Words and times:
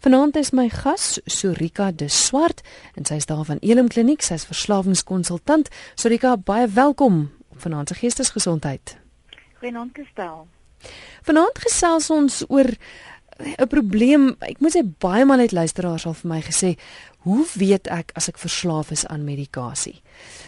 Vanaand 0.00 0.36
is 0.36 0.48
my 0.56 0.70
gas 0.72 1.18
Sorika 1.28 1.90
de 1.92 2.06
Swart 2.08 2.62
en 2.96 3.04
sy 3.04 3.18
is 3.20 3.26
daar 3.28 3.42
van 3.44 3.58
Elim 3.60 3.90
Kliniek, 3.92 4.22
sy 4.24 4.38
is 4.38 4.46
verslawingskonsultant. 4.48 5.68
Sorika, 5.92 6.38
baie 6.40 6.70
welkom 6.72 7.26
op 7.52 7.60
Vanaand 7.60 7.92
se 7.92 7.98
Geestesgesondheid. 7.98 8.94
Goeienaand 9.60 9.92
Kristel. 9.92 10.46
Vanaand 11.28 11.60
gesels 11.66 12.08
ons 12.16 12.40
oor 12.48 12.72
'n 13.44 13.68
probleem. 13.68 14.36
Ek 14.40 14.60
moet 14.60 14.72
sê 14.72 14.80
baie 14.98 15.24
mal 15.24 15.44
uit 15.44 15.52
luisteraars 15.52 16.06
al 16.06 16.14
vir 16.14 16.28
my 16.28 16.40
gesê, 16.40 16.78
"Hoe 17.28 17.44
weet 17.54 17.86
ek 17.86 18.12
as 18.14 18.28
ek 18.28 18.38
verslaaf 18.38 18.90
is 18.90 19.06
aan 19.06 19.24
medikasie?" 19.24 20.00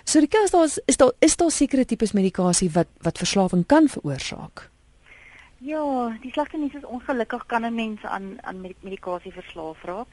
Sorika, 0.05 0.39
is 0.45 0.51
daar 0.51 0.69
is 0.87 0.97
daar 0.97 1.13
is 1.21 1.37
daar 1.37 1.51
sekere 1.51 1.85
tipes 1.85 2.13
medikasie 2.13 2.71
wat 2.71 2.89
wat 3.03 3.19
verslawing 3.19 3.67
kan 3.67 3.89
veroorsaak? 3.89 4.72
Ja, 5.63 6.11
die 6.19 6.33
slegte 6.35 6.59
nuus 6.59 6.75
is 6.75 6.87
ongelukkig 6.91 7.45
kan 7.47 7.65
'n 7.65 7.75
mens 7.75 8.03
aan 8.03 8.39
aan 8.41 8.61
medikasie 8.81 9.33
verslaaf 9.33 9.83
raak. 9.83 10.09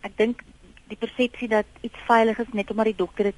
Ek 0.00 0.16
dink 0.16 0.42
die 0.86 0.96
persepsie 0.96 1.48
dat 1.48 1.66
iets 1.80 1.98
veilig 2.06 2.38
is 2.38 2.52
net 2.52 2.70
omdat 2.70 2.84
die 2.84 3.00
dokter 3.00 3.24
dit 3.24 3.34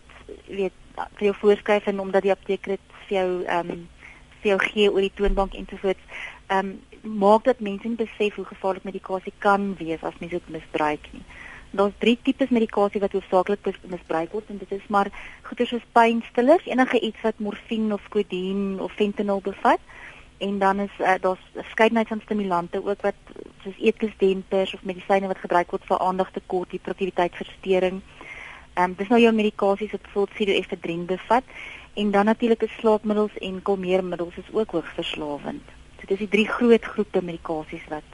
weet 0.46 0.72
vir 0.96 1.24
jou 1.24 1.34
voorskryf 1.34 1.86
en 1.86 2.00
omdat 2.00 2.22
die 2.22 2.30
apteker 2.30 2.76
dit 2.76 2.80
vir 3.06 3.16
jou 3.16 3.44
ehm 3.44 3.70
um, 3.70 3.88
vir 4.40 4.50
jou 4.50 4.58
gee 4.58 4.92
oor 4.92 5.00
die 5.00 5.14
toonbank 5.14 5.54
ensovoorts, 5.54 6.04
ehm 6.46 6.76
um, 7.02 7.18
maak 7.18 7.44
dat 7.44 7.60
mense 7.60 7.88
nie 7.88 7.96
besef 7.96 8.34
hoe 8.34 8.44
gevaarlik 8.44 8.84
medikasie 8.84 9.32
kan 9.38 9.74
wees 9.76 10.02
as 10.02 10.18
mens 10.20 10.32
dit 10.32 10.48
misbruik 10.48 11.08
nie. 11.12 11.24
Daar's 11.70 11.98
drie 11.98 12.18
tipes 12.22 12.48
medikasie 12.48 13.00
wat 13.00 13.12
hoofsaaklik 13.12 13.64
misbruik 13.88 14.32
word 14.32 14.50
en 14.50 14.58
dit 14.58 14.72
is 14.72 14.86
maar 14.88 15.08
goeie 15.42 15.66
soos 15.66 15.92
pynstillers, 15.92 16.66
enige 16.66 17.00
iets 17.00 17.20
wat 17.22 17.38
morfine 17.38 17.94
of 17.94 18.08
kodien 18.08 18.80
of 18.80 18.92
fentanyl 18.92 19.40
bevat 19.40 19.80
en 20.38 20.58
dan 20.58 20.80
is 20.80 20.90
uh, 21.00 21.14
daar's 21.20 21.40
verskeidenheid 21.52 22.08
van 22.08 22.20
stimulante 22.24 22.86
ook 22.86 23.02
wat 23.02 23.14
soos 23.62 23.78
eetlesdempers 23.78 24.74
of 24.74 24.82
medisyne 24.82 25.26
wat 25.26 25.38
gebruik 25.38 25.70
word 25.70 25.84
vir 25.84 25.98
aandagtekort, 25.98 26.70
hiperaktiwiteitsversteuring. 26.70 28.00
Ehm 28.74 28.90
um, 28.90 28.94
dis 28.98 29.08
nou 29.08 29.20
jou 29.20 29.32
medikasies 29.34 29.90
wat 29.90 30.02
bijvoorbeeld 30.02 30.36
pseudoephedrine 30.36 31.04
bevat 31.04 31.44
en 31.94 32.10
dan 32.10 32.24
natuurlik 32.24 32.62
is 32.62 32.76
slaapmiddels 32.78 33.38
en 33.38 33.62
kalmeermiddels 33.62 34.36
is 34.36 34.52
ook 34.52 34.70
hoogs 34.70 34.94
verslawend. 34.94 35.62
So 36.00 36.06
dis 36.06 36.18
die 36.18 36.28
drie 36.28 36.48
groot 36.48 36.84
groepe 36.84 37.22
medikasies 37.22 37.86
wat 37.88 38.08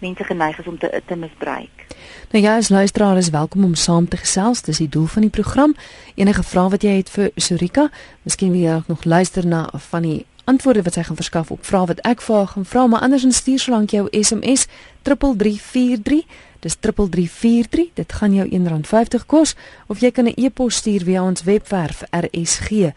mense 0.00 0.24
geneig 0.24 0.58
is 0.58 0.66
om 0.66 0.78
te 0.78 1.02
te 1.06 1.16
misbruik. 1.16 1.86
Nou 2.30 2.44
ja, 2.44 2.56
as 2.56 2.68
luisteraar 2.68 3.16
is 3.16 3.30
welkom 3.30 3.64
om 3.64 3.74
saam 3.74 4.08
te 4.08 4.16
gesels. 4.16 4.62
Dis 4.62 4.78
die 4.78 4.88
doel 4.88 5.06
van 5.06 5.22
die 5.22 5.30
program. 5.30 5.74
Enige 6.14 6.42
vrae 6.42 6.68
wat 6.68 6.82
jy 6.82 6.96
het 7.00 7.10
vir 7.10 7.30
Sorika, 7.36 7.88
miskien 8.22 8.52
wil 8.54 8.60
jy 8.60 8.74
ook 8.74 8.88
nog 8.88 9.04
luister 9.04 9.46
na 9.46 9.68
van 9.90 10.02
die 10.02 10.26
antwoorde 10.44 10.82
wat 10.82 10.92
sy 10.92 11.02
gaan 11.02 11.16
verskaf 11.16 11.50
op 11.50 11.64
vrae 11.64 11.86
wat 11.86 12.00
ek 12.06 12.20
vir 12.20 12.36
haar 12.36 12.46
gaan 12.46 12.64
vra, 12.64 12.86
maar 12.86 13.00
anders 13.00 13.36
stuur 13.36 13.58
solank 13.58 13.90
jou 13.90 14.08
SMS 14.10 14.66
3343. 15.02 16.24
Dis 16.60 16.76
3343. 16.80 17.90
Dit 17.94 18.12
gaan 18.12 18.34
jou 18.34 18.48
R1.50 18.48 19.26
kos 19.26 19.54
of 19.86 20.00
jy 20.00 20.10
kan 20.10 20.24
'n 20.24 20.32
e-pos 20.36 20.74
stuur 20.74 21.04
via 21.04 21.22
ons 21.22 21.42
webwerf 21.42 22.02
rsg.co.za. 22.10 22.92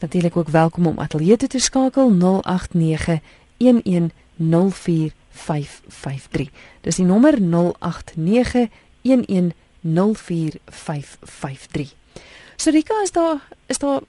Natuurlik 0.00 0.36
ook 0.36 0.48
welkom 0.48 0.86
om 0.86 0.98
ateljee 0.98 1.36
te 1.36 1.58
skakel 1.58 2.10
089 2.10 3.20
1104553. 3.58 6.50
Dis 6.80 6.96
die 6.96 7.04
nommer 7.04 7.40
089 7.40 8.68
1104553. 9.02 11.94
Sarika 12.56 13.02
is 13.02 13.12
daar 13.12 13.36
is 13.66 13.78
daar 13.78 14.00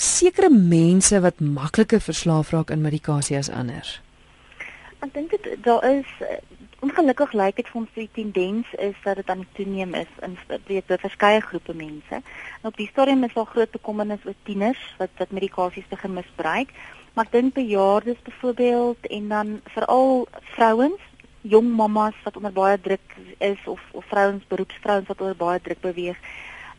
sekere 0.00 0.50
mense 0.50 1.20
wat 1.20 1.40
makliker 1.40 2.00
verslaaf 2.00 2.50
raak 2.50 2.70
aan 2.70 2.84
medikasie 2.84 3.36
as 3.38 3.50
ander? 3.50 4.00
Ek 5.00 5.12
dink 5.14 5.30
dit 5.30 5.56
daar 5.64 5.84
is 5.84 6.08
eh, 6.24 6.40
ongelukkig 6.84 7.32
lyk 7.32 7.56
dit 7.56 7.68
vir 7.70 7.80
ons 7.80 7.96
die 7.96 8.08
tendens 8.12 8.72
is 8.82 8.96
dat 9.04 9.16
dit 9.20 9.30
aan 9.32 9.46
toeneem 9.56 9.94
is 9.94 10.12
in 10.26 10.36
weet 10.68 10.86
vir 10.90 11.00
verskeie 11.00 11.40
groepe 11.40 11.74
mense. 11.74 12.20
En 12.60 12.70
op 12.70 12.76
die 12.76 12.88
stadium 12.90 13.24
is 13.24 13.34
daar 13.34 13.48
groot 13.52 13.72
bekommernis 13.72 14.24
oor 14.26 14.36
tieners 14.48 14.82
wat 15.00 15.12
wat 15.20 15.34
medikasies 15.36 15.88
begin 15.92 16.16
misbruik, 16.16 16.72
maar 17.14 17.28
ek 17.28 17.32
dink 17.32 17.54
bejaardes 17.56 18.20
byvoorbeeld 18.28 19.08
en 19.18 19.28
dan 19.32 19.54
veral 19.76 20.26
vrouens 20.54 21.12
jong 21.46 21.68
mammas 21.78 22.16
wat 22.24 22.36
onder 22.36 22.52
baie 22.52 22.76
druk 22.80 23.16
is 23.38 23.60
of 23.64 23.80
of 23.92 24.04
vrouens 24.12 24.44
beroepsvrouens 24.48 25.08
wat 25.08 25.20
onder 25.20 25.36
baie 25.36 25.60
druk 25.60 25.80
beweeg. 25.80 26.20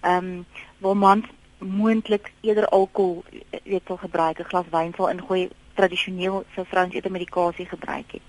Ehm 0.01 0.17
um, 0.25 0.45
waar 0.77 0.97
mans 0.97 1.25
moontlik 1.57 2.31
eerder 2.41 2.65
alkohol 2.65 3.23
weet 3.63 3.81
sal 3.87 3.97
gebruik, 3.97 4.39
'n 4.39 4.49
glas 4.49 4.65
wyn 4.71 4.93
sal 4.95 5.09
ingooi 5.09 5.49
tradisioneel 5.73 6.43
sou 6.53 6.65
vrouens 6.67 6.93
eerder 6.93 7.11
medikasie 7.11 7.65
gebruik 7.65 8.11
het. 8.11 8.21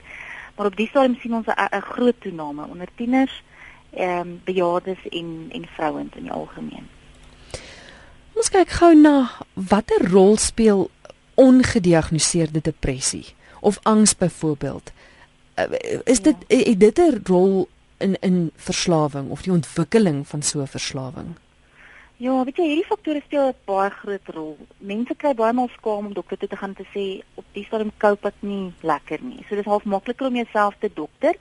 Maar 0.56 0.66
op 0.66 0.76
die 0.76 0.88
stadium 0.88 1.16
sien 1.20 1.34
ons 1.34 1.46
'n 1.46 1.80
groot 1.80 2.20
toename 2.20 2.66
onder 2.66 2.88
tieners, 2.94 3.42
ehm 3.90 4.20
um, 4.20 4.40
bejaardes 4.44 5.08
en 5.08 5.46
en 5.50 5.66
vrouens 5.66 6.14
in 6.16 6.22
die 6.22 6.32
algemeen. 6.32 6.86
Ons 8.32 8.50
kyk 8.50 8.68
gou 8.68 8.94
na 8.94 9.30
watter 9.52 10.10
rol 10.10 10.36
speel 10.36 10.90
ongediagnoseerde 11.34 12.60
depressie 12.60 13.34
of 13.60 13.78
angs 13.82 14.16
byvoorbeeld. 14.16 14.92
Uh, 15.56 15.64
is 16.04 16.20
dit 16.20 16.36
ja. 16.46 16.74
dit 16.74 16.98
'n 16.98 17.20
rol 17.24 17.68
in 17.98 18.16
in 18.20 18.50
verslawing 18.56 19.30
of 19.30 19.42
die 19.42 19.52
ontwikkeling 19.52 20.28
van 20.28 20.42
so 20.42 20.60
'n 20.60 20.66
verslawing? 20.66 21.36
Ja, 22.18 22.32
weet 22.42 22.56
jy, 22.58 22.64
hierdie 22.66 22.86
faktore 22.88 23.20
speel 23.22 23.44
'n 23.48 23.54
baie 23.64 23.90
groot 23.94 24.28
rol. 24.34 24.56
Mense 24.90 25.14
kry 25.14 25.30
baie 25.38 25.52
maal 25.54 25.68
skaam 25.74 26.06
om 26.06 26.14
dokter 26.14 26.38
toe 26.38 26.48
te 26.48 26.56
gaan 26.56 26.74
te 26.74 26.86
sê 26.94 27.04
op 27.38 27.44
die 27.54 27.62
stadium 27.64 27.92
koop 28.04 28.24
ek 28.26 28.34
nie 28.40 28.72
lekker 28.82 29.22
nie. 29.22 29.44
So 29.46 29.54
dis 29.54 29.70
half 29.70 29.84
makliker 29.84 30.26
om 30.26 30.34
jouself 30.34 30.74
te 30.80 30.90
dokter 30.94 31.36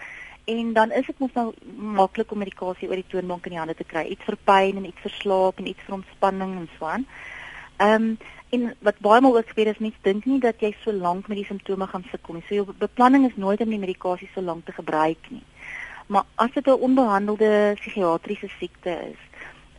en 0.46 0.74
dan 0.74 0.92
is 0.92 1.06
dit 1.06 1.20
mos 1.20 1.34
nou 1.34 1.54
maklik 1.98 2.32
om 2.32 2.38
medikasie 2.38 2.90
oor 2.90 3.02
die 3.02 3.10
toonbank 3.10 3.46
in 3.46 3.56
die 3.56 3.60
hande 3.60 3.74
te 3.74 3.84
kry. 3.84 4.06
Iets 4.06 4.24
vir 4.24 4.38
pyn 4.46 4.78
en 4.78 4.86
iets 4.86 5.02
vir 5.02 5.12
slaap 5.12 5.58
en 5.58 5.68
iets 5.68 5.82
vir 5.88 5.96
ontspanning 5.96 6.56
en 6.60 6.70
so 6.78 6.86
aan. 6.86 7.08
Ehm 7.80 7.94
um, 7.94 8.18
en 8.50 8.74
wat 8.80 9.00
baie 9.00 9.22
maal 9.22 9.38
ook 9.38 9.50
gebeur 9.50 9.74
is 9.74 9.80
mense 9.80 10.04
dink 10.04 10.26
nie 10.26 10.40
dat 10.40 10.62
jy 10.62 10.76
so 10.84 10.92
lank 10.92 11.28
met 11.28 11.38
die 11.38 11.46
simptome 11.46 11.88
gaan 11.88 12.06
sukkel 12.12 12.36
nie. 12.36 12.44
So 12.48 12.56
jou 12.56 12.68
beplanning 12.78 13.26
is 13.26 13.36
nooit 13.36 13.62
om 13.62 13.70
die 13.70 13.86
medikasie 13.86 14.30
so 14.34 14.42
lank 14.42 14.66
te 14.66 14.72
gebruik 14.72 15.30
nie. 15.30 15.44
Maar 16.08 16.24
as 16.36 16.52
dit 16.52 16.68
'n 16.68 16.82
onbehandelde 16.88 17.74
psigiatriese 17.80 18.50
siekte 18.60 18.92
is, 19.12 19.27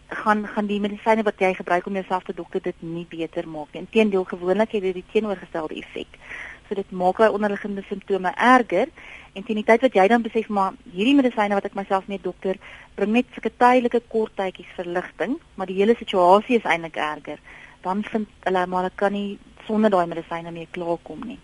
gaan 0.08 0.46
gaan 0.46 0.66
die 0.66 0.80
medisyne 0.80 1.22
wat 1.22 1.40
jy 1.40 1.52
gebruik 1.54 1.86
om 1.86 1.94
jouself 1.94 2.24
te 2.24 2.34
dokter 2.34 2.62
dit 2.62 2.82
nie 2.82 3.06
beter 3.08 3.48
maak 3.48 3.72
nie. 3.72 3.82
Inteendeel 3.84 4.24
gewoonlik 4.24 4.72
het 4.72 4.82
dit 4.82 4.94
die 4.94 5.04
teenoorgestelde 5.12 5.74
effek. 5.74 6.16
So 6.68 6.74
dit 6.74 6.90
maak 6.90 7.20
daai 7.20 7.32
onderliggende 7.32 7.84
simptome 7.88 8.32
erger 8.36 8.88
en 9.32 9.44
teen 9.44 9.60
die 9.60 9.64
tyd 9.64 9.84
wat 9.84 9.94
jy 9.94 10.06
dan 10.08 10.24
besef 10.24 10.48
maar 10.48 10.72
hierdie 10.92 11.16
medisyne 11.16 11.54
wat 11.54 11.68
ek 11.68 11.76
myself 11.76 12.08
mee 12.08 12.20
dokter 12.22 12.56
bring 12.96 13.12
net 13.12 13.28
sulke 13.34 13.52
tydelike 13.52 14.00
kort 14.08 14.34
tydjies 14.36 14.72
verligting, 14.76 15.36
maar 15.54 15.68
die 15.68 15.76
hele 15.76 15.94
situasie 15.96 16.56
is 16.56 16.64
eintlik 16.64 16.96
erger. 16.96 17.38
Dan 17.84 18.02
vind 18.04 18.28
hulle 18.48 18.66
maar 18.66 18.88
ek 18.88 18.96
kan 18.96 19.12
nie 19.12 19.38
sonder 19.66 19.92
daai 19.92 20.06
medisyne 20.08 20.52
meer 20.52 20.72
klaarkom 20.72 21.20
nie. 21.24 21.38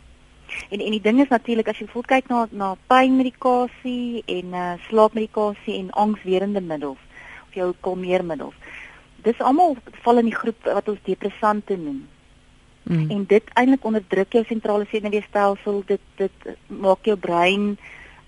En 0.70 0.80
en 0.80 0.92
die 0.92 1.00
ding 1.04 1.20
is 1.20 1.28
natuurlik 1.28 1.68
as 1.68 1.80
jy 1.80 1.86
voel 1.92 2.04
kyk 2.08 2.28
na 2.32 2.46
na 2.50 2.74
pynmedikasie 2.88 4.24
en 4.24 4.54
uh, 4.54 4.72
slaapmedikasie 4.88 5.78
en 5.78 5.90
angswerende 5.90 6.60
middels 6.60 7.00
jou 7.54 7.72
kalmeermiddels. 7.80 8.54
Dis 9.24 9.40
almal 9.40 9.76
val 10.04 10.20
in 10.20 10.28
die 10.28 10.36
groep 10.36 10.66
wat 10.68 10.88
ons 10.88 11.00
depressante 11.04 11.76
noem. 11.76 12.02
Mm. 12.84 13.10
En 13.10 13.24
dit 13.24 13.50
eintlik 13.54 13.84
onderdruk 13.84 14.32
jou 14.32 14.44
sentrale 14.44 14.86
senuweestelsel, 14.90 15.82
dit 15.86 16.00
dit 16.20 16.48
maak 16.66 17.04
jou 17.08 17.16
brein 17.16 17.78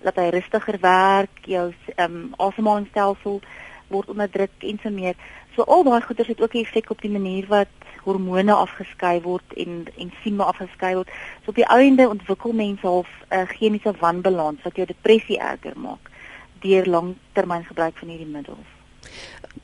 dat 0.01 0.17
hy 0.17 0.29
rustiger 0.33 0.79
werk, 0.81 1.43
jou 1.45 1.67
ehm 1.95 2.15
um, 2.15 2.31
asemhalingsstelsel 2.37 3.41
word 3.93 4.09
onderdruk 4.09 4.65
en 4.69 4.79
so 4.83 4.89
meer. 4.89 5.15
So 5.55 5.63
al 5.63 5.83
daai 5.83 6.01
goeters 6.01 6.27
het 6.27 6.41
ook 6.41 6.53
'n 6.53 6.65
effek 6.65 6.89
op 6.89 7.01
die 7.01 7.11
manier 7.11 7.45
wat 7.47 7.73
hormone 8.03 8.53
afgeskei 8.53 9.21
word 9.21 9.53
en 9.53 9.85
ensieme 9.97 10.43
afgeskei 10.43 10.93
word. 10.95 11.09
So 11.43 11.49
op 11.49 11.55
die 11.55 11.69
einde 11.69 12.09
ontwikkel 12.09 12.53
mense 12.53 12.87
half 12.87 13.09
'n 13.29 13.35
uh, 13.35 13.47
chemiese 13.47 13.93
wanbalans 13.99 14.61
wat 14.63 14.75
jou 14.75 14.87
depressie 14.87 15.39
erger 15.39 15.79
maak 15.79 16.09
deur 16.59 16.85
langtermyngebruik 16.85 17.97
van 17.97 18.07
hierdie 18.07 18.33
middels 18.33 18.76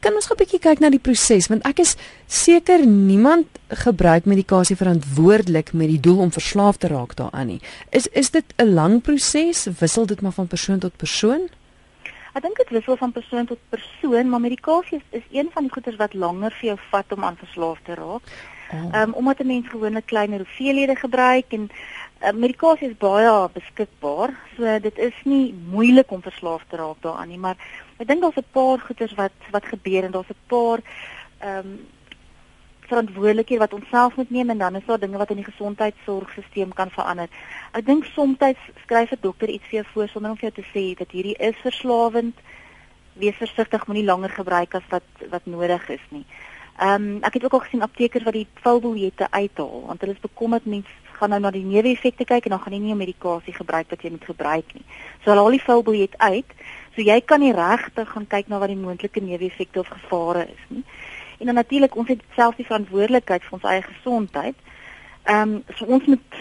kan 0.03 0.13
ons 0.13 0.25
gou 0.25 0.35
'n 0.35 0.43
bietjie 0.43 0.59
kyk 0.59 0.79
na 0.79 0.89
die 0.89 0.99
proses 0.99 1.47
want 1.47 1.65
ek 1.65 1.79
is 1.79 1.95
seker 2.27 2.85
niemand 2.85 3.47
gebruik 3.69 4.25
medikasie 4.25 4.75
verantwoordelik 4.75 5.73
met 5.73 5.87
die 5.87 5.99
doel 5.99 6.19
om 6.19 6.31
verslaaf 6.31 6.77
te 6.77 6.87
raak 6.87 7.15
daaraan 7.15 7.47
nie. 7.47 7.61
Is 7.89 8.07
is 8.07 8.31
dit 8.31 8.45
'n 8.57 8.73
lang 8.73 9.01
proses? 9.01 9.67
Wissel 9.79 10.05
dit 10.05 10.21
maar 10.21 10.31
van 10.31 10.47
persoon 10.47 10.79
tot 10.79 10.97
persoon? 10.97 11.49
Ek 12.33 12.41
dink 12.41 12.57
dit 12.57 12.69
wissel 12.69 12.97
van 12.97 13.11
persoon 13.11 13.45
tot 13.45 13.59
persoon, 13.69 14.29
maar 14.29 14.39
medikasie 14.39 14.97
is, 14.97 15.21
is 15.21 15.27
een 15.31 15.49
van 15.53 15.63
die 15.63 15.71
goeders 15.71 15.95
wat 15.95 16.13
langer 16.13 16.51
vir 16.51 16.67
jou 16.69 16.79
vat 16.89 17.11
om 17.13 17.23
aan 17.23 17.37
verslaaf 17.37 17.77
te 17.83 17.93
raak. 17.93 18.23
Oh. 18.73 18.79
Ehm 18.79 18.85
oh. 18.85 19.01
um, 19.01 19.13
omdat 19.13 19.39
'n 19.39 19.47
mens 19.47 19.67
gewoonlik 19.67 20.05
kleiner 20.05 20.37
hoeveelhede 20.37 20.95
gebruik 20.95 21.45
en 21.49 21.69
medikasie 22.31 22.89
is 22.89 22.97
baie 22.97 23.49
beskikbaar. 23.53 24.31
So 24.55 24.79
dit 24.79 24.97
is 24.97 25.13
nie 25.23 25.53
moeilik 25.69 26.11
om 26.11 26.21
verslaaf 26.21 26.63
te 26.69 26.77
raak 26.77 27.01
daaraan 27.01 27.27
nie, 27.27 27.37
maar 27.37 27.57
Ek 28.03 28.09
dink 28.09 28.21
daar's 28.21 28.37
'n 28.37 28.51
paar 28.51 28.79
goeters 28.79 29.13
wat 29.13 29.31
wat 29.51 29.65
gebeur 29.65 30.03
en 30.03 30.11
daar's 30.11 30.29
'n 30.29 30.45
paar 30.47 30.79
ehm 31.39 31.57
um, 31.57 31.87
verantwoordelikheid 32.87 33.59
wat 33.59 33.73
ons 33.73 33.89
self 33.89 34.15
moet 34.15 34.29
neem 34.29 34.49
en 34.49 34.57
dan 34.57 34.75
is 34.75 34.85
daar 34.85 34.99
dinge 34.99 35.17
wat 35.17 35.29
in 35.29 35.35
die 35.35 35.51
gesondheidsorgstelsel 35.51 36.73
kan 36.73 36.89
verander. 36.89 37.29
Ek 37.71 37.85
dink 37.85 38.03
soms 38.05 38.37
skryf 38.83 39.11
'n 39.11 39.17
dokter 39.21 39.49
iets 39.49 39.63
vir 39.69 39.79
jou 39.79 39.85
voor 39.93 40.07
sonder 40.07 40.31
om 40.31 40.37
vir 40.37 40.51
jou 40.51 40.63
te 40.63 40.69
sê 40.73 40.97
dat 40.97 41.11
hierdie 41.11 41.37
is 41.37 41.55
verslawend. 41.55 42.35
Wees 43.13 43.35
versigtig, 43.35 43.87
moenie 43.87 44.05
langer 44.05 44.29
gebruik 44.29 44.75
as 44.75 44.87
wat 44.89 45.07
wat 45.29 45.45
nodig 45.45 45.89
is 45.89 46.05
nie. 46.09 46.25
Ehm 46.79 47.03
um, 47.03 47.23
ek 47.23 47.33
het 47.33 47.43
ook 47.43 47.53
al 47.53 47.65
gesien 47.65 47.81
aptekers 47.81 48.23
wat 48.23 48.33
die 48.33 48.47
vulbiljette 48.53 49.27
uithaal 49.31 49.83
want 49.85 50.01
hulle 50.01 50.13
is 50.13 50.29
bekommerd 50.29 50.65
mense 50.65 50.89
gaan 51.13 51.29
nou 51.29 51.39
na 51.39 51.51
die 51.51 51.65
neeweffekte 51.65 52.25
kyk 52.25 52.45
en 52.45 52.55
dan 52.55 52.59
gaan 52.59 52.73
jy 52.73 52.79
nie 52.79 52.93
'n 52.93 52.97
medikasie 52.97 53.53
gebruik 53.53 53.89
wat 53.89 54.01
jy 54.01 54.09
moet 54.09 54.25
gebruik 54.25 54.73
nie. 54.73 54.85
So 55.23 55.31
hulle 55.31 55.41
haal 55.41 55.57
die 55.57 55.67
vulbiljet 55.67 56.17
uit. 56.17 56.49
So 56.95 57.01
jy 57.01 57.21
kan 57.21 57.39
nie 57.39 57.53
regtig 57.53 58.09
gaan 58.09 58.27
kyk 58.27 58.47
na 58.47 58.59
wat 58.59 58.69
die 58.69 58.77
moontlike 58.77 59.21
neeweffekte 59.21 59.79
of 59.79 59.87
gevare 59.87 60.47
is 60.47 60.63
nie. 60.67 60.83
En 61.39 61.45
dan 61.45 61.55
natuurlik 61.55 61.95
ons 61.95 62.07
het 62.07 62.21
self 62.35 62.55
die 62.55 62.65
verantwoordelikheid 62.65 63.43
vir 63.43 63.53
ons 63.53 63.63
eie 63.63 63.81
gesondheid. 63.81 64.55
Ehm 65.23 65.41
um, 65.41 65.63
so 65.75 65.85
ons 65.85 66.05
moet 66.05 66.35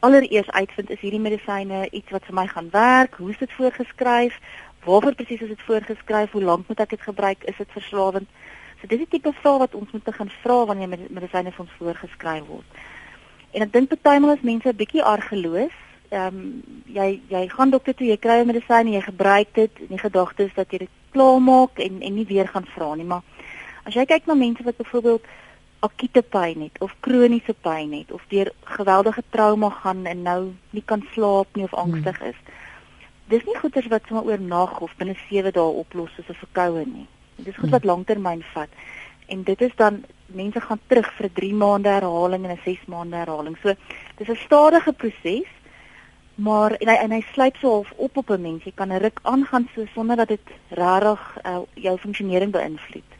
allereers 0.00 0.50
uitvind 0.50 0.90
is 0.90 1.00
hierdie 1.00 1.20
medisyne 1.20 1.88
iets 1.90 2.10
wat 2.10 2.24
vir 2.24 2.34
my 2.34 2.46
gaan 2.46 2.70
werk? 2.70 3.14
Hoe 3.14 3.30
is 3.30 3.38
dit 3.38 3.52
voorgeskryf? 3.52 4.38
Waarvoor 4.84 5.14
presies 5.14 5.40
is 5.40 5.48
dit 5.48 5.62
voorgeskryf? 5.66 6.30
Hoe 6.30 6.42
lank 6.42 6.68
moet 6.68 6.80
ek 6.80 6.90
dit 6.90 7.02
gebruik? 7.02 7.44
Is 7.44 7.56
dit 7.56 7.72
verslawend? 7.72 8.28
So 8.80 8.86
dis 8.86 9.02
die 9.02 9.08
tipe 9.16 9.32
vrae 9.40 9.58
wat 9.58 9.74
ons 9.74 9.90
moet 9.92 10.04
begin 10.04 10.30
vra 10.42 10.58
wanneer 10.68 10.92
medisyne 10.92 11.52
vir 11.52 11.64
ons 11.64 11.78
voorgeskryf 11.78 12.44
word. 12.46 12.84
En 13.56 13.64
ek 13.64 13.72
dink 13.72 13.88
partymal 13.88 14.34
is 14.36 14.44
mense 14.44 14.68
'n 14.68 14.76
bietjie 14.76 15.02
argeloos. 15.02 15.72
Ehm 16.10 16.26
um, 16.26 16.62
jy 16.84 17.20
jy 17.28 17.48
gaan 17.48 17.70
dokter 17.70 17.94
toe, 17.94 18.06
jy 18.06 18.18
kry 18.20 18.40
'n 18.40 18.46
medisyn 18.46 18.86
en 18.86 18.92
jy 18.98 19.00
gebruik 19.00 19.54
dit 19.54 19.72
en 19.80 19.86
die 19.94 20.04
gedagte 20.04 20.44
is 20.44 20.54
dat 20.54 20.70
jy 20.70 20.78
dit 20.84 20.92
klaarmaak 21.10 21.78
en 21.78 22.02
en 22.02 22.14
nie 22.14 22.26
weer 22.26 22.48
gaan 22.48 22.66
vra 22.74 22.94
nie, 22.94 23.04
maar 23.04 23.22
as 23.84 23.94
jy 23.94 24.04
kyk 24.04 24.26
na 24.26 24.34
mense 24.34 24.62
wat 24.62 24.76
byvoorbeeld 24.76 25.24
akute 25.86 26.22
pyn 26.22 26.60
het 26.66 26.80
of 26.80 26.94
kroniese 27.00 27.54
pyn 27.54 27.92
het 27.92 28.12
of 28.12 28.22
deur 28.28 28.52
geweldige 28.64 29.22
trauma 29.30 29.70
gaan 29.70 30.04
en 30.06 30.22
nou 30.22 30.40
nie 30.70 30.82
kan 30.84 31.02
slaap 31.12 31.48
nie 31.56 31.64
of 31.64 31.74
angstig 31.74 32.18
hmm. 32.18 32.28
is. 32.28 32.38
Dis 33.28 33.44
nie 33.44 33.56
goeters 33.58 33.88
wat 33.92 34.02
sommer 34.06 34.24
oor 34.24 34.40
nag 34.40 34.80
of 34.80 34.94
binne 35.00 35.16
7 35.28 35.52
dae 35.52 35.72
oplos 35.82 36.12
soos 36.14 36.28
'n 36.28 36.42
verkoue 36.44 36.84
nie. 36.86 37.06
Dis 37.36 37.56
goed 37.56 37.70
wat 37.70 37.82
hmm. 37.82 37.90
lanktermyn 37.90 38.44
vat. 38.54 38.68
En 39.26 39.42
dit 39.42 39.60
is 39.60 39.74
dan 39.76 40.04
mense 40.26 40.60
gaan 40.60 40.80
terug 40.86 41.12
vir 41.16 41.26
'n 41.26 41.32
3 41.32 41.54
maande 41.54 41.88
herhaling 41.88 42.44
en 42.44 42.50
'n 42.50 42.60
6 42.64 42.86
maande 42.86 43.16
herhaling. 43.16 43.56
So 43.62 43.74
dis 44.16 44.28
'n 44.28 44.36
stadige 44.36 44.92
proses. 44.92 45.48
Maar 46.34 46.72
en 46.72 46.88
hy 46.88 46.94
en 46.94 47.10
hy 47.10 47.24
sluip 47.32 47.56
so 47.56 47.70
half 47.70 47.92
op 47.96 48.16
op 48.16 48.30
'n 48.30 48.40
mens. 48.40 48.64
Jy 48.64 48.72
kan 48.74 48.92
'n 48.92 48.98
ruk 49.00 49.18
aangaan 49.22 49.68
so 49.74 49.84
sonder 49.94 50.16
dat 50.16 50.28
dit 50.28 50.48
regtig 50.68 51.38
uh, 51.46 51.58
jou 51.74 51.98
funksionering 51.98 52.52
beïnvloed. 52.52 53.10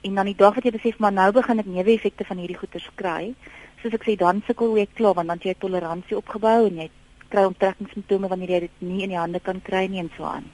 En 0.00 0.14
dan 0.14 0.24
die 0.24 0.36
dag 0.36 0.54
wat 0.54 0.64
jy 0.64 0.70
besef 0.70 0.98
maar 0.98 1.12
nou 1.12 1.32
begin 1.32 1.58
ek 1.58 1.66
neeweffekte 1.66 2.24
van 2.24 2.36
hierdie 2.36 2.58
goeters 2.58 2.90
kry, 2.94 3.34
soos 3.82 3.92
ek 3.92 4.04
sê 4.04 4.16
dan 4.16 4.42
sukkel 4.46 4.76
jy 4.76 4.86
klaar 4.94 5.14
want 5.14 5.28
dan 5.28 5.38
jy 5.42 5.54
toleransie 5.58 6.16
opgebou 6.16 6.66
en 6.66 6.76
jy 6.76 6.90
kry 7.28 7.44
onttrekkingssimptome 7.44 8.28
wanneer 8.28 8.50
jy 8.50 8.60
dit 8.60 8.70
nie 8.78 9.02
in 9.02 9.08
die 9.14 9.18
hande 9.18 9.40
kan 9.40 9.62
kry 9.62 9.86
nie 9.86 10.02
en 10.02 10.10
so 10.16 10.24
aan. 10.24 10.50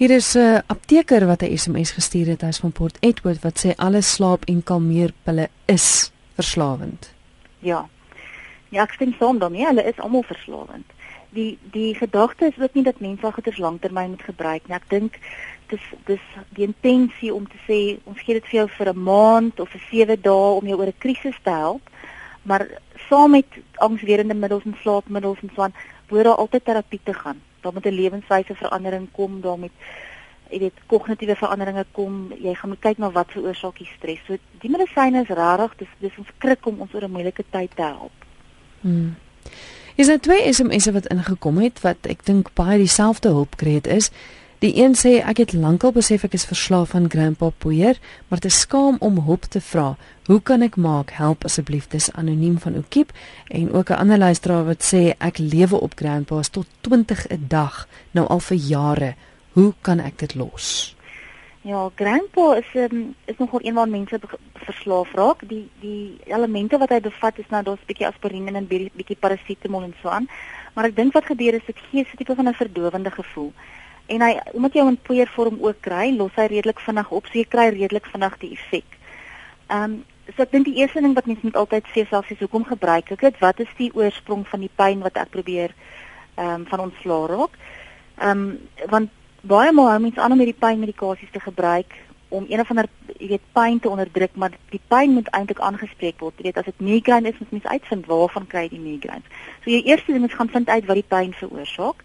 Hier 0.00 0.10
is 0.10 0.34
'n 0.34 0.38
uh, 0.38 0.58
apteker 0.66 1.26
wat 1.26 1.42
'n 1.42 1.56
SMS 1.56 1.90
gestuur 1.90 2.26
het 2.26 2.42
uit 2.42 2.56
van 2.56 2.72
Port 2.72 2.96
Edward 3.00 3.42
wat 3.42 3.58
sê 3.60 3.74
alle 3.76 4.00
slaap 4.00 4.44
en 4.44 4.62
kalmeerpille 4.62 5.48
is 5.64 6.12
verslawend. 6.34 7.12
Ja. 7.58 7.88
Ja, 8.68 8.82
ek 8.82 8.92
stem 8.92 9.14
saam 9.18 9.38
daarmee, 9.38 9.66
hulle 9.66 9.84
is 9.84 9.98
almal 9.98 10.22
verslawend. 10.22 10.86
Die 11.30 11.58
die 11.70 11.94
gedagte 11.94 12.46
is 12.46 12.62
ook 12.62 12.74
nie 12.74 12.84
dat 12.84 13.00
mense 13.00 13.24
al 13.24 13.32
goeders 13.32 13.58
lanktermyn 13.58 14.10
moet 14.10 14.22
gebruik 14.22 14.62
nie. 14.68 14.76
Ek 14.76 14.88
dink 14.88 15.18
dis 15.66 15.84
dis 16.04 16.24
die 16.48 16.64
intensie 16.64 17.34
om 17.34 17.44
te 17.48 17.60
sê 17.68 17.98
ons 18.04 18.20
gee 18.20 18.34
dit 18.34 18.46
vir 18.46 18.58
jou 18.60 18.68
vir 18.68 18.88
'n 18.88 19.02
maand 19.02 19.60
of 19.60 19.68
vir 19.68 19.84
7 19.90 20.22
dae 20.22 20.56
om 20.56 20.66
jou 20.66 20.78
oor 20.78 20.86
'n 20.86 20.98
krisis 21.04 21.36
te 21.42 21.50
help. 21.50 21.82
Maar 22.42 22.66
saam 23.08 23.30
met 23.30 23.48
angswerende 23.76 24.34
middels 24.34 24.64
en 24.64 24.76
slaapmiddels 24.80 25.38
en 25.42 25.50
so 25.54 25.62
aan, 25.62 25.74
word 26.08 26.24
daar 26.24 26.40
altyd 26.40 26.64
terapie 26.64 27.00
te 27.04 27.14
gaan 27.14 27.40
daar 27.62 27.72
moet 27.72 27.86
'n 27.86 28.00
lewenswyse 28.00 28.54
verandering 28.54 29.08
kom, 29.12 29.40
daar 29.40 29.58
moet 29.58 29.76
jy 30.50 30.58
weet 30.58 30.78
kognitiewe 30.86 31.36
veranderinge 31.36 31.84
kom. 31.92 32.32
Jy 32.38 32.54
gaan 32.54 32.68
moet 32.68 32.82
kyk 32.84 32.98
na 32.98 33.10
wat 33.10 33.30
veroorsaak 33.34 33.78
die 33.78 33.90
stres. 33.96 34.18
So 34.26 34.36
die 34.60 34.70
medisyne 34.70 35.22
is 35.22 35.28
rarig, 35.28 35.76
dis 35.76 35.88
dis 35.98 36.18
ons 36.18 36.32
krik 36.38 36.66
om 36.66 36.80
ons 36.80 36.94
oor 36.94 37.04
'n 37.04 37.10
moeilike 37.10 37.44
tyd 37.50 37.76
te 37.76 37.82
help. 37.82 38.26
Hmm. 38.80 39.16
Is 39.94 40.06
daar 40.06 40.20
twee 40.20 40.52
SMS'e 40.52 40.92
wat 40.92 41.06
ingekom 41.06 41.58
het 41.58 41.80
wat 41.80 42.06
ek 42.08 42.24
dink 42.24 42.54
baie 42.54 42.78
dieselfde 42.78 43.28
hulpkreet 43.28 43.86
is. 43.86 44.10
Die 44.60 44.76
een 44.76 44.92
sê 44.92 45.22
ek 45.24 45.38
het 45.40 45.52
lankal 45.56 45.94
besef 45.96 46.26
ek 46.26 46.34
is 46.36 46.42
verslaaf 46.44 46.90
aan 46.92 47.06
grandpa 47.08 47.48
poeier, 47.64 47.96
maar 48.28 48.42
te 48.44 48.50
skaam 48.52 48.98
om 49.00 49.22
hulp 49.24 49.46
te 49.48 49.60
vra. 49.64 49.94
Hoe 50.28 50.36
kan 50.44 50.60
ek 50.60 50.76
maak? 50.76 51.14
Help 51.16 51.46
asseblief. 51.48 51.86
Dis 51.88 52.10
anoniem 52.12 52.58
van 52.60 52.76
Okiep 52.76 53.14
en 53.48 53.72
ook 53.72 53.88
'n 53.88 54.00
ander 54.04 54.18
luisteraar 54.18 54.66
wat 54.68 54.84
sê 54.84 55.16
ek 55.18 55.38
lewe 55.38 55.80
op 55.80 55.96
grandpa's 55.96 56.50
tot 56.50 56.66
20 56.80 57.26
'n 57.30 57.44
dag 57.48 57.88
nou 58.10 58.26
al 58.28 58.40
vir 58.40 58.56
jare. 58.56 59.14
Hoe 59.52 59.72
kan 59.80 59.98
ek 59.98 60.18
dit 60.18 60.34
los? 60.34 60.94
Ja, 61.62 61.90
grandpa 61.94 62.54
is 62.56 62.68
um, 62.74 63.14
is 63.24 63.38
nogal 63.38 63.60
een 63.62 63.74
van 63.74 63.90
mense 63.90 64.20
verslaaf 64.54 65.12
raak. 65.14 65.48
Die 65.48 65.68
die 65.80 66.18
elemente 66.24 66.78
wat 66.78 66.88
hy 66.88 67.00
bevat 67.00 67.38
is 67.38 67.48
nou 67.48 67.62
daar's 67.62 67.80
'n 67.80 67.86
bietjie 67.86 68.06
aspirien 68.06 68.46
en 68.46 68.56
'n 68.56 68.66
bietjie 68.66 69.16
parasetamol 69.20 69.82
en 69.82 69.94
so 70.02 70.08
aan. 70.08 70.28
Maar 70.74 70.84
ek 70.84 70.96
dink 70.96 71.12
wat 71.12 71.24
gebeur 71.24 71.54
is 71.54 71.66
dit 71.66 71.78
gee 71.90 72.00
'n 72.00 72.16
tipe 72.16 72.34
van 72.34 72.48
'n 72.48 72.54
verdowende 72.54 73.10
gevoel 73.10 73.52
en 74.10 74.24
hy 74.26 74.30
omdat 74.58 74.74
jy 74.74 74.84
hom 74.84 74.94
in 74.94 75.02
poeiervorm 75.06 75.58
ook 75.62 75.82
kry, 75.86 76.10
los 76.16 76.34
hy 76.38 76.48
redelik 76.50 76.80
vinnig 76.82 77.10
op, 77.14 77.28
so 77.28 77.38
jy 77.38 77.46
kry 77.48 77.68
redelik 77.74 78.08
vinnig 78.10 78.38
die 78.42 78.54
effek. 78.56 78.98
Ehm 79.68 79.84
um, 79.84 80.00
so 80.30 80.44
ek 80.44 80.52
dink 80.54 80.68
die 80.68 80.76
eerste 80.78 81.00
ding 81.02 81.16
wat 81.16 81.26
mens 81.26 81.40
moet 81.42 81.56
altyd 81.58 81.88
sê 81.90 82.04
selfs 82.06 82.30
is 82.30 82.38
hoekom 82.38 82.62
gebruik 82.68 83.08
ek 83.10 83.24
dit? 83.26 83.38
Wat 83.42 83.58
is 83.62 83.70
die 83.78 83.90
oorsprong 83.98 84.44
van 84.46 84.62
die 84.62 84.70
pyn 84.78 85.02
wat 85.06 85.18
ek 85.18 85.32
probeer 85.34 85.74
ehm 86.36 86.60
um, 86.60 86.66
van 86.70 86.84
ontslaa 86.88 87.26
raak? 87.30 87.56
Ehm 88.20 88.44
um, 88.44 88.92
want 88.92 89.16
baie 89.40 89.72
maal 89.72 89.90
hou 89.94 90.00
mense 90.04 90.20
aan 90.20 90.36
om 90.36 90.42
hierdie 90.42 90.62
pynmedikasies 90.62 91.32
te 91.32 91.40
gebruik 91.40 91.96
om 92.30 92.44
een 92.48 92.60
of 92.60 92.70
ander 92.70 92.86
jy 93.18 93.28
weet 93.32 93.46
pyn 93.52 93.80
te 93.82 93.90
onderdruk, 93.90 94.34
maar 94.38 94.52
die 94.70 94.80
pyn 94.92 95.16
moet 95.16 95.28
eintlik 95.34 95.58
aangespreek 95.58 96.20
word. 96.22 96.36
Jy 96.38 96.46
weet 96.46 96.60
as 96.62 96.68
dit 96.68 96.82
migraine 96.86 97.28
is, 97.28 97.38
moet 97.38 97.56
mens 97.56 97.66
uitvind 97.66 98.06
waarvan 98.06 98.46
kry 98.46 98.62
jy 98.68 98.74
die 98.76 98.84
migraine. 98.84 99.26
So 99.64 99.72
jy 99.72 99.80
eerste 99.82 100.12
ding 100.12 100.22
moet 100.22 100.36
gaan 100.38 100.52
vind 100.52 100.68
uit 100.68 100.86
wat 100.86 101.00
die 101.00 101.10
pyn 101.10 101.34
veroorsaak 101.34 102.04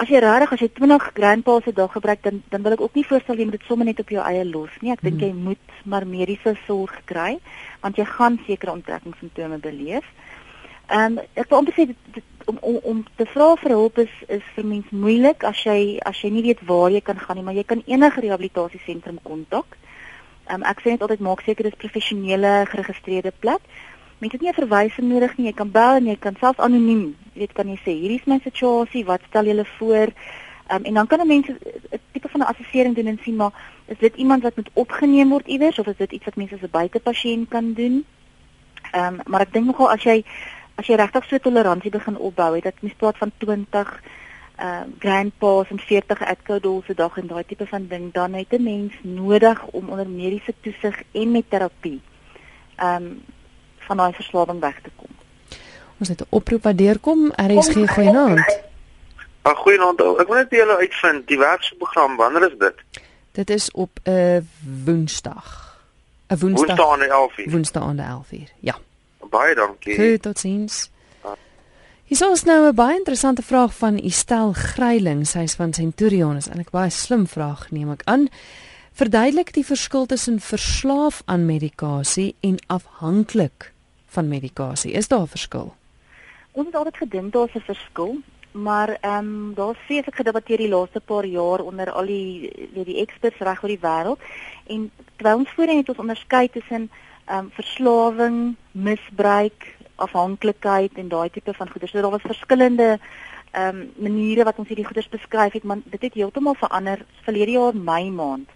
as 0.00 0.08
jy 0.08 0.20
regtig 0.24 0.52
as 0.54 0.62
jy 0.64 0.68
20 0.78 1.10
grandpas 1.16 1.64
se 1.64 1.72
dag 1.76 1.92
gebruik 1.92 2.22
dan 2.24 2.42
dan 2.48 2.62
wil 2.64 2.72
ek 2.76 2.80
ook 2.80 2.96
nie 2.96 3.04
voorstel 3.04 3.36
jy 3.36 3.46
moet 3.48 3.58
dit 3.58 3.68
sommer 3.68 3.86
net 3.88 4.00
op 4.00 4.12
jou 4.14 4.22
eie 4.24 4.44
los 4.48 4.72
nie. 4.80 4.92
Ek 4.94 5.04
dink 5.04 5.20
hmm. 5.20 5.26
jy 5.26 5.32
moet 5.48 5.84
maar 5.84 6.06
mediese 6.08 6.56
sorg 6.66 6.94
kry 7.10 7.36
want 7.82 8.00
jy 8.00 8.06
gaan 8.08 8.40
sekere 8.46 8.72
onttrekkingssimptome 8.78 9.60
beleef. 9.60 10.06
Ehm, 10.90 11.20
ek 11.38 11.50
wil 11.50 11.60
amper 11.60 11.76
sê 11.76 11.86
dit, 11.92 12.00
dit, 12.16 12.24
om 12.50 12.58
om 12.70 12.78
om 12.92 13.04
te 13.16 13.26
vra 13.34 13.52
vir 13.60 13.76
hulp 13.76 14.00
is 14.02 14.14
is 14.28 14.46
vir 14.56 14.66
mens 14.72 14.88
moeilik 15.04 15.44
as 15.44 15.60
jy 15.66 16.00
as 16.08 16.24
jy 16.24 16.32
nie 16.32 16.46
weet 16.48 16.64
waar 16.70 16.90
jy 16.90 17.04
kan 17.04 17.20
gaan 17.20 17.36
nie, 17.38 17.44
maar 17.44 17.58
jy 17.58 17.66
kan 17.68 17.84
enige 17.86 18.24
rehabilitasiesentrum 18.24 19.20
kontak. 19.22 19.76
Um, 20.50 20.64
ek 20.66 20.80
sê 20.82 20.90
net 20.90 21.04
altyd 21.04 21.22
maak 21.22 21.44
seker 21.46 21.68
dis 21.68 21.78
professionele 21.78 22.64
geregistreerde 22.72 23.30
plek 23.44 23.62
mense 24.20 24.36
het 24.36 24.40
nie 24.40 24.50
'n 24.50 24.60
verwysing 24.62 25.08
nodig 25.08 25.36
nie. 25.36 25.46
Jy 25.46 25.52
kan 25.52 25.70
bel 25.70 25.94
en 25.96 26.06
jy 26.06 26.16
kan 26.18 26.36
self 26.40 26.58
anoniem, 26.60 27.16
jy 27.32 27.40
weet 27.40 27.52
kan 27.52 27.68
jy 27.68 27.78
sê, 27.84 27.92
hierdie 28.00 28.20
is 28.20 28.26
my 28.26 28.38
situasie, 28.42 29.04
wat 29.04 29.20
stel 29.28 29.44
julle 29.44 29.64
voor? 29.78 30.08
Um, 30.72 30.84
en 30.84 30.94
dan 30.94 31.06
kan 31.06 31.26
mense 31.26 31.52
'n 31.52 31.98
tipe 32.12 32.28
van 32.28 32.40
'n 32.40 32.52
assessering 32.52 32.94
doen 32.94 33.06
en 33.06 33.18
sien 33.22 33.36
maar 33.36 33.52
is 33.86 33.98
dit 33.98 34.16
iemand 34.16 34.42
wat 34.42 34.56
moet 34.56 34.70
opgeneem 34.72 35.28
word 35.28 35.46
iewers 35.46 35.78
of 35.78 35.86
is 35.86 35.96
dit 35.96 36.12
iets 36.12 36.24
wat 36.24 36.36
mense 36.36 36.54
as 36.54 36.60
'n 36.60 36.70
buitepasiënt 36.70 37.48
kan 37.48 37.72
doen? 37.72 38.04
Ehm 38.92 39.14
um, 39.14 39.20
maar 39.26 39.40
ek 39.40 39.52
dink 39.52 39.66
nogal 39.66 39.90
as 39.90 40.02
jy 40.02 40.24
as 40.74 40.86
jy 40.86 40.94
regtig 40.94 41.24
so 41.24 41.38
toleransie 41.38 41.90
begin 41.90 42.16
opbou, 42.18 42.54
het 42.54 42.62
dit 42.62 42.82
mens 42.82 42.94
praat 42.94 43.18
van 43.18 43.32
20 43.38 44.02
ehm 44.56 44.66
uh, 44.66 44.80
grandpas 44.98 45.70
en 45.70 45.78
40 45.78 46.22
adults 46.48 46.86
se 46.86 46.94
dag 46.94 47.16
en 47.16 47.26
daai 47.26 47.44
tipe 47.44 47.66
van 47.66 47.86
ding, 47.86 48.12
dan 48.12 48.32
het 48.32 48.52
'n 48.52 48.62
mens 48.62 48.92
nodig 49.02 49.66
om 49.66 49.88
onder 49.88 50.08
mediese 50.08 50.54
toesig 50.60 51.02
en 51.12 51.30
met 51.30 51.50
terapie 51.50 52.00
ehm 52.76 53.02
um, 53.02 53.22
van 53.90 53.98
daai 53.98 54.12
verslawing 54.14 54.60
weg 54.60 54.76
te 54.82 54.90
kom. 54.96 55.08
Ons 55.98 56.08
het 56.08 56.20
'n 56.20 56.26
oproep 56.28 56.62
wat 56.62 56.78
deurkom. 56.78 57.32
RSG 57.36 57.76
goeienaand. 57.96 58.60
Ag 59.42 59.58
goeienaand. 59.58 60.00
Ek 60.00 60.28
wil 60.28 60.36
net 60.36 60.50
julle 60.50 60.76
uitvind 60.78 61.26
die 61.26 61.38
werksprogram 61.38 62.16
wanneer 62.16 62.46
is 62.50 62.58
dit? 62.58 62.76
Dit 63.32 63.50
is 63.50 63.70
op 63.70 63.90
'n 64.02 64.10
uh, 64.10 64.38
Woensdag. 64.84 65.48
'n 66.28 66.38
Woensdag. 66.38 66.66
Woensdag 66.66 66.92
aan 66.92 66.98
die 66.98 67.08
11:00. 67.46 67.50
Woensdag 67.50 67.82
aan 67.82 67.96
die 67.96 68.06
11:00. 68.06 68.52
Ja. 68.60 68.78
Baie 69.30 69.54
dankie. 69.54 69.94
Goed, 69.94 70.22
totsiens. 70.22 70.90
Hier 72.04 72.30
is 72.30 72.44
nou 72.44 72.68
'n 72.68 72.74
baie 72.74 72.96
interessante 72.96 73.42
vraag 73.42 73.74
van 73.74 73.98
Estel 73.98 74.52
Gryiling. 74.52 75.26
Sy 75.26 75.38
is 75.38 75.54
van 75.54 75.72
Centurion. 75.72 76.36
Is 76.36 76.46
eintlik 76.46 76.70
baie 76.70 76.90
slim 76.90 77.26
vraag, 77.26 77.70
neem 77.70 77.90
ek 77.90 78.02
aan. 78.04 78.28
Verduidelik 78.92 79.52
die 79.52 79.66
verskil 79.66 80.06
tussen 80.06 80.40
verslaaf 80.40 81.22
aan 81.24 81.46
medikasie 81.46 82.36
en 82.40 82.56
afhanklik 82.66 83.69
van 84.10 84.28
medikasie. 84.28 84.92
Is 84.92 85.08
daar 85.08 85.20
'n 85.20 85.34
verskil? 85.36 85.74
Ons 86.52 86.68
het 86.72 86.96
gedink 86.96 87.32
daar's 87.32 87.54
'n 87.54 87.60
verskil, 87.60 88.18
maar 88.50 88.88
ehm 89.00 89.18
um, 89.18 89.54
daar's 89.54 89.78
vreeslik 89.86 90.14
gedebatteer 90.14 90.56
die 90.56 90.68
laaste 90.68 91.00
paar 91.00 91.24
jaar 91.24 91.60
onder 91.60 91.90
al 91.90 92.06
die 92.06 92.52
weet 92.74 92.86
die 92.86 93.00
experts 93.00 93.38
reg 93.38 93.62
oor 93.62 93.68
die 93.68 93.84
wêreld 93.88 94.20
en 94.66 94.90
terwyl 95.16 95.38
ons 95.38 95.50
voorheen 95.50 95.76
het 95.76 95.88
ons 95.88 95.98
onderskei 95.98 96.48
tussen 96.50 96.90
ehm 97.24 97.38
um, 97.38 97.50
verslawing, 97.52 98.56
misbruik, 98.70 99.76
afhanklikheid 99.94 100.92
en 100.94 101.08
daai 101.08 101.30
tipe 101.30 101.54
van 101.54 101.70
goeder. 101.70 101.88
So 101.88 102.00
daar 102.00 102.10
was 102.10 102.22
verskillende 102.22 102.98
ehm 103.50 103.76
um, 103.76 103.92
maniere 103.96 104.44
wat 104.44 104.58
ons 104.58 104.68
hierdie 104.68 104.86
goeders 104.86 105.08
beskryf 105.08 105.52
het, 105.52 105.62
maar 105.62 105.78
dit 105.84 106.02
het 106.02 106.14
heeltemal 106.14 106.54
verander 106.54 107.04
verlede 107.22 107.50
jaar 107.50 107.76
Mei 107.76 108.10
maand. 108.10 108.48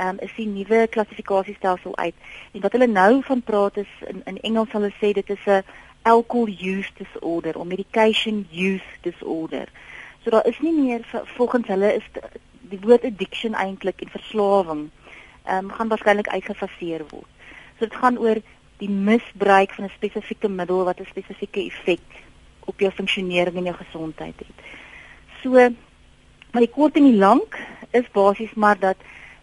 Um, 0.00 0.18
is 0.22 0.30
die 0.36 0.46
nuwe 0.46 0.86
klassifikasiestelsel 0.86 1.96
uit. 1.96 2.14
En 2.52 2.60
wat 2.60 2.72
hulle 2.72 2.86
nou 2.86 3.22
van 3.22 3.42
praat 3.42 3.76
is 3.76 3.90
in 4.06 4.20
in 4.24 4.36
Engels 4.46 4.72
hulle 4.72 4.92
sê 5.00 5.12
dit 5.12 5.30
is 5.30 5.46
'n 5.46 5.64
alcohol 6.02 6.48
use 6.48 6.90
disorder 6.94 7.58
of 7.58 7.66
medication 7.66 8.46
use 8.52 8.84
disorder. 9.02 9.66
So 10.22 10.30
daar 10.30 10.46
is 10.46 10.58
nie 10.60 10.72
meer 10.72 11.00
volgens 11.24 11.66
hulle 11.66 11.94
is 11.94 12.06
die 12.60 12.80
woord 12.80 13.04
addiction 13.04 13.54
eintlik 13.54 14.00
en 14.00 14.10
verslawing 14.10 14.90
ehm 15.44 15.64
um, 15.64 15.70
gaan 15.70 15.88
waarskynlik 15.88 16.28
uitgefaseer 16.28 17.04
word. 17.10 17.30
So 17.78 17.86
dit 17.86 17.94
gaan 17.94 18.18
oor 18.18 18.40
die 18.78 18.90
misbruik 18.90 19.74
van 19.74 19.84
'n 19.84 19.96
spesifieke 19.96 20.48
middel 20.48 20.84
wat 20.84 21.00
'n 21.00 21.10
spesifieke 21.10 21.60
effek 21.60 22.06
op 22.64 22.80
jou 22.80 22.92
funksionering 22.92 23.56
en 23.56 23.70
jou 23.70 23.76
gesondheid 23.76 24.38
het. 24.38 24.58
So 25.42 25.50
maar 26.52 26.64
die 26.64 26.74
kort 26.74 26.96
en 26.96 27.04
die 27.04 27.18
lank 27.18 27.58
is 27.90 28.10
basies 28.12 28.54
maar 28.54 28.78
dat 28.78 28.96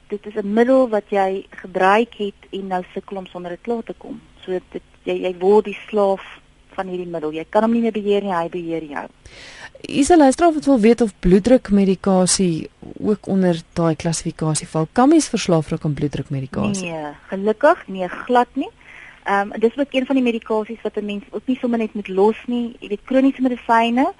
dit 0.08 0.26
is 0.26 0.36
'n 0.36 0.54
middel 0.54 0.90
wat 0.90 1.10
jy 1.10 1.46
gebruik 1.50 2.14
het 2.18 2.40
en 2.52 2.68
nou 2.68 2.84
sukkel 2.94 3.18
om 3.18 3.26
sonder 3.26 3.52
dit 3.52 3.62
klaar 3.62 3.84
te 3.84 3.94
kom. 3.98 4.22
So 4.46 4.52
dit 4.52 4.82
jy 5.04 5.22
jy 5.22 5.36
word 5.40 5.66
die 5.66 5.78
slaaf 5.88 6.22
van 6.76 6.88
hierdie 6.88 7.10
middel. 7.10 7.32
Jy 7.32 7.46
kan 7.50 7.64
hom 7.64 7.72
nie 7.72 7.82
meer 7.82 7.96
beheer 7.96 8.24
nie, 8.24 8.34
hy 8.34 8.50
beheer 8.50 8.84
jou. 8.84 9.06
Isela 9.88 10.32
Straf 10.32 10.56
het 10.56 10.66
wil 10.66 10.80
weet 10.80 11.02
of 11.02 11.14
bloeddrukmedikasie 11.20 12.70
ook 13.00 13.28
onder 13.28 13.62
daai 13.74 13.96
klassifikasie 13.96 14.68
val. 14.68 14.88
Kan 14.92 15.10
mens 15.10 15.30
verslaaf 15.30 15.70
raak 15.70 15.86
aan 15.86 15.94
bloeddrukmedikasie? 15.94 16.92
Nee, 16.92 17.14
gelukkig 17.30 17.88
nee, 17.88 18.08
glad 18.08 18.48
nie. 18.54 18.70
Ehm 19.26 19.52
um, 19.52 19.60
dis 19.60 19.78
ook 19.78 19.94
een 19.94 20.06
van 20.06 20.16
die 20.16 20.24
medikasies 20.24 20.82
wat 20.82 20.98
'n 20.98 21.06
mens 21.06 21.24
ook 21.32 21.46
nie 21.46 21.58
sommer 21.58 21.80
net 21.80 21.94
moet 21.94 22.08
los 22.08 22.38
nie. 22.46 22.76
Jy 22.80 22.88
weet 22.88 23.06
kroniese 23.06 23.42
medisyne, 23.42 24.14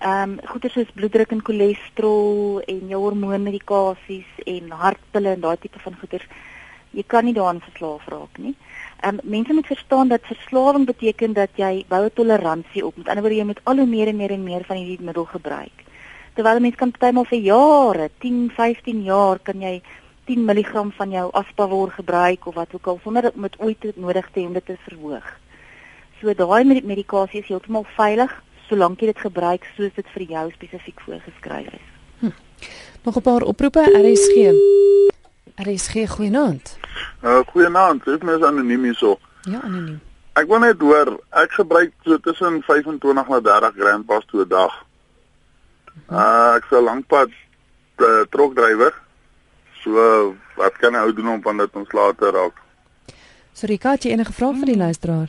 ehm 0.00 0.30
um, 0.30 0.38
goeie 0.48 0.70
soos 0.72 0.92
bloeddruk 0.96 1.32
en 1.34 1.42
cholesterol 1.44 2.62
en 2.72 2.86
jou 2.88 3.00
hormoonmedikasies 3.02 4.38
en 4.48 4.70
hartpille 4.82 5.34
en 5.34 5.42
daai 5.42 5.58
tipe 5.60 5.82
van 5.84 5.96
goeder. 6.00 6.24
Jy 6.96 7.04
kan 7.06 7.24
nie 7.28 7.34
daaraan 7.36 7.60
verslaaf 7.60 8.06
raak 8.08 8.38
nie. 8.38 8.54
Ehm 9.02 9.18
um, 9.20 9.30
mense 9.34 9.52
moet 9.52 9.68
verstaan 9.68 10.08
dat 10.08 10.24
verslawing 10.24 10.86
beteken 10.88 11.36
dat 11.36 11.50
jy 11.56 11.84
bou 11.88 12.04
'n 12.04 12.14
toleransie 12.14 12.86
op. 12.86 12.96
Met 12.96 13.08
ander 13.08 13.22
woorde 13.22 13.36
jy 13.36 13.44
moet 13.44 13.60
al 13.64 13.76
hoe 13.76 13.86
meer 13.86 14.08
en 14.08 14.16
meer 14.16 14.30
en 14.30 14.44
meer 14.44 14.64
van 14.64 14.76
hierdie 14.76 15.04
middel 15.04 15.24
gebruik. 15.24 15.84
Terwyl 16.34 16.56
'n 16.56 16.62
mens 16.62 16.76
kan 16.76 16.90
partymal 16.90 17.24
vir 17.24 17.38
jare, 17.38 18.10
10, 18.18 18.50
15 18.56 19.02
jaar 19.02 19.38
kan 19.38 19.60
jy 19.60 19.82
10 20.24 20.44
mg 20.44 20.94
van 20.96 21.10
jou 21.10 21.30
aspavor 21.32 21.90
gebruik 21.90 22.46
of 22.46 22.54
wat 22.54 22.74
ook 22.74 22.86
al 22.86 23.00
sonder 23.02 23.22
dit 23.22 23.36
met 23.36 23.60
ooit 23.60 23.96
nodig 23.96 24.30
te 24.30 24.40
hê 24.40 24.46
om 24.46 24.52
dit 24.52 24.66
te 24.66 24.76
verhoog. 24.88 25.40
So 26.20 26.34
daai 26.34 26.64
medikasie 26.64 27.40
is 27.40 27.48
heeltemal 27.48 27.84
veilig 27.96 28.42
solank 28.70 29.02
jy 29.02 29.10
dit 29.10 29.22
gebruik 29.24 29.66
soos 29.76 29.92
dit 29.96 30.12
vir 30.14 30.24
jou 30.34 30.44
spesifiek 30.54 31.02
voorgeskryf 31.06 31.72
is. 31.74 31.88
Hm. 32.20 32.32
Nog 33.04 33.16
'n 33.16 33.26
paar 33.26 33.42
oproepe 33.42 33.82
RSG. 33.82 34.54
RSG 35.66 36.06
goeienaand. 36.14 36.78
Uh 37.22 37.42
goeienaand, 37.52 38.04
dit 38.04 38.22
is 38.22 38.42
anoniem 38.42 38.84
hierso. 38.84 39.18
Ja, 39.42 39.60
anoniem. 39.60 40.00
Ek 40.32 40.46
wil 40.46 40.58
net 40.58 40.80
hoor, 40.80 41.18
ek 41.30 41.52
gebruik 41.52 41.92
so 42.04 42.18
tussen 42.18 42.62
25 42.62 43.28
na 43.28 43.40
30 43.40 43.74
gram 43.76 44.04
pas 44.04 44.24
toe 44.24 44.44
'n 44.44 44.48
dag. 44.48 44.72
Uh 46.08 46.54
ek 46.56 46.64
sou 46.70 46.82
lankpad 46.82 47.28
uh, 47.98 48.24
trokdrywer 48.30 48.94
So 49.82 50.36
wat 50.56 50.76
kan 50.76 50.92
'n 50.92 51.00
ou 51.00 51.12
doen 51.12 51.28
om 51.28 51.42
van 51.42 51.56
dit 51.56 51.72
ontslae 51.72 52.14
te 52.14 52.30
raak? 52.30 52.56
Sorry, 53.52 53.78
Katjie, 53.78 54.12
enige 54.12 54.32
vraag 54.32 54.56
vir 54.56 54.64
die 54.64 54.74
hmm. 54.74 54.82
luisteraar? 54.82 55.28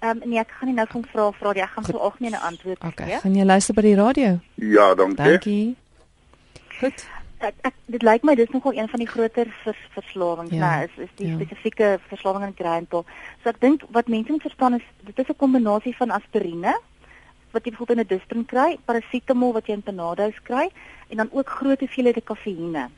Ehm 0.00 0.22
um, 0.22 0.28
nee, 0.28 0.38
ek 0.40 0.52
gaan 0.56 0.68
nie 0.70 0.76
nou 0.76 0.86
van 0.88 1.02
vra 1.12 1.30
vra 1.36 1.50
nie. 1.52 1.62
Ek 1.62 1.72
gaan 1.76 1.84
Goed. 1.84 1.94
so 1.94 2.00
algemene 2.00 2.38
antwoord 2.38 2.78
gee. 2.80 2.90
Okay, 2.90 3.18
gaan 3.20 3.34
jy 3.36 3.44
luister 3.44 3.74
by 3.76 3.82
die 3.84 3.96
radio? 3.98 4.28
Ja, 4.54 4.94
dankie. 4.94 5.24
Dankie. 5.24 5.76
Goed. 6.78 7.02
Ek, 7.38 7.58
ek 7.68 7.74
dit 7.92 8.04
lyk 8.08 8.24
my 8.24 8.34
dis 8.36 8.52
nogal 8.52 8.78
een 8.78 8.88
van 8.88 9.02
die 9.02 9.08
groter 9.08 9.50
vers, 9.64 9.82
verslawings, 9.96 10.52
ja. 10.56 10.70
nee, 10.70 10.88
is 10.88 11.04
is 11.04 11.12
die 11.18 11.28
ja. 11.28 11.36
spesifieke 11.36 11.90
verslawing 12.08 12.46
aan 12.46 12.56
graanpil. 12.56 13.04
So 13.42 13.52
ek 13.52 13.60
dink 13.60 13.84
wat 13.96 14.08
mense 14.08 14.32
moet 14.32 14.48
verstaan 14.48 14.78
is 14.80 14.86
dit 15.10 15.18
is 15.18 15.28
'n 15.28 15.36
kombinasie 15.36 15.96
van 15.96 16.16
aspirine 16.16 16.72
wat 17.52 17.64
jy 17.64 17.70
bijvoorbeeld 17.70 17.98
in 17.98 18.04
'n 18.04 18.14
distrin 18.16 18.46
kry, 18.46 18.78
parasetamol 18.84 19.52
wat 19.52 19.66
jy 19.66 19.74
in 19.74 19.82
Panados 19.82 20.40
kry 20.42 20.70
en 21.08 21.16
dan 21.16 21.28
ook 21.32 21.48
groot 21.48 21.80
hoeveelhede 21.80 22.20
kafeïne 22.20 22.88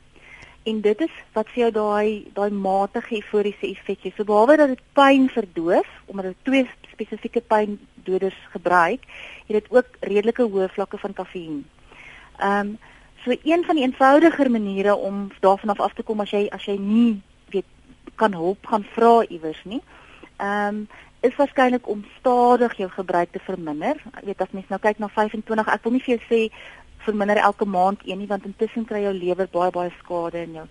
en 0.63 0.81
dit 0.81 1.01
is 1.01 1.15
wat 1.35 1.49
vir 1.51 1.65
jou 1.65 1.71
daai 1.75 2.31
daai 2.35 2.51
matige 2.51 3.17
euforiese 3.19 3.67
effek 3.67 3.99
gee. 4.03 4.13
So 4.15 4.27
behalwe 4.27 4.57
dat 4.57 4.73
dit 4.73 4.83
pyn 4.95 5.27
verdoof 5.31 5.89
omdat 6.05 6.31
dit 6.31 6.43
twee 6.47 6.67
spesifieke 6.93 7.41
pyndoders 7.41 8.37
gebruik, 8.55 9.05
het 9.47 9.55
dit 9.59 9.71
ook 9.71 9.97
redelike 9.99 10.47
hoë 10.47 10.69
vlakke 10.73 10.97
van 10.97 11.13
kafeïen. 11.13 11.63
Ehm 12.39 12.73
um, 12.73 12.77
so 13.23 13.31
een 13.31 13.63
van 13.63 13.75
die 13.75 13.85
eenvoudiger 13.85 14.51
maniere 14.51 14.95
om 14.95 15.31
daarvan 15.39 15.69
af 15.69 15.79
af 15.79 15.93
te 15.93 16.03
kom 16.03 16.19
as 16.19 16.31
jy 16.31 16.47
as 16.51 16.65
jy 16.65 16.75
nie 16.77 17.21
weet 17.49 17.65
kan 18.15 18.33
hulp 18.33 18.65
gaan 18.65 18.83
vra 18.95 19.23
iewers 19.29 19.63
nie. 19.63 19.81
Ehm 20.37 20.75
um, 20.75 20.87
is 21.23 21.35
waarskynlik 21.35 21.87
om 21.87 22.05
stadig 22.19 22.73
jou 22.77 22.89
gebruik 22.89 23.31
te 23.31 23.39
verminder. 23.39 23.95
Ek 24.11 24.25
weet 24.27 24.41
as 24.41 24.51
mens 24.51 24.67
nou 24.67 24.79
kyk 24.79 24.99
na 24.99 25.07
25, 25.07 25.69
ek 25.71 25.83
wil 25.85 25.93
nie 25.95 26.03
vir 26.03 26.17
jou 26.17 26.23
sê 26.27 26.39
verminder 27.05 27.39
elke 27.39 27.65
maand 27.65 28.03
een 28.03 28.19
nie 28.19 28.27
want 28.27 28.45
intussen 28.47 28.85
kry 28.87 29.05
jou 29.05 29.13
lewer 29.13 29.47
baie 29.51 29.71
baie 29.71 29.91
skade 30.01 30.43
in 30.43 30.57
jou 30.59 30.65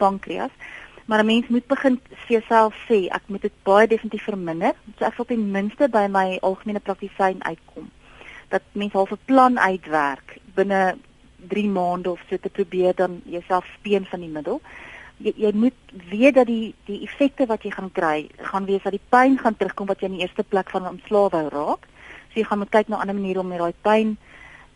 pankreas. 0.00 0.54
Maar 1.08 1.22
'n 1.22 1.26
mens 1.26 1.48
moet 1.48 1.66
begin 1.66 2.00
vir 2.08 2.38
jouself 2.38 2.74
sê 2.88 3.08
ek 3.08 3.22
moet 3.26 3.42
dit 3.42 3.52
baie 3.62 3.86
definitief 3.86 4.24
verminder. 4.24 4.74
So 4.98 5.04
ek 5.04 5.16
wil 5.16 5.26
ten 5.26 5.50
minste 5.50 5.88
by 5.88 6.06
my 6.10 6.38
algemene 6.40 6.80
praktisyn 6.80 7.44
uitkom. 7.44 7.90
Dat 8.48 8.62
mens 8.72 8.92
half 8.92 9.10
'n 9.10 9.18
plan 9.24 9.58
uitwerk 9.58 10.38
binne 10.54 10.98
3 11.48 11.68
maande 11.68 12.10
of 12.10 12.20
so 12.28 12.36
te 12.36 12.48
probeer 12.48 12.94
dan 12.94 13.22
jouself 13.24 13.64
speen 13.78 14.04
van 14.04 14.20
die 14.20 14.28
middel. 14.28 14.60
Jy, 15.16 15.32
jy 15.36 15.52
moet 15.54 15.78
weet 16.10 16.34
dat 16.34 16.46
die 16.46 16.74
die 16.84 17.02
effekte 17.02 17.46
wat 17.46 17.62
jy 17.62 17.70
gaan 17.70 17.92
kry, 17.92 18.28
gaan 18.36 18.64
wees 18.64 18.82
dat 18.82 18.92
die 18.92 19.08
pyn 19.08 19.38
gaan 19.38 19.56
terugkom 19.56 19.86
wat 19.86 20.00
jy 20.00 20.06
in 20.06 20.12
die 20.12 20.20
eerste 20.20 20.44
plek 20.44 20.70
van 20.70 20.88
ontslae 20.88 21.30
wou 21.30 21.48
raak. 21.48 21.88
So 22.28 22.40
jy 22.40 22.44
gaan 22.44 22.58
moet 22.58 22.70
kyk 22.70 22.88
na 22.88 22.96
ander 22.96 23.14
maniere 23.14 23.40
om 23.40 23.48
met 23.48 23.58
daai 23.58 23.74
pyn 23.80 24.18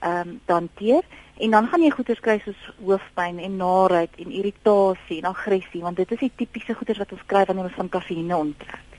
ehm 0.02 0.28
um, 0.28 0.40
hanteer 0.46 1.02
en 1.36 1.50
dan 1.50 1.66
gaan 1.68 1.82
jy 1.82 1.90
goeters 1.90 2.20
kry 2.20 2.38
soos 2.44 2.62
hoofpyn 2.84 3.38
en 3.38 3.56
naait 3.56 4.16
en 4.22 4.30
irritasie 4.30 5.18
en 5.20 5.30
aggressie 5.30 5.82
want 5.82 5.96
dit 5.96 6.12
is 6.12 6.18
die 6.18 6.32
tipiese 6.36 6.74
goeters 6.74 6.98
wat 7.02 7.12
ons 7.12 7.26
kry 7.26 7.44
wanneer 7.48 7.70
ons 7.70 7.78
van 7.78 7.88
kafeïne 7.88 8.36
onttrek. 8.36 8.98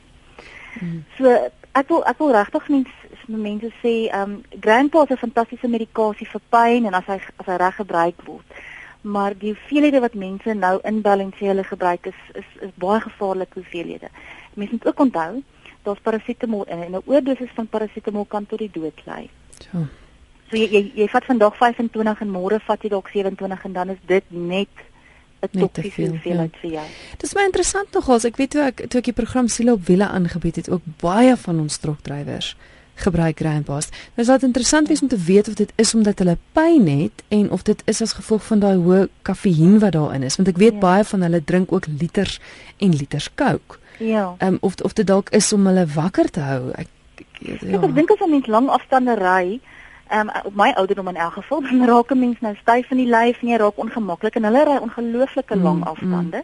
Hmm. 0.73 1.03
So 1.17 1.31
ek 1.79 1.89
wil 1.89 2.03
ek 2.09 2.19
wil 2.21 2.33
regtig 2.35 2.69
mense 2.75 3.39
mense 3.47 3.71
sê 3.81 3.93
ehm 4.09 4.37
um, 4.37 4.59
grandpa 4.59 5.03
is 5.03 5.15
'n 5.15 5.23
fantastiese 5.25 5.67
medikasie 5.67 6.27
vir 6.27 6.41
pyn 6.49 6.85
en 6.85 6.93
as 6.99 7.07
hy 7.07 7.19
as 7.39 7.47
hy 7.47 7.57
reg 7.57 7.75
gebruik 7.75 8.21
word. 8.25 8.61
Maar 9.01 9.37
die 9.37 9.51
hoeveelhede 9.53 9.99
wat 9.99 10.13
mense 10.13 10.53
nou 10.53 10.79
inbel 10.83 11.19
en 11.19 11.33
sê 11.39 11.51
hulle 11.51 11.63
gebruik 11.63 12.05
is 12.05 12.19
is 12.33 12.49
is 12.61 12.71
baie 12.75 13.01
gevaarlik 13.01 13.53
hoeveelhede. 13.53 14.09
Mense 14.53 14.73
moet 14.73 14.87
ook 14.87 14.99
onthou 14.99 15.43
daar's 15.83 15.99
parasetamol 15.99 16.63
in 16.63 16.83
en 16.83 16.95
'n 16.95 17.03
oordosis 17.05 17.51
van 17.55 17.67
parasetamol 17.67 18.25
kan 18.25 18.45
tot 18.45 18.59
die 18.59 18.71
dood 18.71 19.05
lei. 19.05 19.29
Ja. 19.59 19.69
So 19.71 20.02
jy 20.53 20.69
jy, 20.71 20.81
jy 20.95 21.07
vat 21.11 21.25
vandag 21.25 21.55
25 21.59 22.21
en 22.25 22.33
môre 22.33 22.59
vat 22.67 22.83
jy 22.83 22.89
dalk 22.89 23.09
27 23.13 23.65
en 23.69 23.73
dan 23.73 23.89
is 23.89 24.01
dit 24.07 24.23
net 24.29 24.69
'n 25.43 25.59
toksiese 25.59 26.09
hoeveelheid 26.09 26.53
ja. 26.53 26.59
vir 26.61 26.71
jou. 26.71 26.85
Dis 27.17 27.33
baie 27.33 27.45
interessant 27.45 27.91
nogals. 27.91 28.23
Ek 28.25 28.37
weet 28.37 28.51
toe 28.55 28.61
ek 28.61 28.85
toe 28.87 28.99
ek 28.99 29.11
die 29.11 29.17
program 29.17 29.47
Siele 29.47 29.73
op 29.73 29.85
wiele 29.87 30.07
aangebied 30.07 30.55
het, 30.55 30.69
ook 30.69 30.85
baie 31.01 31.35
van 31.37 31.59
ons 31.59 31.77
trokdrywers 31.77 32.55
gebruik 32.95 33.39
Grandpass. 33.39 33.89
Dit 34.15 34.27
is 34.29 34.43
interessant 34.43 34.87
wees 34.87 35.01
om 35.01 35.07
te 35.07 35.17
weet 35.17 35.47
of 35.47 35.53
dit 35.53 35.71
is 35.75 35.93
omdat 35.93 36.19
hulle 36.19 36.37
pyn 36.53 36.87
het 36.87 37.23
en 37.27 37.51
of 37.51 37.63
dit 37.65 37.81
is 37.85 38.01
as 38.01 38.13
gevolg 38.13 38.43
van 38.45 38.59
daai 38.59 38.77
hoë 38.77 39.07
kafeïen 39.21 39.79
wat 39.79 39.95
daarin 39.97 40.23
is, 40.23 40.35
want 40.35 40.47
ek 40.47 40.61
weet 40.61 40.77
ja. 40.77 40.79
baie 40.79 41.03
van 41.03 41.25
hulle 41.25 41.43
drink 41.43 41.71
ook 41.71 41.87
liters 41.87 42.39
en 42.77 42.93
liters 42.95 43.29
Coke. 43.35 43.81
Ja. 43.97 44.35
Ehm 44.37 44.53
um, 44.53 44.57
of 44.61 44.75
of 44.81 44.93
dit 44.93 45.07
dalk 45.07 45.29
is 45.29 45.53
om 45.53 45.65
hulle 45.65 45.85
wakker 45.85 46.29
te 46.29 46.39
hou. 46.39 46.71
Ek 46.77 46.87
ja. 47.39 47.81
Ek 47.81 47.95
dink 47.95 48.11
as 48.11 48.21
'n 48.21 48.29
mens 48.29 48.47
lang 48.47 48.69
afstande 48.69 49.15
ry, 49.17 49.59
Ehm 50.07 50.29
um, 50.29 50.35
op 50.43 50.55
my 50.55 50.71
ouderdom 50.75 51.07
in 51.07 51.15
elk 51.15 51.33
geval 51.33 51.61
dan 51.67 51.85
raak 51.85 52.11
'n 52.11 52.19
mens 52.19 52.39
nou 52.39 52.55
styf 52.55 52.91
in 52.91 52.97
die 52.97 53.09
lyf 53.15 53.41
en 53.41 53.47
jy 53.47 53.57
raak 53.57 53.77
ongemaklik 53.77 54.35
en 54.35 54.43
hulle 54.43 54.63
ry 54.63 54.77
ongelooflike 54.77 55.55
lang 55.57 55.77
mm, 55.77 55.83
afstande. 55.83 56.43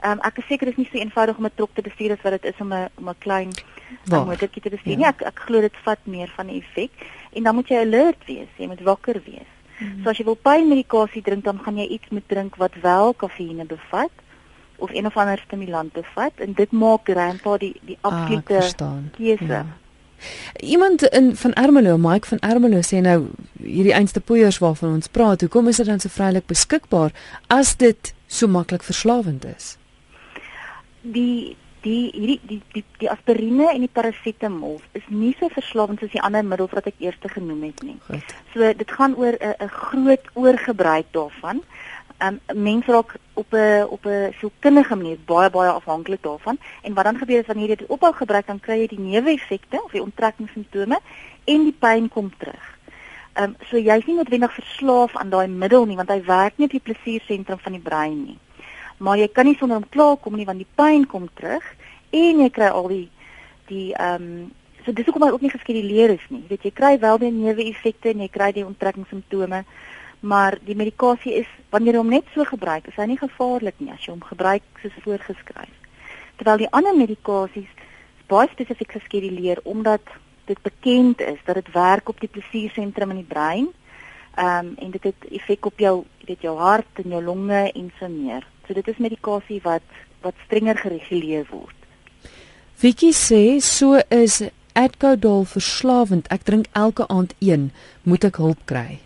Ehm 0.00 0.12
um, 0.12 0.20
ek 0.20 0.38
is 0.38 0.46
seker 0.46 0.66
dit 0.66 0.78
is 0.78 0.82
nie 0.82 0.88
so 0.92 0.98
eenvoudig 0.98 1.36
om 1.36 1.44
'n 1.44 1.54
trok 1.54 1.70
te 1.74 1.82
bestuur 1.82 2.12
as 2.12 2.22
wat 2.22 2.32
dit 2.32 2.44
is 2.54 2.60
om 2.60 2.72
'n 2.72 2.88
om 2.94 3.08
'n 3.08 3.18
klein 3.18 3.50
motortjie 4.08 4.62
te 4.62 4.70
bestuur 4.70 4.92
ja. 4.92 4.98
nie. 4.98 5.06
Ek 5.06 5.22
ek 5.22 5.38
glo 5.38 5.60
dit 5.60 5.76
vat 5.84 5.98
meer 6.04 6.32
van 6.36 6.46
die 6.46 6.62
effek 6.62 6.90
en 7.32 7.42
dan 7.42 7.54
moet 7.54 7.68
jy 7.68 7.76
alert 7.76 8.24
wees, 8.26 8.48
jy 8.56 8.66
moet 8.66 8.80
wakker 8.80 9.20
wees. 9.24 9.50
Mm. 9.78 10.02
So 10.02 10.10
as 10.10 10.18
jy 10.18 10.24
wil 10.24 10.38
pynmedikasie 10.42 11.22
drink, 11.22 11.44
dan 11.44 11.58
gaan 11.58 11.76
jy 11.76 11.86
iets 11.86 12.08
moet 12.08 12.28
drink 12.28 12.56
wat 12.56 12.74
wel 12.82 13.14
kafeïne 13.14 13.64
bevat 13.64 14.12
of 14.76 14.90
een 14.92 15.06
of 15.06 15.16
ander 15.16 15.38
stimulant 15.38 15.92
bevat 15.92 16.32
en 16.36 16.52
dit 16.52 16.72
maak 16.72 17.04
grandpa 17.04 17.56
die 17.56 17.74
die 17.84 17.98
ah, 18.00 18.12
absolute 18.12 18.84
ah, 18.84 18.96
keuse. 19.16 19.46
Ja. 19.46 19.66
Iemand 20.60 21.02
in 21.02 21.36
van 21.36 21.52
Ermelo, 21.52 21.96
Mike 21.98 22.28
van 22.28 22.38
Ermelo 22.38 22.82
sê 22.84 23.00
nou 23.00 23.30
hierdie 23.62 23.94
einste 23.94 24.20
poeiers 24.20 24.58
waarvan 24.58 24.98
ons 24.98 25.08
praat, 25.08 25.40
hoekom 25.40 25.68
is 25.68 25.76
dit 25.76 25.86
dan 25.86 26.00
so 26.00 26.08
vrylik 26.08 26.46
beskikbaar 26.46 27.14
as 27.48 27.76
dit 27.76 28.14
so 28.26 28.46
maklik 28.46 28.82
verslawend 28.82 29.44
is? 29.44 29.76
Die 31.02 31.56
die 31.80 32.10
hierdie 32.12 32.40
die 32.44 32.60
die 32.74 32.84
die 33.00 33.08
aspirine 33.10 33.70
en 33.72 33.84
die 33.84 33.92
parasetamol 33.92 34.80
is 34.98 35.06
nie 35.08 35.32
so 35.40 35.48
verslawend 35.54 36.02
soos 36.02 36.12
die 36.12 36.20
ander 36.20 36.44
middels 36.44 36.74
wat 36.76 36.90
ek 36.90 37.00
eers 37.00 37.16
genoem 37.34 37.62
het 37.70 37.82
nie. 37.86 37.96
Goed. 38.08 38.34
So 38.52 38.72
dit 38.82 38.90
gaan 38.98 39.16
oor 39.16 39.36
'n 39.40 39.54
'n 39.58 39.68
groot 39.68 40.24
oorgebruik 40.34 41.06
daarvan. 41.12 41.62
Um 42.20 42.40
mense 42.54 42.92
raak 42.92 43.14
op 43.34 43.52
'n 43.52 43.86
op 43.88 44.04
'n 44.04 44.32
sielkundige 44.38 44.96
manier 44.96 45.18
baie 45.24 45.50
baie 45.50 45.70
afhanklik 45.70 46.22
daarvan 46.22 46.58
en 46.82 46.94
wat 46.94 47.04
dan 47.04 47.18
gebeur 47.18 47.40
is 47.40 47.46
wanneer 47.46 47.68
jy 47.68 47.76
dit 47.76 47.88
ophou 47.88 48.12
gebruik 48.12 48.46
dan 48.46 48.60
kry 48.60 48.78
jy 48.80 48.86
die 48.86 49.00
neeweffekte 49.00 49.82
of 49.84 49.92
die 49.92 50.02
onttrekkingssimptome 50.02 50.98
en 51.44 51.64
die 51.64 51.76
pyn 51.78 52.08
kom 52.08 52.32
terug. 52.38 52.78
Um 53.40 53.56
so 53.70 53.76
jy's 53.76 54.06
nie 54.06 54.16
noodwendig 54.16 54.54
verslaaf 54.54 55.16
aan 55.16 55.30
daai 55.30 55.48
middel 55.48 55.86
nie 55.86 55.96
want 55.96 56.10
hy 56.10 56.22
werk 56.24 56.52
nie 56.56 56.66
op 56.66 56.72
die 56.72 56.86
plesiersentrum 56.92 57.58
van 57.58 57.72
die 57.72 57.80
brein 57.80 58.24
nie 58.24 58.38
maar 59.00 59.16
jy 59.16 59.28
kan 59.32 59.48
nie 59.48 59.56
sonder 59.56 59.80
hom 59.80 59.88
klaarkom 59.88 60.36
nie 60.36 60.46
want 60.48 60.60
die 60.60 60.72
pyn 60.76 61.06
kom 61.08 61.28
terug 61.34 61.64
en 62.12 62.42
jy 62.44 62.48
kry 62.52 62.68
al 62.68 62.88
die 62.92 63.06
die 63.70 63.92
ehm 63.94 64.24
um, 64.24 64.50
so 64.84 64.92
dis 64.96 65.04
hoekom 65.08 65.26
hy 65.26 65.32
ook 65.34 65.42
nie 65.44 65.52
geskeduleer 65.52 66.14
is 66.14 66.26
nie. 66.32 66.40
Jy 66.40 66.48
weet 66.48 66.62
jy 66.64 66.70
kry 66.72 66.90
wel 67.00 67.18
die 67.20 67.30
neeweffekte 67.34 68.14
en 68.14 68.22
jy 68.24 68.28
kry 68.32 68.48
die 68.56 68.64
onttrekkingssimptome, 68.64 69.58
maar 70.20 70.58
die 70.64 70.76
medikasie 70.76 71.34
is 71.40 71.50
wanneer 71.70 71.96
jy 71.96 72.02
hom 72.02 72.12
net 72.12 72.28
so 72.34 72.44
gebruik, 72.44 72.88
is 72.88 72.98
hy 73.00 73.06
nie 73.08 73.20
gevaarlik 73.20 73.78
nie 73.80 73.92
as 73.94 74.04
jy 74.04 74.12
hom 74.12 74.24
gebruik 74.24 74.64
soos 74.82 74.96
voorgeskryf. 75.04 75.76
Terwyl 76.36 76.64
die 76.64 76.72
ander 76.76 76.96
medikasies 76.96 77.70
baie 78.30 78.48
spesifiek 78.52 78.92
geskeduleer 78.98 79.60
omdat 79.64 80.04
dit 80.50 80.60
bekend 80.62 81.20
is 81.20 81.40
dat 81.46 81.58
dit 81.60 81.72
werk 81.74 82.08
op 82.08 82.20
die 82.20 82.30
plesiersentrum 82.30 83.14
in 83.14 83.22
die 83.22 83.32
brein. 83.32 83.68
Ehm 84.36 84.70
um, 84.70 84.74
en 84.78 84.94
dit 84.94 85.02
het 85.10 85.26
effek 85.30 85.66
op 85.66 85.78
jou, 85.78 86.04
weet 86.26 86.46
jou 86.46 86.56
hart 86.58 87.02
en 87.02 87.10
jou 87.10 87.22
longe 87.24 87.72
en 87.72 87.90
so 87.98 88.08
meer. 88.08 88.46
So 88.66 88.74
dit 88.74 88.88
is 88.88 89.02
medikasie 89.02 89.60
wat 89.62 89.86
wat 90.20 90.34
strenger 90.46 90.76
gereguleer 90.76 91.46
word. 91.50 91.76
Vicky 92.76 93.12
sê 93.12 93.58
so 93.60 94.00
is 94.08 94.42
Adcodol 94.72 95.44
verslawend. 95.44 96.28
Ek 96.30 96.44
drink 96.46 96.68
elke 96.72 97.06
aand 97.08 97.34
een, 97.38 97.70
moet 98.02 98.24
ek 98.24 98.38
hulp 98.38 98.62
kry? 98.70 99.00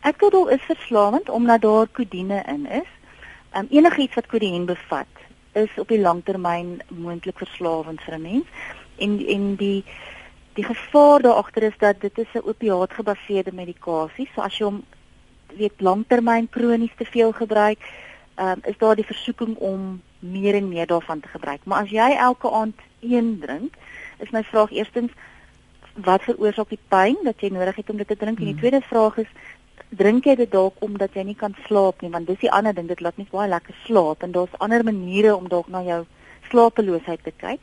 Adcodol 0.00 0.48
is 0.48 0.62
verslawend 0.62 1.28
omdat 1.28 1.60
daar 1.60 1.86
kodine 1.86 2.42
in 2.46 2.66
is. 2.66 2.90
Um, 3.56 3.66
Enigiets 3.70 4.14
wat 4.14 4.26
kodien 4.26 4.64
bevat 4.64 5.06
is 5.52 5.70
op 5.76 5.88
die 5.88 6.00
langtermyn 6.00 6.78
moontlik 6.88 7.38
verslawend 7.38 8.00
vir 8.00 8.14
'n 8.14 8.22
mens. 8.22 8.46
En 8.96 9.26
en 9.26 9.54
die 9.56 9.84
die 10.54 10.64
gevaar 10.64 11.22
daar 11.22 11.38
agter 11.38 11.62
is 11.62 11.78
dat 11.78 12.00
dit 12.00 12.18
is 12.18 12.32
'n 12.34 12.48
opiaatgebaseerde 12.48 13.52
medikasie. 13.52 14.28
So 14.34 14.40
as 14.40 14.58
jy 14.58 14.64
hom 14.64 14.84
weet 15.56 15.80
langtermyn 15.80 16.48
kronies 16.48 16.94
te 16.96 17.04
veel 17.04 17.32
gebruik, 17.32 17.78
um, 18.36 18.60
is 18.62 18.78
daar 18.78 18.94
die 18.94 19.06
versoeking 19.06 19.56
om 19.56 20.02
meer 20.18 20.54
en 20.54 20.68
meer 20.68 20.86
daarvan 20.86 21.20
te 21.20 21.28
gebruik. 21.28 21.60
Maar 21.64 21.82
as 21.82 21.90
jy 21.90 22.10
elke 22.16 22.50
aand 22.50 22.76
een 23.00 23.38
drink, 23.40 23.74
is 24.18 24.30
my 24.30 24.42
vraag 24.42 24.70
eerstens 24.70 25.12
wat 25.94 26.22
veroorsaak 26.22 26.68
die 26.68 26.80
pyn 26.88 27.16
dat 27.22 27.40
jy 27.40 27.48
nodig 27.48 27.76
het 27.76 27.90
om 27.90 27.96
dit 27.96 28.06
te 28.06 28.16
drink? 28.16 28.38
Hmm. 28.38 28.46
En 28.46 28.52
die 28.52 28.60
hmm. 28.60 28.70
tweede 28.70 28.86
vraag 28.86 29.16
is 29.16 29.30
drink 29.90 30.26
jy 30.26 30.34
dit 30.36 30.50
dalk 30.52 30.74
omdat 30.84 31.14
jy 31.16 31.24
nie 31.24 31.36
kan 31.38 31.54
slaap 31.66 32.02
nie, 32.02 32.10
want 32.10 32.26
dis 32.26 32.40
die 32.42 32.52
ander 32.52 32.74
ding, 32.74 32.88
dit 32.88 33.00
laat 33.00 33.16
net 33.16 33.30
baie 33.30 33.48
lekker 33.48 33.74
slaap 33.86 34.22
en 34.22 34.32
daar's 34.32 34.58
ander 34.58 34.84
maniere 34.84 35.36
om 35.36 35.48
dalk 35.48 35.68
na 35.68 35.82
jou 35.82 36.04
slapeloosheid 36.50 37.22
te 37.24 37.32
kyk. 37.32 37.60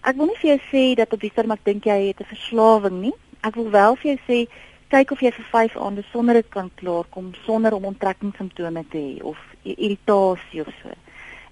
Ek 0.00 0.16
wil 0.16 0.30
nie 0.30 0.38
vir 0.40 0.50
jou 0.54 0.60
sê 0.70 0.84
dat 0.96 1.12
op 1.12 1.20
die 1.20 1.30
stadium 1.30 1.52
ek 1.52 1.64
dink 1.64 1.86
jy 1.86 1.98
het 2.08 2.20
'n 2.20 2.32
verslawing 2.32 3.00
nie. 3.00 3.12
Ek 3.44 3.54
wil 3.54 3.70
wel 3.70 3.96
vir 3.96 4.16
jou 4.16 4.20
sê 4.28 4.48
kyk 4.88 5.10
of 5.10 5.20
jy 5.20 5.30
vir 5.30 5.46
5 5.52 5.76
aande 5.76 6.04
sonder 6.12 6.34
dit 6.34 6.48
kan 6.50 6.70
klaarkom 6.80 7.34
sonder 7.44 7.74
om 7.74 7.84
onttrekkingssimptome 7.84 8.84
te 8.90 8.98
hê 8.98 9.22
of 9.22 9.36
irritasie 9.62 10.60
of 10.60 10.72
so. 10.82 10.90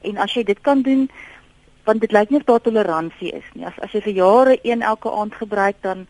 En 0.03 0.17
as 0.17 0.35
jy 0.35 0.43
dit 0.43 0.61
kan 0.61 0.83
doen 0.83 1.09
want 1.85 2.01
dit 2.01 2.13
lyk 2.13 2.31
nie 2.31 2.41
of 2.41 2.45
daar 2.45 2.61
toleransie 2.61 3.31
is 3.33 3.45
nie. 3.55 3.65
As 3.67 3.79
as 3.79 3.93
jy 3.93 4.01
vir 4.01 4.13
jare 4.13 4.59
een 4.63 4.83
elke 4.83 5.11
aand 5.11 5.35
gebruik 5.35 5.77
dan 5.81 6.07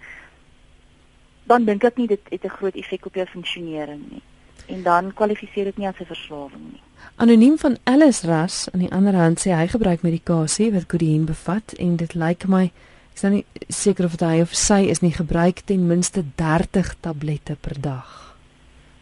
dan 1.48 1.64
dink 1.64 1.84
ek 1.84 1.96
nie 1.96 2.06
dit 2.06 2.20
het 2.30 2.44
'n 2.44 2.56
groot 2.58 2.76
effek 2.76 3.06
op 3.06 3.14
jou 3.14 3.26
funksionering 3.26 4.02
nie. 4.10 4.22
En 4.66 4.82
dan 4.82 5.14
kwalifiseer 5.14 5.64
dit 5.64 5.78
nie 5.78 5.88
as 5.88 6.00
'n 6.00 6.04
verslawing 6.04 6.64
nie. 6.72 6.80
Anoniem 7.16 7.58
van 7.58 7.76
Alice 7.84 8.26
Ras 8.26 8.68
aan 8.72 8.80
die 8.80 8.92
ander 8.92 9.14
hand 9.14 9.40
sê 9.40 9.50
hy 9.50 9.66
gebruik 9.66 10.02
medikasie 10.02 10.72
wat 10.72 10.86
kodeïn 10.86 11.24
bevat 11.24 11.72
en 11.78 11.96
dit 11.96 12.14
lyk 12.14 12.46
my 12.46 12.70
Ek 13.18 13.24
is 13.24 13.30
nou 13.30 13.32
nie 13.32 13.46
seker 13.68 14.04
of 14.04 14.20
hy 14.20 14.40
of 14.40 14.52
sy 14.54 14.84
is 14.86 15.00
nie 15.02 15.10
gebruik 15.10 15.64
ten 15.66 15.88
minste 15.88 16.22
30 16.36 16.94
tablette 17.00 17.56
per 17.60 17.74
dag. 17.80 18.36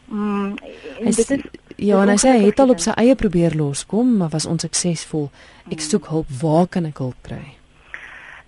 Mm, 0.08 0.56
en 1.00 1.12
dit 1.12 1.30
is 1.30 1.42
ja, 1.76 2.00
en 2.00 2.08
hy 2.08 2.16
sê 2.16 2.32
hy 2.32 2.46
het 2.46 2.62
al 2.62 2.72
op 2.72 2.80
sy 2.80 2.94
eie 2.96 3.14
probeer 3.14 3.52
loskom, 3.52 4.16
maar 4.16 4.32
was 4.32 4.46
onsuksesvol. 4.48 5.28
Ek 5.66 5.82
mm. 5.82 5.84
soek 5.84 6.08
hulp. 6.08 6.32
Waar 6.40 6.64
kan 6.66 6.88
ek 6.88 7.02
hulp 7.04 7.18
kry? 7.28 7.42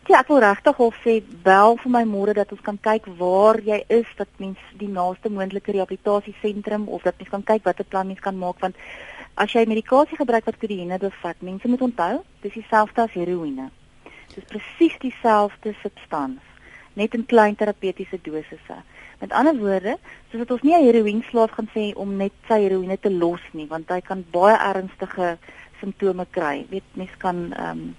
Ja, 0.09 0.23
ek 0.23 0.29
wil 0.33 0.41
regtig 0.41 0.77
hof 0.81 0.97
sê 1.05 1.19
bel 1.45 1.77
vir 1.83 1.91
my 1.93 2.05
môre 2.09 2.35
dat 2.35 2.53
ons 2.53 2.65
kan 2.65 2.79
kyk 2.81 3.07
waar 3.19 3.61
jy 3.61 3.83
is, 3.93 4.09
dat 4.17 4.29
mens 4.39 4.59
die 4.81 4.89
naaste 4.89 5.29
moontlike 5.29 5.73
rehabilitasiesentrum 5.73 6.89
of 6.89 7.03
dat 7.03 7.19
mens 7.21 7.29
kan 7.35 7.45
kyk 7.51 7.65
watter 7.65 7.85
plan 7.85 8.09
mens 8.09 8.21
kan 8.25 8.39
maak 8.39 8.61
want 8.65 8.77
as 9.37 9.53
jy 9.53 9.67
medikasie 9.69 10.17
gebruik 10.17 10.49
wat 10.49 10.57
kodeïne 10.59 10.99
bevat, 10.99 11.43
mense 11.43 11.69
moet 11.69 11.85
onthou, 11.85 12.23
dis 12.43 12.57
dieselfde 12.57 13.05
as 13.05 13.13
heroïne 13.13 13.69
dis 14.39 14.47
presies 14.49 14.97
dieselfde 15.03 15.75
substans 15.83 16.45
net 16.99 17.15
in 17.15 17.27
klein 17.31 17.55
terapeutiese 17.55 18.19
dosisse. 18.25 18.77
Met 19.21 19.35
ander 19.35 19.55
woorde, 19.59 19.95
soos 20.31 20.41
wat 20.43 20.51
ons 20.51 20.65
nie 20.67 20.75
'n 20.75 20.87
heroïnslaaf 20.87 21.53
gaan 21.55 21.69
sê 21.75 21.93
om 21.95 22.17
net 22.17 22.33
sy 22.49 22.59
heroïne 22.65 22.99
te 23.01 23.11
los 23.11 23.45
nie, 23.53 23.67
want 23.67 23.89
hy 23.89 24.01
kan 24.01 24.25
baie 24.33 24.57
ernstige 24.57 25.39
simptome 25.81 26.27
kry. 26.31 26.57
Jy 26.59 26.67
weet, 26.71 26.89
mens 26.95 27.15
kan 27.19 27.53
ehm 27.53 27.71
um, 27.71 27.95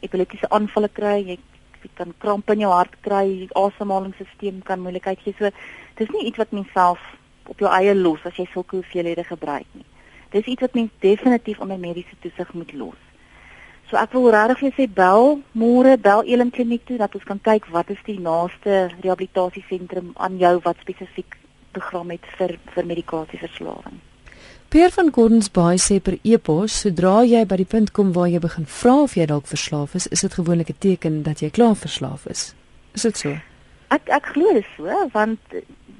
epileptiese 0.00 0.48
aanvalle 0.50 0.88
kry, 0.88 1.18
jy, 1.26 1.38
jy 1.84 1.90
kan 1.98 2.14
krampe 2.18 2.56
in 2.56 2.64
jou 2.64 2.72
hart 2.72 2.94
kry, 3.06 3.48
asemhalingsstelsel 3.54 4.62
kan 4.64 4.82
moeilikheid 4.82 5.20
gee. 5.24 5.34
So 5.38 5.50
dis 6.00 6.10
nie 6.14 6.26
iets 6.30 6.40
wat 6.42 6.52
mens 6.56 6.70
self 6.72 7.00
op 7.48 7.60
jou 7.60 7.70
eie 7.70 7.94
los 7.94 8.24
as 8.24 8.36
jy 8.40 8.46
sulke 8.52 8.80
hoeveelhede 8.80 9.24
gebruik 9.28 9.68
nie. 9.72 9.86
Dis 10.34 10.48
iets 10.50 10.64
wat 10.64 10.74
mens 10.74 10.90
definitief 11.04 11.60
onder 11.60 11.78
mediese 11.78 12.16
toesig 12.20 12.54
moet 12.54 12.72
los. 12.72 13.00
So 13.90 14.00
ek 14.00 14.14
wil 14.16 14.30
regtig 14.32 14.62
vir 14.64 14.72
sê 14.78 14.88
bel 14.88 15.38
môre 15.52 15.98
bel 16.00 16.24
Elim 16.24 16.50
Kliniek 16.50 16.86
toe 16.88 16.96
dat 16.98 17.14
ons 17.14 17.28
kan 17.28 17.40
kyk 17.50 17.68
wat 17.74 17.92
is 17.92 18.00
die 18.08 18.18
naaste 18.18 18.88
rehabilitasiesentrum 18.96 20.14
aan 20.16 20.40
jou 20.40 20.56
wat 20.64 20.80
spesifiek 20.82 21.36
program 21.76 22.10
het 22.14 22.26
vir 22.38 22.56
vir 22.74 22.90
medikasieverslawing. 22.90 24.00
Pierre 24.74 24.90
van 24.90 25.12
Gordons 25.12 25.50
Bay 25.54 25.76
sê 25.78 26.00
per 26.02 26.16
e-pos 26.26 26.80
sodra 26.82 27.20
jy 27.22 27.44
by 27.46 27.60
die 27.60 27.66
punt 27.74 27.92
kom 27.94 28.08
waar 28.16 28.26
jy 28.26 28.40
begin 28.42 28.64
vra 28.66 28.94
of 29.04 29.12
jy 29.14 29.22
dalk 29.30 29.44
verslaaf 29.46 29.92
is, 29.94 30.08
is 30.10 30.24
dit 30.26 30.34
gewoonlik 30.34 30.72
'n 30.72 30.80
teken 30.82 31.22
dat 31.22 31.42
jy 31.42 31.50
klaar 31.50 31.76
verslaaf 31.78 32.26
is. 32.26 32.56
Is 32.98 33.02
dit 33.02 33.16
so? 33.16 33.36
Ek 33.94 34.10
ek 34.10 34.26
glo 34.34 34.52
dit 34.52 34.66
so 34.76 34.90
want 35.12 35.38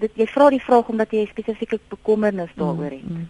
dit 0.01 0.11
jy 0.17 0.27
vra 0.27 0.51
die 0.51 0.59
vraag 0.59 0.89
omdat 0.89 1.13
jy 1.13 1.23
spesifiek 1.31 1.79
bekommernis 1.89 2.51
daaroor 2.57 2.91
het. 2.91 3.07
Mm, 3.07 3.17
mm. 3.17 3.29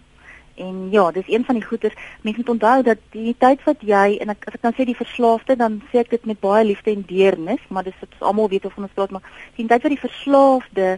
En 0.55 0.89
ja, 0.91 1.11
dis 1.11 1.29
een 1.29 1.45
van 1.45 1.55
die 1.55 1.67
goeters. 1.67 1.93
Mense 2.21 2.39
moet 2.39 2.49
onthou 2.49 2.81
dat 2.81 2.97
die 3.11 3.35
tyd 3.37 3.63
wat 3.63 3.77
jy 3.81 4.17
en 4.17 4.29
ek 4.29 4.47
as 4.47 4.53
ek 4.53 4.61
kan 4.61 4.73
sê 4.73 4.85
die 4.85 4.97
verslaafde, 4.97 5.55
dan 5.55 5.81
sê 5.91 5.99
ek 5.99 6.09
dit 6.09 6.25
met 6.25 6.39
baie 6.39 6.65
liefde 6.65 6.91
en 6.91 7.05
deernis, 7.05 7.61
maar 7.67 7.83
dis 7.83 7.99
wat 8.01 8.09
ons 8.17 8.27
almal 8.33 8.49
weet 8.49 8.65
of 8.65 8.77
ons 8.77 8.89
praat, 8.95 9.11
maar 9.11 9.29
die 9.55 9.67
tyd 9.67 9.83
wat 9.83 9.93
die 9.93 10.07
verslaafde 10.09 10.97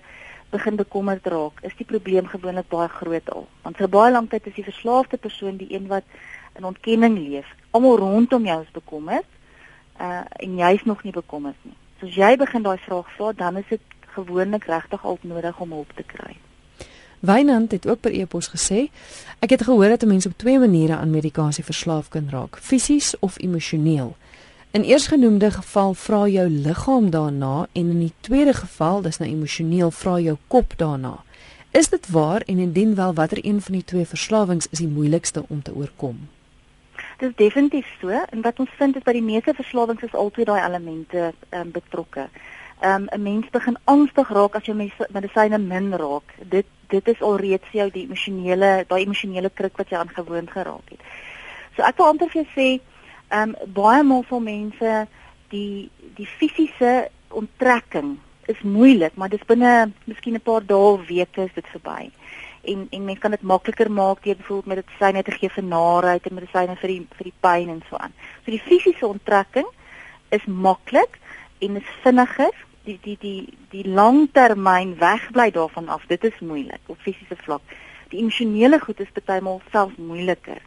begin 0.50 0.76
bekommerd 0.76 1.26
raak, 1.28 1.60
is 1.62 1.76
die 1.78 1.86
probleem 1.86 2.28
gewoonlik 2.28 2.68
baie 2.72 2.88
groot 2.88 3.30
al. 3.32 3.48
Want 3.62 3.78
vir 3.78 3.90
baie 3.90 4.12
lank 4.12 4.32
tyd 4.32 4.48
is 4.48 4.56
die 4.56 4.68
verslaafde 4.68 5.18
persoon 5.18 5.58
die 5.58 5.74
een 5.74 5.88
wat 5.88 6.04
in 6.58 6.66
ontkenning 6.66 7.18
leef. 7.18 7.48
Almal 7.72 7.98
rondom 7.98 8.46
jou 8.46 8.62
is 8.62 8.72
bekommerd. 8.72 9.28
Uh 10.02 10.24
en 10.44 10.58
jy's 10.58 10.84
nog 10.84 11.04
nie 11.04 11.14
bekommerd 11.14 11.58
nie. 11.62 11.76
So 12.00 12.06
as 12.06 12.16
jy 12.16 12.36
begin 12.38 12.64
daai 12.64 12.78
vraag 12.78 13.10
vra, 13.16 13.32
dan 13.34 13.58
is 13.58 13.70
dit 13.70 13.82
gewoonlik 14.18 14.66
regtig 14.70 15.06
al 15.06 15.18
nodig 15.22 15.60
om 15.60 15.72
hulp 15.72 15.92
te 15.96 16.04
kry. 16.04 16.36
Wynand 17.20 17.72
het 17.72 17.88
ook 17.88 18.00
per 18.00 18.14
e-pos 18.14 18.50
gesê: 18.54 18.88
"Ek 19.40 19.50
het 19.50 19.64
gehoor 19.64 19.90
dat 19.90 20.04
'n 20.04 20.08
mens 20.08 20.26
op 20.26 20.38
twee 20.38 20.60
maniere 20.60 20.96
aan 20.96 21.10
medikasie 21.10 21.64
verslaaf 21.64 22.08
kan 22.10 22.30
raak: 22.30 22.58
fisies 22.58 23.20
of 23.20 23.40
emosioneel. 23.40 24.16
In 24.72 24.84
eersgenoemde 24.84 25.52
geval 25.52 25.94
vra 25.94 26.28
jou 26.28 26.50
liggaam 26.50 27.10
daarna 27.10 27.68
en 27.72 27.90
in 27.90 28.00
die 28.00 28.14
tweede 28.20 28.54
geval, 28.54 29.02
dis 29.02 29.18
nou 29.18 29.30
emosioneel, 29.30 29.92
vra 29.92 30.20
jou 30.20 30.38
kop 30.48 30.74
daarna. 30.78 31.24
Is 31.72 31.90
dit 31.90 32.10
waar 32.10 32.42
en 32.42 32.58
indien 32.58 32.96
wel 32.96 33.14
watter 33.14 33.46
een 33.46 33.62
van 33.62 33.74
die 33.74 33.84
twee 33.84 34.06
verslawings 34.06 34.68
is 34.70 34.80
die 34.80 34.88
moeilikste 34.88 35.44
om 35.48 35.62
te 35.62 35.74
oorkom?" 35.76 36.30
Dit 37.18 37.30
is 37.30 37.36
definitief 37.36 37.88
so 38.02 38.10
en 38.10 38.42
wat 38.42 38.60
ons 38.60 38.70
vind 38.78 38.96
is 38.96 39.04
by 39.04 39.12
die 39.12 39.24
meeste 39.24 39.54
verslawings 39.54 40.04
is 40.04 40.14
altyd 40.14 40.46
daai 40.46 40.62
elemente 40.66 41.34
um, 41.50 41.72
betrokke. 41.72 42.28
Um, 42.84 43.08
'n 43.12 43.22
mens 43.22 43.50
begin 43.50 43.78
angstig 43.84 44.30
raak 44.30 44.56
as 44.56 44.66
jy 44.66 44.92
medisyne 45.10 45.58
min 45.58 45.96
raak. 45.96 46.34
Dit 46.44 46.66
dit 46.88 47.08
is 47.08 47.22
alreeds 47.22 47.72
jou 47.72 47.90
die 47.92 48.04
emosionele 48.04 48.86
daai 48.88 49.02
emosionele 49.04 49.50
kruk 49.50 49.78
wat 49.78 49.90
jy 49.90 49.98
aangewoond 49.98 50.52
geraak 50.52 50.90
het. 50.90 51.00
So 51.76 51.84
ek 51.84 51.98
wil 51.98 52.06
amper 52.06 52.30
vir 52.30 52.44
jou 52.44 52.52
sê, 52.54 52.82
ehm 53.30 53.50
um, 53.50 53.74
baie 53.74 54.04
maal 54.04 54.24
vir 54.24 54.42
mense 54.42 55.08
die 55.50 55.90
die 56.16 56.30
fisiese 56.40 57.10
onttrekking 57.30 58.18
is 58.48 58.62
moeilik, 58.64 59.16
maar 59.16 59.30
dis 59.30 59.46
binne 59.48 59.92
miskien 60.06 60.36
'n 60.36 60.42
paar 60.42 60.66
dae 60.66 60.94
of 60.94 61.08
weke 61.08 61.44
is 61.44 61.54
dit 61.54 61.68
verby. 61.68 62.12
en 62.68 62.88
en 62.90 63.04
mens 63.06 63.20
kan 63.20 63.32
dit 63.32 63.42
makliker 63.42 63.92
maak 63.92 64.24
deur 64.24 64.36
byvoorbeeld 64.36 64.76
medisyne 64.76 65.24
te 65.24 65.32
gee 65.32 65.50
vir 65.50 65.64
naarheid 65.64 66.28
en 66.28 66.38
medisyne 66.40 66.76
vir 66.82 66.94
die 66.94 67.02
vir 67.18 67.30
die 67.30 67.38
pyn 67.46 67.70
en 67.74 67.84
so 67.90 68.00
aan. 68.04 68.16
So 68.44 68.52
die 68.52 68.64
fisiese 68.64 69.08
onttrekking 69.08 69.68
is 70.36 70.46
maklik 70.46 71.20
en 71.60 71.80
is 71.82 71.94
vinniger. 72.04 72.56
Die 72.88 73.00
die 73.04 73.18
die 73.22 73.54
die 73.72 73.86
langtermyn 73.88 74.96
wegbly 75.00 75.50
daarvan 75.52 75.90
af, 75.90 76.06
dit 76.08 76.24
is 76.24 76.40
moeilik 76.40 76.92
op 76.92 77.00
fisiese 77.04 77.36
vlak. 77.44 77.64
Die 78.12 78.20
emosionele 78.20 78.80
goed 78.80 79.00
is 79.04 79.16
partymal 79.16 79.62
selfs 79.72 79.98
moeiliker 79.98 80.62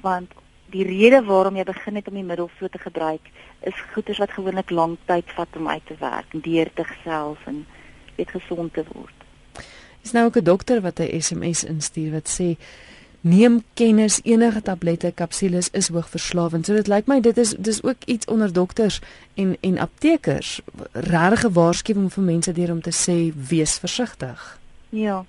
want 0.00 0.32
die 0.70 0.84
rede 0.84 1.22
waarom 1.24 1.56
jy 1.56 1.64
begin 1.64 1.94
het 1.94 2.08
om 2.08 2.14
die 2.14 2.26
middel 2.26 2.50
so 2.58 2.68
te 2.68 2.78
gebruik 2.78 3.30
is 3.60 3.84
goeders 3.92 4.18
wat 4.18 4.30
gewoonlik 4.30 4.70
lank 4.70 4.98
tyd 5.06 5.32
vat 5.36 5.56
om 5.56 5.68
uit 5.68 5.86
te 5.86 5.96
werk, 6.00 6.26
deur 6.32 6.70
te 6.74 6.84
gesels 6.84 7.38
en 7.46 7.66
weet 8.16 8.30
gesond 8.30 8.74
te 8.74 8.84
word. 8.92 9.16
Is 10.02 10.12
nou 10.12 10.24
ook 10.26 10.36
'n 10.36 10.44
dokter 10.44 10.80
wat 10.80 11.00
'n 11.00 11.20
SMS 11.20 11.64
instuur 11.64 12.12
wat 12.12 12.28
sê 12.28 12.56
neem 13.20 13.62
kennis 13.74 14.20
enige 14.24 14.62
tablette 14.62 15.12
kapsules 15.14 15.68
is 15.70 15.88
hoogverslawend. 15.88 16.66
So 16.66 16.74
dit 16.74 16.86
lyk 16.86 17.06
my 17.06 17.20
dit 17.20 17.36
is 17.36 17.54
dis 17.58 17.82
ook 17.82 18.04
iets 18.04 18.26
onder 18.26 18.52
dokters 18.52 19.00
en 19.34 19.56
en 19.60 19.78
aptekers 19.78 20.60
regte 20.92 21.52
waarskuwing 21.52 22.12
vir 22.12 22.24
mense 22.24 22.52
deur 22.52 22.70
om 22.70 22.80
te 22.80 22.94
sê 22.94 23.32
wees 23.48 23.78
versigtig. 23.78 24.58
Ja. 24.88 25.24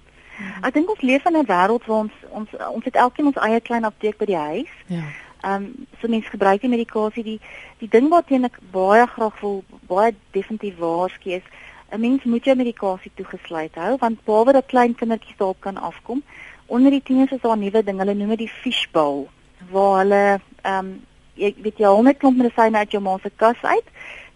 Ek 0.62 0.74
dink 0.74 0.90
ons 0.90 1.02
leef 1.02 1.26
in 1.26 1.38
'n 1.38 1.46
wêreld 1.46 1.86
waar 1.86 1.98
ons 1.98 2.14
ons 2.30 2.50
ons 2.74 2.86
het 2.86 2.96
elkeen 2.96 3.26
ons 3.26 3.36
eie 3.36 3.60
klein 3.60 3.84
apteek 3.84 4.18
by 4.18 4.26
die 4.26 4.36
huis. 4.36 4.72
Ja. 4.88 5.04
Ehm 5.44 5.64
um, 5.64 5.88
so 6.02 6.08
mense 6.08 6.30
gebruik 6.30 6.62
die 6.62 6.70
medikasie 6.70 7.24
die 7.24 7.40
die 7.80 7.90
ding 7.90 8.10
wat 8.10 8.32
ek 8.32 8.60
baie 8.72 9.08
graag 9.08 9.42
wil 9.42 9.64
baie 9.88 10.14
definitief 10.32 10.78
waarsku 10.78 11.30
is 11.38 11.44
'n 11.92 12.00
mens 12.00 12.24
moet 12.24 12.46
jou 12.46 12.56
medikasie 12.56 13.12
toegesluit 13.16 13.76
hou 13.76 13.98
want 13.98 14.26
behalwe 14.26 14.54
dat 14.54 14.66
klein 14.66 14.96
kindertjies 14.96 15.38
daarop 15.38 15.60
kan 15.60 15.78
afkom, 15.78 16.24
onder 16.68 16.92
die 16.92 17.04
tieners 17.04 17.32
is 17.32 17.42
daar 17.42 17.58
'n 17.58 17.60
nuwe 17.60 17.84
ding, 17.84 17.98
hulle 17.98 18.14
noem 18.14 18.30
dit 18.30 18.38
die 18.38 18.56
fishbowl 18.62 19.28
waar 19.70 19.98
hulle 19.98 20.40
ehm 20.62 20.78
um, 20.86 21.02
ek 21.38 21.56
weet 21.64 21.78
jy 21.78 21.86
al 21.86 22.04
net 22.04 22.18
klomp 22.18 22.38
medisyne 22.38 22.78
uit 22.78 22.92
jou 22.92 23.02
ma 23.02 23.18
se 23.18 23.32
kas 23.36 23.62
uit. 23.62 23.88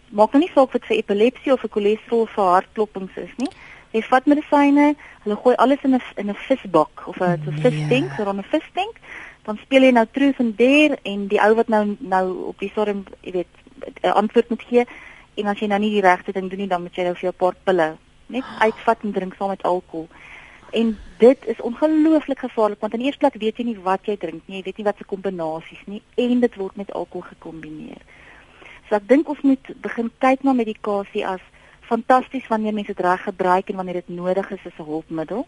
Maak 0.10 0.34
nou 0.34 0.42
nie 0.42 0.52
saak 0.54 0.64
of 0.64 0.72
dit 0.72 0.86
vir 0.86 0.98
epilepsie 0.98 1.54
of 1.54 1.62
vir 1.62 1.70
cholesterol 1.70 2.22
of 2.22 2.34
vir 2.36 2.52
hartklopings 2.54 3.18
is 3.18 3.34
nie. 3.38 3.50
Jy 3.92 4.02
vat 4.10 4.26
medisyne, 4.26 4.96
hulle 5.24 5.36
gooi 5.36 5.56
alles 5.56 5.84
in 5.84 5.96
'n 5.96 6.02
in 6.18 6.30
'n 6.30 6.36
visbak 6.48 7.08
of 7.08 7.22
'n 7.22 7.42
so 7.46 7.52
visstank, 7.52 8.12
so 8.18 8.30
'n 8.30 8.44
visstank. 8.44 8.96
Dan 9.46 9.60
speel 9.62 9.86
jy 9.88 9.92
nou 9.92 10.06
truth 10.12 10.40
and 10.42 10.58
dare 10.58 10.98
en 11.04 11.28
die 11.30 11.42
ou 11.42 11.54
wat 11.56 11.68
nou 11.70 11.84
nou 12.00 12.26
op 12.52 12.60
die 12.60 12.70
storm, 12.70 13.06
jy 13.22 13.32
weet, 13.32 13.54
'n 14.04 14.18
antwoord 14.22 14.50
moet 14.50 14.64
gee 14.70 14.86
en 15.36 15.48
as 15.48 15.60
jy 15.60 15.68
nou 15.68 15.80
nie 15.80 15.92
die 15.92 16.02
regte 16.02 16.32
ding 16.32 16.50
doen 16.50 16.60
nie, 16.60 16.68
dan 16.68 16.82
moet 16.82 16.96
jy 16.96 17.04
nou 17.04 17.14
vir 17.14 17.30
jou 17.30 17.32
paar 17.32 17.56
pille 17.64 17.98
net 18.28 18.44
uitvat 18.60 19.04
en 19.04 19.12
drink 19.12 19.36
saam 19.36 19.50
met 19.50 19.64
alkohol. 19.64 20.08
En 20.72 20.98
dit 21.18 21.46
is 21.46 21.62
ongelooflik 21.62 22.40
gevaarlik 22.40 22.80
want 22.80 22.94
in 22.94 23.00
die 23.00 23.08
eerste 23.08 23.20
plek 23.20 23.42
weet 23.42 23.58
jy 23.58 23.66
nie 23.66 23.80
wat 23.80 24.06
jy 24.06 24.18
drink 24.18 24.42
nie, 24.46 24.58
jy 24.58 24.64
weet 24.64 24.78
nie 24.78 24.86
wat 24.86 24.98
se 24.98 25.04
kombinasies 25.04 25.84
nie 25.86 26.02
en 26.16 26.40
dit 26.40 26.56
word 26.56 26.76
met 26.76 26.94
alkohol 26.94 27.28
gekombineer. 27.30 28.02
So 28.90 28.96
ek 28.96 29.08
dink 29.08 29.30
ons 29.30 29.42
moet 29.42 29.72
begin 29.82 30.12
kyk 30.20 30.44
na 30.44 30.54
medikasie 30.54 31.26
as 31.26 31.42
fantasties 31.86 32.48
wanneer 32.50 32.74
mense 32.74 32.94
dit 32.94 33.06
reg 33.06 33.24
gebruik 33.24 33.70
en 33.70 33.76
wanneer 33.82 34.02
dit 34.02 34.10
nodig 34.18 34.52
is 34.52 34.66
as 34.66 34.80
'n 34.80 34.90
hulpmiddel. 34.90 35.46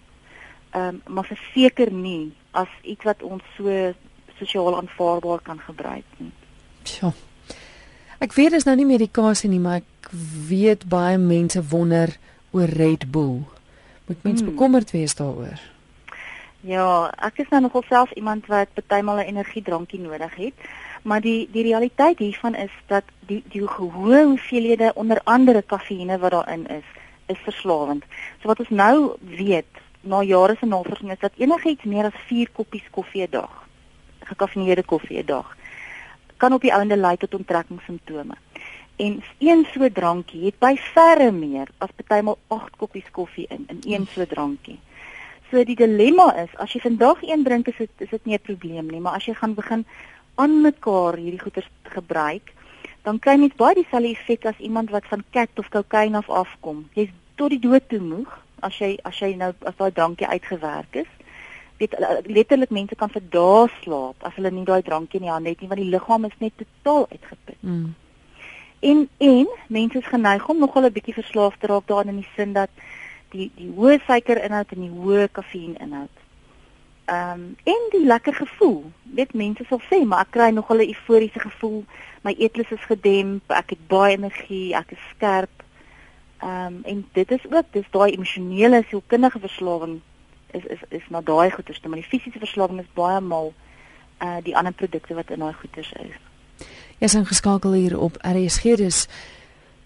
Ehm 0.72 0.88
um, 0.88 1.02
maar 1.14 1.26
verseker 1.26 1.92
nie 1.92 2.34
as 2.52 2.72
iets 2.82 3.04
wat 3.04 3.24
ons 3.24 3.44
so 3.56 3.94
sosiaal 4.38 4.78
aanvaarbaar 4.78 5.42
kan 5.42 5.60
gebruik 5.60 6.06
nie. 6.18 6.32
Sjoe. 6.84 7.14
Ek 8.18 8.34
weet 8.34 8.56
dis 8.56 8.66
nou 8.66 8.76
nie 8.76 8.88
medikasie 8.90 9.50
nie, 9.50 9.62
maar 9.62 9.84
ek 9.84 10.10
weet 10.50 10.88
baie 10.90 11.18
mense 11.22 11.62
wonder 11.70 12.14
oor 12.52 12.72
Red 12.80 13.12
Bull. 13.12 13.44
Moet 14.08 14.24
mens 14.24 14.42
hmm. 14.42 14.50
bekommerd 14.50 14.92
wees 14.92 15.16
daaroor? 15.16 15.62
Ja, 16.66 17.12
ek 17.22 17.44
is 17.44 17.52
nou 17.54 17.62
nogal 17.62 17.84
self 17.88 18.12
iemand 18.18 18.48
wat 18.50 18.74
partymal 18.74 19.22
'n 19.22 19.30
energiedrankie 19.30 20.00
nodig 20.00 20.36
het, 20.36 20.54
maar 21.04 21.22
die 21.22 21.48
die 21.52 21.64
realiteit 21.64 22.20
hiervan 22.20 22.56
is 22.56 22.74
dat 22.88 23.04
die 23.28 23.44
die 23.54 23.62
hoë 23.62 24.24
hoeveelhede 24.24 24.92
onder 24.96 25.22
andere 25.24 25.62
kafeïne 25.62 26.18
wat 26.18 26.32
daarin 26.32 26.68
is, 26.68 26.88
is 27.28 27.38
verslawend. 27.44 28.04
So 28.42 28.48
wat 28.48 28.60
ons 28.60 28.70
nou 28.70 29.16
weet 29.22 29.74
na 30.08 30.24
jare 30.24 30.56
se 30.60 30.66
navorsing 30.66 31.12
is 31.12 31.20
dat 31.20 31.36
enigiets 31.38 31.84
meer 31.84 32.06
as 32.06 32.20
4 32.28 32.50
koppies 32.56 32.88
koffie 32.92 33.24
'n 33.28 33.32
dag, 33.32 33.68
gekafeineerde 34.30 34.84
koffie 34.84 35.20
'n 35.20 35.26
dag, 35.26 35.58
kan 36.38 36.54
op 36.54 36.62
die 36.62 36.74
ouende 36.74 36.98
lei 36.98 37.18
tot 37.18 37.34
onttrekkingssimptome. 37.34 38.36
En 38.96 39.24
een 39.40 39.68
so 39.74 39.90
drankie 39.92 40.46
het 40.46 40.60
by 40.60 40.76
verre 40.94 41.32
meer 41.32 41.68
as 41.78 41.90
partymal 41.96 42.38
8 42.48 42.78
koppies 42.78 43.12
koffie 43.12 43.46
in 43.50 43.66
in 43.68 43.80
een 43.86 44.08
so 44.08 44.26
drankie. 44.26 44.80
So 45.52 45.64
die 45.64 45.76
dilemma 45.76 46.36
is 46.36 46.56
as 46.56 46.74
jy 46.74 46.80
vandag 46.80 47.22
een 47.22 47.44
drink 47.44 47.68
is 47.68 47.78
dit 47.78 47.90
is 47.98 48.10
dit 48.10 48.26
nie 48.26 48.36
'n 48.36 48.42
probleem 48.42 48.88
nie, 48.88 49.00
maar 49.00 49.14
as 49.14 49.26
jy 49.26 49.34
gaan 49.34 49.54
begin 49.54 49.86
aan 50.36 50.62
mekaar 50.62 51.16
hierdie 51.16 51.40
goeders 51.40 51.70
gebruik, 51.84 52.54
dan 53.04 53.20
kry 53.20 53.36
jy 53.40 53.52
baie 53.56 53.76
dieselfde 53.76 54.10
effek 54.10 54.46
as 54.46 54.58
iemand 54.58 54.90
wat 54.90 55.06
van 55.06 55.24
kat 55.32 55.50
of 55.56 55.70
kokain 55.70 56.16
af 56.16 56.30
afkom. 56.30 56.90
Jy's 56.94 57.10
tot 57.36 57.50
die 57.50 57.60
dood 57.60 57.90
toe 57.90 58.00
moeg 58.00 58.47
as 58.60 58.78
jy 58.80 58.98
as 59.04 59.20
jy 59.20 59.36
nou 59.36 59.54
as 59.62 59.76
daai 59.78 59.92
drankie 59.92 60.28
uitgewerk 60.28 60.96
is 61.04 61.12
weet 61.78 61.96
letterlik 62.26 62.70
mense 62.70 62.96
kan 62.96 63.10
vir 63.14 63.24
dae 63.30 63.70
slaap 63.82 64.28
as 64.30 64.36
hulle 64.36 64.52
nie 64.52 64.66
daai 64.66 64.82
drankie 64.82 65.20
in 65.20 65.28
die 65.28 65.34
hand 65.34 65.48
het 65.48 65.62
nie 65.62 65.70
want 65.70 65.82
die 65.82 65.94
liggaam 65.94 66.26
is 66.26 66.38
net 66.40 66.54
totaal 66.58 67.08
uitgeput. 67.12 67.58
Mm. 67.62 67.96
En 68.80 69.10
en 69.18 69.48
mense 69.68 69.98
is 69.98 70.14
geneig 70.14 70.48
om 70.50 70.60
nogal 70.60 70.86
'n 70.86 70.94
bietjie 70.94 71.14
verslaaf 71.14 71.58
te 71.58 71.68
raak 71.68 71.88
daarin 71.88 72.14
in 72.14 72.22
die 72.22 72.34
sin 72.36 72.54
dat 72.54 72.70
die 73.30 73.52
die 73.56 73.72
hoë 73.78 74.00
suikerinhoud 74.06 74.72
en 74.72 74.82
die 74.82 74.98
hoë 75.02 75.28
kafeïninhoud. 75.32 76.16
Ehm 77.06 77.32
um, 77.32 77.56
en 77.64 77.84
die 77.92 78.06
lekker 78.06 78.34
gevoel. 78.34 78.84
Weet 79.04 79.34
mense 79.34 79.66
sal 79.70 79.82
sê, 79.90 80.06
maar 80.06 80.22
ek 80.26 80.32
kry 80.32 80.50
nogal 80.50 80.78
'n 80.78 80.90
euforiese 80.94 81.40
gevoel. 81.40 81.86
My 82.22 82.36
eetlus 82.38 82.72
is 82.72 82.86
gedemp, 82.86 83.44
ek 83.52 83.70
het 83.70 83.88
baie 83.88 84.18
energie, 84.18 84.76
ek 84.76 84.92
is 84.92 85.04
skerp. 85.16 85.57
Ehm 86.38 86.66
um, 86.66 86.80
en 86.84 87.06
dit 87.14 87.32
is 87.32 87.46
ook 87.50 87.66
dis 87.72 87.86
daai 87.92 88.12
emosionele 88.12 88.84
sielkundige 88.90 89.40
verslawing 89.40 90.02
is 90.52 90.66
is 90.66 90.80
is 90.90 91.10
na 91.10 91.22
daai 91.22 91.52
goeders, 91.52 91.80
maar 91.82 92.00
die 92.00 92.10
fisiese 92.10 92.40
verslawing 92.40 92.80
is 92.80 92.94
baie 92.94 93.22
maal 93.22 93.54
uh 94.22 94.38
die 94.44 94.56
ander 94.58 94.74
produkte 94.74 95.14
wat 95.14 95.30
in 95.30 95.40
daai 95.40 95.54
goeders 95.54 95.92
is. 95.92 96.16
Jy's 96.98 97.14
ingeskakel 97.14 97.74
hier 97.74 98.00
op 98.00 98.18
RSG 98.22 98.78
dis 98.78 99.08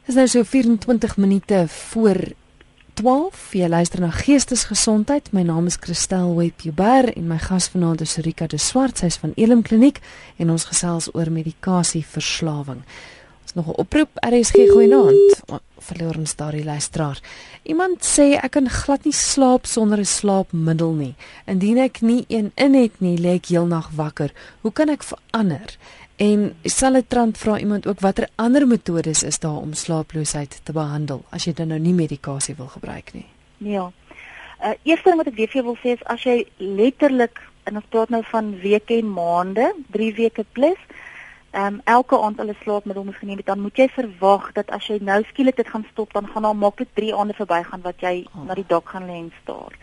is 0.06 0.16
nou 0.16 0.28
so 0.28 0.44
24 0.44 1.18
minute 1.18 1.66
voor 1.68 2.18
12. 2.94 3.54
Jy 3.54 3.68
luister 3.68 4.02
na 4.04 4.10
Geestesgesondheid. 4.12 5.32
My 5.32 5.42
naam 5.48 5.66
is 5.66 5.78
Christel 5.80 6.36
Webber 6.36 7.08
en 7.14 7.28
my 7.28 7.38
gas 7.40 7.70
vanaand 7.72 8.02
is 8.02 8.18
Rika 8.22 8.48
de 8.48 8.58
Swart. 8.58 8.98
Sy's 8.98 9.18
van 9.22 9.32
Elim 9.36 9.62
Kliniek 9.62 10.02
en 10.38 10.52
ons 10.52 10.68
gesels 10.70 11.08
oor 11.16 11.32
medikasieverslawing. 11.32 12.84
Ons 13.52 13.66
nog 13.66 13.76
'n 13.76 13.80
oproep 13.80 14.10
RSG 14.16 14.70
goeienaand. 14.72 15.42
Verloor 15.78 16.16
ons 16.18 16.36
daardie 16.36 16.64
luisteraar. 16.64 17.20
Iemand 17.64 18.00
sê 18.00 18.40
ek 18.40 18.52
kan 18.52 18.70
glad 18.70 19.04
nie 19.04 19.14
slaap 19.14 19.66
sonder 19.66 20.00
'n 20.00 20.06
slaapmiddel 20.06 20.92
nie. 20.94 21.16
Indien 21.46 21.78
ek 21.78 22.02
nie 22.02 22.26
een 22.28 22.52
in 22.56 22.74
het 22.74 23.00
nie, 23.00 23.18
lê 23.18 23.36
ek 23.36 23.46
heelnag 23.46 23.90
wakker. 23.96 24.32
Hoe 24.62 24.72
kan 24.72 24.90
ek 24.90 25.04
verander? 25.04 25.78
En 26.16 26.56
Saletrant 26.64 27.38
vra 27.38 27.60
iemand 27.60 27.88
ook 27.88 28.00
watter 28.00 28.30
ander 28.36 28.68
metodes 28.68 29.24
is 29.24 29.40
daar 29.40 29.58
om 29.58 29.74
slaaploosheid 29.74 30.60
te 30.64 30.72
behandel 30.72 31.24
as 31.30 31.44
jy 31.44 31.54
dan 31.54 31.68
nou 31.68 31.80
nie 31.80 31.94
medikasie 31.94 32.56
wil 32.56 32.68
gebruik 32.68 33.14
nie. 33.14 33.26
Ja. 33.58 33.92
Uh 34.64 34.74
eerste 34.84 35.10
ding 35.10 35.18
wat 35.18 35.28
ek 35.28 35.36
weer 35.36 35.48
vir 35.48 35.62
jou 35.62 35.66
wil 35.66 35.78
sê 35.84 35.98
is 35.98 36.06
as 36.06 36.24
jy 36.24 36.48
letterlik 36.58 37.42
en 37.64 37.76
ons 37.76 37.86
praat 37.90 38.10
nou 38.10 38.24
van 38.24 38.60
weke 38.60 38.98
en 38.98 39.14
maande, 39.14 39.74
3 39.92 40.14
weke 40.14 40.46
plus, 40.52 40.78
ehm 41.52 41.74
um, 41.74 41.82
elke 41.84 42.18
aand 42.18 42.38
hulle 42.38 42.56
slaapmiddel 42.64 43.04
moet 43.04 43.16
geneem 43.16 43.38
het, 43.38 43.46
dan 43.46 43.60
moet 43.60 43.78
jy 43.78 43.88
verwag 43.92 44.52
dat 44.56 44.70
as 44.72 44.86
jy 44.88 44.98
nou 45.04 45.24
skielik 45.28 45.56
dit 45.56 45.68
gaan 45.68 45.86
stop, 45.92 46.14
dan 46.14 46.28
gaan 46.28 46.46
daar 46.48 46.56
maklik 46.56 46.88
3 46.94 47.16
aande 47.16 47.34
verbygaan 47.34 47.82
wat 47.82 48.00
jy 48.00 48.26
oh. 48.34 48.46
na 48.48 48.56
die 48.56 48.68
dak 48.68 48.88
gaan 48.90 49.08
lê 49.10 49.18
en 49.20 49.34
staar 49.42 49.76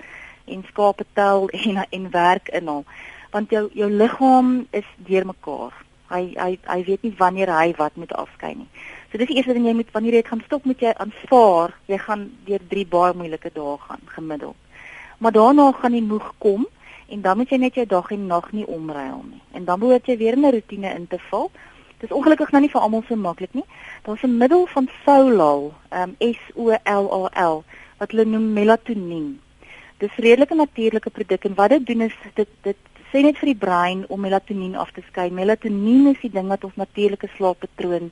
en 0.47 0.65
skape 0.69 1.05
tel 1.13 1.49
en 1.65 1.85
en 1.91 2.11
werk 2.11 2.49
inhaal. 2.49 2.85
Want 3.31 3.51
jou 3.51 3.69
jou 3.73 3.91
liggaam 3.91 4.67
is 4.71 4.89
deurmekaar. 4.97 5.75
Hy 6.09 6.23
hy 6.41 6.59
hy 6.65 6.79
weet 6.85 7.05
nie 7.05 7.15
wanneer 7.19 7.53
hy 7.53 7.75
wat 7.77 7.97
moet 8.01 8.17
afskei 8.17 8.55
nie. 8.55 8.69
So 9.11 9.21
dis 9.21 9.29
die 9.29 9.37
eerste 9.37 9.53
ding 9.53 9.69
jy 9.69 9.77
moet 9.77 9.93
wanneer 9.93 10.17
jy 10.17 10.23
dit 10.23 10.33
gaan 10.33 10.45
stop, 10.47 10.65
moet 10.65 10.81
jy 10.81 10.95
aanvaar 10.97 11.77
jy 11.87 12.01
gaan 12.07 12.31
deur 12.49 12.65
3 12.73 12.87
baie 12.97 13.13
moeilike 13.13 13.53
dae 13.53 13.77
gaan 13.85 14.09
gemiddeld. 14.17 14.57
Maar 15.19 15.33
daarna 15.33 15.73
gaan 15.73 15.93
die 15.93 16.05
moeg 16.05 16.33
kom 16.39 16.65
en 17.09 17.21
dan 17.21 17.37
moet 17.37 17.51
jy 17.51 17.57
net 17.57 17.75
jou 17.75 17.87
dag 17.87 18.11
en 18.11 18.27
nag 18.27 18.53
nie 18.53 18.67
omruil 18.67 19.25
nie. 19.31 19.41
En 19.53 19.65
dan 19.65 19.79
moet 19.79 20.07
jy 20.07 20.17
weer 20.17 20.37
'n 20.37 20.51
rotine 20.51 20.95
in 20.95 21.07
te 21.07 21.19
val. 21.31 21.51
Dit 21.99 22.11
is 22.11 22.17
ongelukkig 22.17 22.51
nou 22.51 22.61
nie 22.63 22.71
vir 22.71 22.81
almal 22.81 23.03
so 23.09 23.17
maklik 23.17 23.55
nie. 23.55 23.65
Daar's 24.03 24.23
'n 24.23 24.37
middel 24.37 24.67
van 24.67 24.89
Solal, 25.05 25.73
ehm 25.89 26.15
um, 26.21 26.35
S 26.35 26.39
O 26.55 26.71
L 26.71 27.31
A 27.35 27.49
L 27.49 27.65
wat 27.99 28.11
hulle 28.11 28.25
noem 28.25 28.53
melatonien. 28.53 29.41
Dis 29.99 30.15
redelike 30.17 30.55
natuurlike 30.55 31.11
produk 31.11 31.45
en 31.45 31.55
wat 31.55 31.71
dit 31.71 31.87
doen 31.87 32.01
is 32.01 32.15
dit 32.35 32.49
dit 32.63 32.77
sê 33.13 33.23
net 33.25 33.39
vir 33.39 33.47
die 33.47 33.63
brein 33.67 34.05
om 34.09 34.21
melatonien 34.21 34.77
af 34.77 34.91
te 34.93 35.03
skei. 35.09 35.31
Melatonien 35.31 36.07
is 36.07 36.21
die 36.21 36.31
ding 36.31 36.49
wat 36.49 36.65
ons 36.65 36.77
natuurlike 36.77 37.29
slaappatroon 37.37 38.11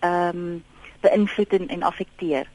ehm 0.00 0.36
um, 0.36 0.62
beïnvloed 1.00 1.52
en, 1.52 1.68
en 1.68 1.82
affekteer. 1.82 2.48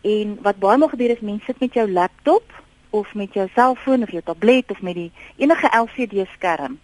En 0.00 0.38
wat 0.42 0.58
baie 0.58 0.78
maal 0.78 0.88
gebeur 0.88 1.10
is 1.10 1.20
mense 1.20 1.44
sit 1.44 1.60
met 1.60 1.74
jou 1.74 1.92
laptop 1.92 2.44
of 2.90 3.14
met 3.14 3.32
jou 3.34 3.48
selfoon 3.54 4.02
of 4.02 4.10
jou 4.10 4.22
tablet 4.24 4.70
of 4.70 4.82
met 4.82 4.94
die 4.94 5.12
enige 5.36 5.68
LCD 5.68 6.26
skerm. 6.34 6.78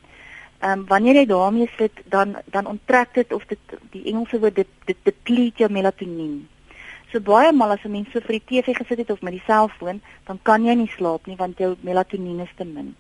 Ehm 0.62 0.79
um, 0.79 0.87
wanneer 0.87 1.15
jy 1.15 1.27
daarmee 1.27 1.71
sit, 1.77 1.93
dan 2.05 2.37
dan 2.45 2.67
onttrek 2.67 3.15
dit 3.15 3.33
of 3.33 3.45
dit 3.47 3.59
die 3.91 4.05
Engelse 4.05 4.38
woord 4.38 4.55
dit 4.55 4.69
dit 4.85 4.97
deplete 5.03 5.65
jou 5.65 5.71
melatonien. 5.71 6.49
So 7.11 7.21
baie 7.21 7.53
maal 7.53 7.71
as 7.71 7.85
'n 7.85 7.91
mens 7.91 8.11
so 8.12 8.21
vir 8.21 8.38
die 8.38 8.47
TV 8.47 8.77
gesit 8.77 8.99
het 8.99 9.11
of 9.11 9.23
met 9.23 9.33
die 9.33 9.43
selfoon, 9.47 10.01
dan 10.27 10.38
kan 10.43 10.65
jy 10.65 10.75
nie 10.75 10.91
slaap 10.97 11.27
nie 11.27 11.37
want 11.37 11.59
jou 11.59 11.77
melatonien 11.81 12.41
is 12.41 12.55
te 12.57 12.65
min. 12.65 12.95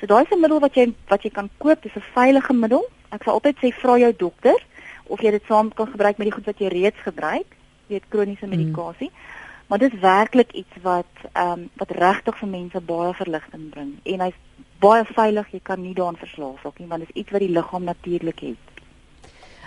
So 0.00 0.06
daai 0.06 0.24
is 0.24 0.30
'n 0.32 0.40
middel 0.40 0.60
wat 0.60 0.74
jy 0.74 0.92
wat 1.08 1.22
jy 1.22 1.30
kan 1.30 1.50
koop, 1.58 1.82
dis 1.82 1.96
'n 1.96 2.02
veilige 2.14 2.52
middel. 2.52 2.84
Ek 3.10 3.22
sal 3.22 3.34
altyd 3.34 3.56
sê 3.56 3.72
vra 3.72 3.98
jou 3.98 4.12
dokter 4.16 4.58
of 5.06 5.20
jy 5.20 5.30
dit 5.30 5.42
saam 5.46 5.74
kan 5.74 5.86
gebruik 5.86 6.18
met 6.18 6.26
die 6.26 6.34
goed 6.34 6.46
wat 6.46 6.58
jy 6.58 6.68
reeds 6.68 7.00
gebruik, 7.04 7.56
weet 7.86 8.02
kroniese 8.08 8.46
hmm. 8.46 8.56
medikasie. 8.56 9.10
Mm. 9.10 9.43
Maar 9.66 9.78
dit 9.78 9.92
is 9.92 10.00
werklik 10.00 10.52
iets 10.52 10.76
wat 10.82 11.12
ehm 11.32 11.50
um, 11.50 11.70
wat 11.74 11.90
regtig 11.90 12.38
vir 12.38 12.48
mense 12.48 12.80
baie 12.80 13.14
verligting 13.14 13.70
bring 13.70 13.92
en 14.02 14.20
hy's 14.20 14.38
baie 14.78 15.04
veilig, 15.04 15.46
jy 15.50 15.60
kan 15.62 15.80
nie 15.82 15.94
daaraan 15.94 16.16
verslaaf 16.20 16.62
raak 16.62 16.78
nie 16.78 16.88
want 16.88 17.00
dit 17.00 17.10
is 17.14 17.22
iets 17.22 17.30
wat 17.30 17.40
die 17.40 17.50
liggaam 17.50 17.84
natuurlik 17.84 18.40
het. 18.40 18.56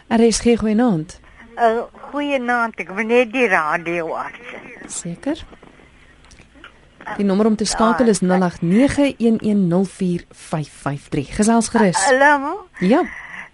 Er 0.07 0.19
is 0.19 0.39
geen 0.39 0.57
goeie. 0.57 0.75
'n 0.75 1.05
uh, 1.57 1.81
Goeie 2.11 2.39
naam, 2.39 2.71
ek 2.75 2.89
wil 2.89 3.05
net 3.05 3.31
die 3.33 3.47
radio 3.47 4.13
af. 4.13 4.31
Seker. 4.87 5.45
Die 7.15 7.25
nommer 7.25 7.45
om 7.45 7.55
te 7.55 7.65
skakel 7.65 8.07
is 8.07 8.21
0891104553. 8.21 8.27
Gesels 11.39 11.67
gerus. 11.69 12.05
Hallo. 12.05 12.67
Ja. 12.79 13.03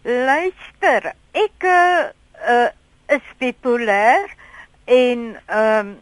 Luister, 0.03 1.13
ek 1.32 1.63
uh, 1.63 2.03
uh 2.49 2.67
is 3.08 3.21
bipolêr 3.39 4.25
en 4.86 5.38
ehm 5.45 5.88
um, 5.88 5.95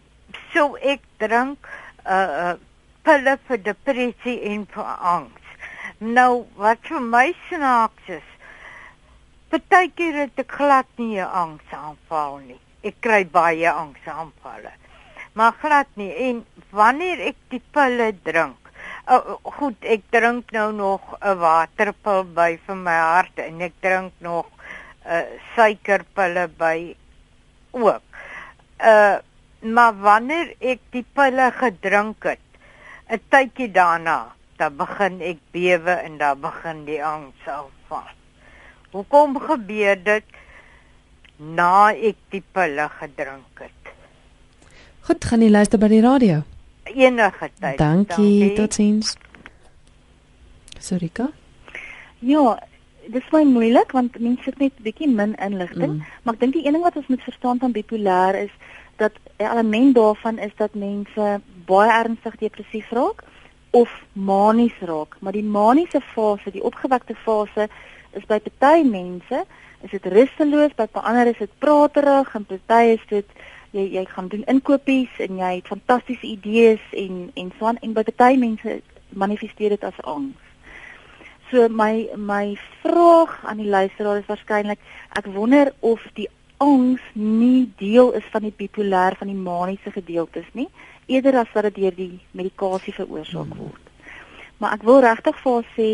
so 0.54 0.76
ek 0.78 1.02
drink 1.20 1.72
uh 2.06 2.56
pille 3.04 3.38
vir 3.48 3.58
depressie 3.66 4.38
en 4.52 4.66
vir 4.74 4.90
angs. 5.14 5.56
Nou 6.00 6.46
wat 6.58 6.84
vir 6.86 7.02
my 7.02 7.28
snaaks 7.48 8.12
is, 8.18 8.28
partykeer 9.50 10.20
het 10.24 10.44
ek 10.44 10.52
glad 10.60 10.90
nie 10.98 11.18
'n 11.18 11.26
angsaanval 11.44 12.40
nie. 12.46 12.62
Ek 12.84 13.02
kry 13.02 13.26
baie 13.26 13.72
angsaanvalle. 13.72 14.74
Maar 15.34 15.54
glad 15.62 15.88
nie 15.96 16.14
en 16.30 16.46
wanneer 16.72 17.20
ek 17.32 17.38
die 17.50 17.64
pille 17.74 18.14
drink 18.24 18.62
Oh, 19.10 19.38
goed, 19.58 19.82
ek 19.82 20.04
drink 20.14 20.52
nou 20.54 20.72
nog 20.72 21.02
'n 21.20 21.38
waterpil 21.42 22.24
by 22.38 22.60
vir 22.66 22.76
my 22.76 22.98
hart 22.98 23.40
en 23.40 23.62
ek 23.62 23.74
drink 23.82 24.14
nog 24.20 24.46
'n 25.06 25.10
uh, 25.10 25.26
suikerpille 25.56 26.48
by 26.58 26.96
ook. 27.72 28.04
Uh 28.80 29.18
maar 29.62 29.94
wanneer 30.02 30.54
ek 30.60 30.80
die 30.90 31.06
pille 31.14 31.52
gedrink 31.58 32.24
het, 32.24 32.46
'n 33.10 33.22
tydjie 33.30 33.72
daarna, 33.72 34.34
dan 34.58 34.76
begin 34.78 35.22
ek 35.22 35.38
bewe 35.52 35.92
en 35.92 36.18
dan 36.18 36.40
begin 36.42 36.86
die 36.86 37.04
angs 37.04 37.48
afval. 37.48 38.10
Hoekom 38.92 39.40
gebeur 39.40 40.04
dit 40.04 40.24
na 41.38 41.94
ek 41.94 42.18
die 42.30 42.44
pille 42.54 42.90
gedrink 42.90 43.60
het? 43.60 43.94
Goed, 45.02 45.26
gaan 45.26 45.42
jy 45.42 45.50
luister 45.50 45.80
by 45.80 45.88
die 45.88 46.02
radio? 46.02 46.44
Enige 46.84 47.50
tyd. 47.60 47.78
Dankie, 47.78 48.40
Dankie. 48.40 48.56
totsiens. 48.56 49.16
Sorika? 50.80 51.30
Ja, 52.20 52.60
dis 53.10 53.30
baie 53.32 53.46
moeilik 53.46 53.92
want 53.92 54.20
mense 54.20 54.46
het 54.46 54.60
net 54.60 54.74
'n 54.78 54.84
bietjie 54.84 55.10
min 55.10 55.36
inligting, 55.36 55.94
mm. 55.94 56.06
maar 56.24 56.34
ek 56.34 56.40
dink 56.40 56.54
die 56.54 56.66
een 56.66 56.74
ding 56.74 56.84
wat 56.84 56.96
ons 56.96 57.08
moet 57.08 57.24
verstaan 57.24 57.60
van 57.60 57.72
bipolêr 57.72 58.36
is 58.46 58.54
dat 59.02 59.18
'n 59.38 59.44
element 59.44 59.96
daarvan 59.96 60.38
is 60.38 60.56
dat 60.56 60.74
mense 60.74 61.42
baie 61.66 61.92
ernstig 61.92 62.36
depressief 62.36 62.90
raak 62.90 63.24
of 63.72 63.90
manies 64.14 64.78
raak, 64.80 65.16
maar 65.20 65.32
die 65.32 65.44
maniese 65.44 66.02
fase, 66.02 66.52
die 66.52 66.64
opgewekte 66.64 67.16
fase 67.16 67.70
is 68.12 68.26
by 68.26 68.40
party 68.40 68.84
mense 68.84 69.46
is 69.82 69.92
dit 69.92 70.06
rusteloos, 70.06 70.76
by 70.76 70.88
ander 70.94 71.28
is 71.28 71.38
dit 71.38 71.54
praterig 71.58 72.36
en 72.36 72.46
party 72.46 72.84
is 72.98 73.06
dit 73.10 73.26
jy 73.72 73.86
jy 73.96 74.06
gaan 74.06 74.28
doen 74.28 74.44
inkopies 74.52 75.20
en 75.24 75.38
jy 75.40 75.56
het 75.56 75.68
fantastiese 75.68 76.28
idees 76.28 76.84
en 76.92 77.32
en 77.34 77.52
so 77.58 77.66
aan 77.66 77.80
en 77.82 77.94
by 77.94 78.04
party 78.04 78.38
mense 78.38 78.82
manifesteer 79.10 79.70
dit 79.70 79.84
as 79.84 80.02
angs. 80.04 80.38
So 81.52 81.68
my 81.68 82.10
my 82.16 82.58
vraag 82.82 83.40
aan 83.46 83.58
die 83.58 83.72
luisteraar 83.72 84.20
is 84.20 84.28
waarskynlik 84.28 84.80
ek 85.20 85.26
wonder 85.36 85.74
of 85.80 86.04
die 86.14 86.30
angs 86.62 87.04
nie 87.18 87.70
deel 87.80 88.12
is 88.20 88.28
van 88.34 88.46
die 88.46 88.54
bipolêr 88.58 89.18
van 89.20 89.32
die 89.32 89.38
maniese 89.38 89.92
gedeeltes 89.92 90.50
nie, 90.58 90.68
eerder 91.12 91.40
as 91.42 91.54
wat 91.56 91.70
dit 91.70 91.80
deur 91.82 91.96
die 91.98 92.20
medikasie 92.38 92.94
veroorsaak 92.94 93.50
hmm. 93.50 93.64
word. 93.64 93.88
Maar 94.62 94.78
ek 94.78 94.86
wil 94.90 95.02
regtig 95.06 95.40
vir 95.44 95.58
haar 95.58 95.72
sê, 95.78 95.90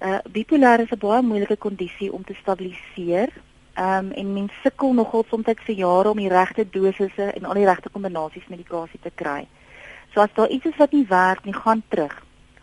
uh 0.00 0.18
bipolêr 0.34 0.84
is 0.86 0.92
'n 0.92 1.02
baie 1.06 1.22
moeilike 1.22 1.56
kondisie 1.56 2.12
om 2.12 2.24
te 2.24 2.34
stabiliseer. 2.40 3.30
Um 3.78 4.10
en 4.12 4.32
mens 4.32 4.52
sukkel 4.62 4.92
nogal 4.94 5.24
soms 5.30 5.46
vir 5.66 5.76
jare 5.76 6.10
om 6.10 6.18
die 6.18 6.28
regte 6.28 6.64
dosisse 6.64 7.32
en 7.36 7.44
al 7.44 7.54
die 7.54 7.68
regte 7.68 7.88
kombinasies 7.88 8.48
medikasie 8.48 9.00
te 9.02 9.12
kry. 9.14 9.46
So 10.12 10.20
as 10.20 10.34
daar 10.34 10.48
iets 10.48 10.66
is 10.66 10.76
wat 10.76 10.92
nie 10.92 11.06
werk 11.06 11.44
nie, 11.44 11.54
gaan 11.54 11.82
terug 11.88 12.18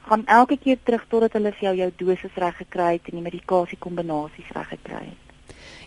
gaan 0.08 0.26
elke 0.26 0.58
keer 0.58 0.78
terug 0.84 1.06
totdat 1.12 1.34
hulle 1.36 1.52
vir 1.52 1.66
jou 1.68 1.76
jou 1.82 1.92
dosis 2.00 2.36
reg 2.44 2.60
gekry 2.64 2.92
het 2.96 3.10
en 3.10 3.18
die 3.20 3.26
medikasie 3.26 3.78
kombinasies 3.86 4.52
reg 4.56 4.70
gekry 4.76 5.04
het. 5.04 5.27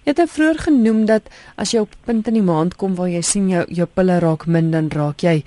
Jy 0.05 0.15
het 0.15 0.31
vroeër 0.31 0.59
genoem 0.59 1.05
dat 1.07 1.29
as 1.61 1.75
jy 1.75 1.85
op 1.85 1.93
punt 2.05 2.29
in 2.31 2.39
die 2.39 2.47
maand 2.47 2.77
kom 2.81 2.95
waar 2.97 3.11
jy 3.13 3.21
sien 3.23 3.51
jou 3.53 3.65
jou 3.69 3.87
pille 3.87 4.19
raak 4.19 4.47
min 4.47 4.71
dan 4.71 4.89
raak 4.95 5.23
jy 5.23 5.43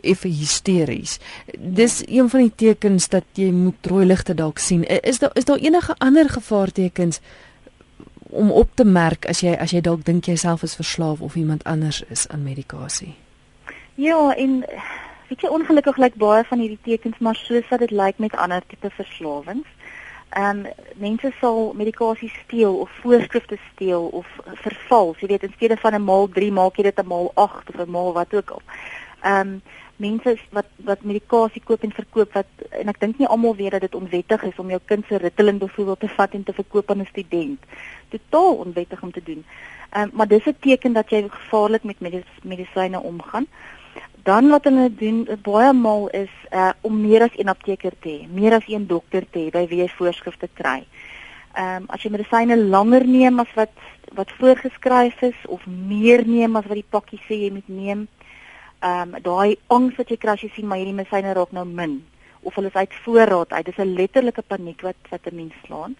effe 0.00 0.28
hysteries. 0.28 1.18
Dis 1.58 2.02
een 2.06 2.28
van 2.30 2.46
die 2.46 2.52
tekens 2.56 3.08
dat 3.08 3.24
jy 3.38 3.50
moet 3.52 3.86
rooi 3.86 4.06
ligte 4.06 4.34
dalk 4.34 4.58
sien. 4.58 4.84
Is 4.84 5.18
daar 5.18 5.30
is 5.34 5.44
daar 5.44 5.58
enige 5.58 5.94
ander 5.98 6.28
gevaartekens 6.28 7.20
om 8.34 8.50
op 8.50 8.70
te 8.74 8.84
merk 8.84 9.28
as 9.30 9.40
jy 9.40 9.54
as 9.54 9.70
jy 9.70 9.80
dalk 9.80 10.04
dink 10.04 10.26
jy 10.26 10.36
self 10.36 10.62
is 10.62 10.74
verslaaf 10.74 11.20
of 11.20 11.36
iemand 11.36 11.64
anders 11.64 12.02
is 12.10 12.26
aan 12.28 12.42
medikasie? 12.42 13.14
Ja, 13.94 14.34
en 14.34 14.64
weet 15.28 15.40
jy 15.40 15.48
ongelukkig 15.48 15.96
lyk 16.02 16.16
baie 16.18 16.44
van 16.48 16.58
hierdie 16.58 16.82
tekens 16.82 17.18
maar 17.18 17.38
soos 17.38 17.68
wat 17.70 17.84
dit 17.84 17.94
lyk 17.94 18.18
met 18.18 18.34
ander 18.36 18.62
tipe 18.66 18.90
verslawings. 18.96 19.68
Ehm 20.34 20.66
um, 20.66 20.72
mense 20.96 21.30
sal 21.40 21.72
medikasie 21.78 22.28
steel 22.44 22.74
of 22.78 22.90
voorskrifte 23.02 23.58
steel 23.72 24.06
of 24.06 24.26
vervals, 24.66 25.20
jy 25.22 25.28
weet 25.30 25.44
in 25.46 25.52
steede 25.54 25.76
van 25.76 25.94
'n 25.94 26.04
maal 26.04 26.28
3 26.28 26.50
maak 26.52 26.76
jy 26.76 26.82
dit 26.82 26.98
'n 26.98 27.06
maal 27.06 27.30
8 27.34 27.68
of 27.70 27.76
'n 27.78 27.90
maal 27.90 28.12
wat 28.12 28.34
ook 28.34 28.50
al. 28.50 28.62
Ehm 29.22 29.40
um, 29.40 29.62
mense 29.96 30.36
wat 30.50 30.66
wat 30.76 31.02
medikasie 31.02 31.62
koop 31.64 31.82
en 31.82 31.92
verkoop 31.92 32.32
wat 32.32 32.50
en 32.70 32.88
ek 32.88 32.98
dink 33.00 33.18
nie 33.18 33.28
almal 33.28 33.54
weet 33.56 33.70
dat 33.70 33.80
dit 33.80 33.94
onwettig 33.94 34.42
is 34.42 34.58
om 34.58 34.68
jou 34.68 34.80
kind 34.84 35.04
se 35.06 35.16
Ritalin 35.16 35.58
byvoorbeeld 35.58 36.00
te 36.00 36.08
vat 36.08 36.34
en 36.34 36.42
te 36.42 36.52
verkoop 36.52 36.90
aan 36.90 37.00
'n 37.00 37.12
student. 37.12 37.60
Totaal 38.08 38.54
onwettig 38.54 39.02
om 39.02 39.12
te 39.12 39.22
doen. 39.22 39.44
Ehm 39.90 40.02
um, 40.02 40.10
maar 40.12 40.28
dis 40.28 40.46
'n 40.46 40.56
teken 40.60 40.92
dat 40.92 41.10
jy 41.10 41.28
gevaarlik 41.28 41.84
met 41.84 42.00
medis 42.00 42.26
medisyne 42.42 43.00
omgaan 43.00 43.46
dan 44.24 44.48
wat 44.48 44.64
hulle 44.64 44.88
doen 44.94 45.24
baie 45.44 45.72
maal 45.76 46.08
is 46.16 46.32
uh 46.52 46.72
om 46.80 47.00
meer 47.00 47.26
as 47.26 47.36
een 47.36 47.48
apteker 47.52 47.92
te 48.00 48.08
hê, 48.08 48.28
meer 48.28 48.56
as 48.56 48.68
een 48.68 48.86
dokter 48.86 49.26
te 49.30 49.38
hê 49.38 49.50
by 49.52 49.66
wie 49.68 49.82
jy 49.82 49.88
voorskrifte 49.98 50.48
kry. 50.60 50.80
Ehm 51.54 51.84
um, 51.84 51.90
as 51.92 52.02
jy 52.02 52.10
medisyne 52.10 52.56
langer 52.56 53.04
neem 53.06 53.40
as 53.40 53.52
wat 53.58 53.74
wat 54.16 54.32
voorgeskryf 54.38 55.22
is 55.22 55.46
of 55.46 55.66
meer 55.66 56.24
neem 56.26 56.56
as 56.56 56.66
wat 56.70 56.80
die 56.80 56.90
pakkie 56.96 57.20
sê 57.28 57.38
jy 57.44 57.50
moet 57.58 57.68
neem, 57.68 58.08
ehm 58.80 59.14
um, 59.14 59.20
daai 59.28 59.56
angs 59.76 60.00
wat 60.00 60.10
jy 60.10 60.16
kry 60.16 60.36
as 60.38 60.42
jy 60.46 60.50
sien 60.54 60.68
maar 60.68 60.80
hierdie 60.80 60.96
medisyne 60.96 61.36
raak 61.36 61.52
nou 61.52 61.64
min 61.68 62.00
of 62.44 62.54
hulle 62.54 62.68
is 62.68 62.80
uit 62.80 62.94
voorraad 63.04 63.52
uit, 63.52 63.66
dis 63.66 63.78
'n 63.78 63.94
letterlike 63.98 64.42
paniek 64.42 64.80
wat 64.82 65.00
wat 65.10 65.26
'n 65.26 65.36
mens 65.36 65.54
slaan. 65.66 65.96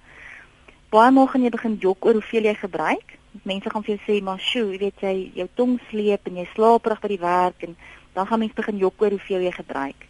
Baie 0.90 1.10
maal 1.10 1.26
gaan 1.26 1.42
jy 1.42 1.50
begin 1.50 1.76
jok 1.80 2.04
oor 2.04 2.12
hoeveel 2.12 2.44
jy 2.44 2.54
gebruik. 2.54 3.18
Mense 3.42 3.70
gaan 3.70 3.82
vir 3.84 3.96
jou 3.96 4.02
sê, 4.06 4.22
"Maar 4.22 4.38
sjoe, 4.38 4.72
jy 4.72 4.78
weet 4.78 5.00
jy 5.00 5.30
jou 5.34 5.48
tong 5.54 5.80
sleep 5.90 6.26
en 6.26 6.36
jy 6.36 6.46
slaaperig 6.54 7.00
by 7.00 7.08
die 7.08 7.20
werk 7.20 7.62
en 7.62 7.76
dan 8.14 8.26
gaan 8.26 8.38
mense 8.38 8.54
begin 8.54 8.76
jok 8.78 9.02
oor 9.02 9.10
hoeveel 9.10 9.46
jy 9.46 9.54
gebruik. 9.54 10.06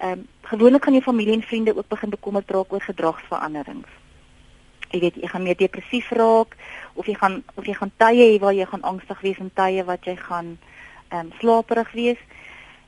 Ehm 0.00 0.12
um, 0.12 0.26
gewoonlik 0.50 0.84
gaan 0.84 0.96
jou 0.96 1.04
familie 1.04 1.34
en 1.34 1.42
vriende 1.42 1.76
ook 1.76 1.88
begin 1.88 2.10
bekommerd 2.10 2.50
raak 2.50 2.72
oor 2.72 2.80
gedragsveranderings. 2.80 3.88
Jy 4.90 5.00
weet 5.00 5.14
jy 5.22 5.28
gaan 5.28 5.42
meer 5.42 5.56
depressief 5.56 6.10
raak 6.10 6.56
of 6.94 7.06
jy 7.06 7.14
gaan 7.14 7.42
of 7.54 7.66
jy 7.66 7.74
gaan 7.74 7.92
tye 7.96 8.26
hê 8.32 8.38
waar 8.40 8.54
jy 8.54 8.66
gaan 8.66 8.82
angstig 8.82 9.20
wees 9.20 9.38
en 9.38 9.50
tye 9.54 9.84
wat 9.84 10.04
jy 10.04 10.16
gaan 10.16 10.58
ehm 11.08 11.26
um, 11.26 11.32
slaperig 11.40 11.92
wees. 11.92 12.20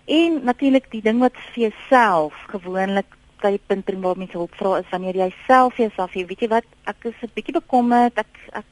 En 0.04 0.40
natuurlik 0.44 0.90
die 0.90 1.02
ding 1.02 1.20
wat 1.20 1.36
vir 1.52 1.68
jouself 1.68 2.34
gewoonlik 2.54 3.18
die 3.42 3.60
punt 3.66 3.84
bring 3.84 4.02
waar 4.02 4.18
mense 4.18 4.36
hulp 4.38 4.54
vra 4.54 4.76
is 4.78 4.90
wanneer 4.90 5.16
jy 5.16 5.30
self 5.46 5.74
vir 5.74 5.88
jouself 5.88 6.12
weet 6.14 6.40
jy 6.40 6.48
wat, 6.48 6.66
ek 6.86 7.04
is 7.10 7.22
'n 7.22 7.30
bietjie 7.34 7.54
bekommerd, 7.54 8.18
ek 8.18 8.38
ek 8.52 8.64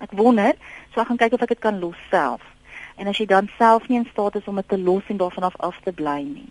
ek 0.00 0.12
wonder, 0.12 0.54
so 0.94 1.00
ek 1.00 1.06
gaan 1.06 1.16
kyk 1.16 1.32
of 1.32 1.42
ek 1.42 1.48
dit 1.48 1.60
kan 1.60 1.80
los 1.80 1.96
self 2.10 2.40
en 3.00 3.08
as 3.08 3.18
jy 3.20 3.26
dan 3.30 3.48
self 3.58 3.88
nie 3.88 3.98
in 3.98 4.08
staat 4.12 4.36
is 4.36 4.48
om 4.50 4.58
dit 4.60 4.68
te 4.68 4.78
los 4.78 5.06
en 5.08 5.16
daarvan 5.20 5.46
af 5.48 5.56
af 5.68 5.78
te 5.84 5.92
bly 5.96 6.20
nie. 6.26 6.48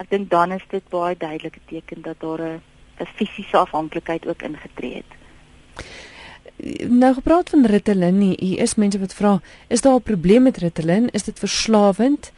Ek 0.00 0.10
dink 0.10 0.30
dan 0.32 0.52
is 0.56 0.64
dit 0.72 0.88
baie 0.92 1.16
duidelike 1.16 1.60
teken 1.68 2.02
dat 2.02 2.20
daar 2.24 2.40
'n 2.40 2.60
'n 3.00 3.06
fisiese 3.16 3.56
afhanklikheid 3.56 4.26
ook 4.26 4.42
ingetree 4.42 4.94
het. 4.94 5.12
Nou 6.90 7.14
gepraat 7.14 7.50
van 7.50 7.66
Ritalin, 7.66 8.20
hier 8.20 8.58
is 8.58 8.74
mense 8.74 8.98
wat 8.98 9.14
vra, 9.14 9.40
is 9.68 9.80
daar 9.80 9.94
'n 9.94 10.02
probleem 10.02 10.42
met 10.42 10.56
Ritalin? 10.56 11.08
Is 11.10 11.22
dit 11.24 11.38
verslawend? 11.38 12.32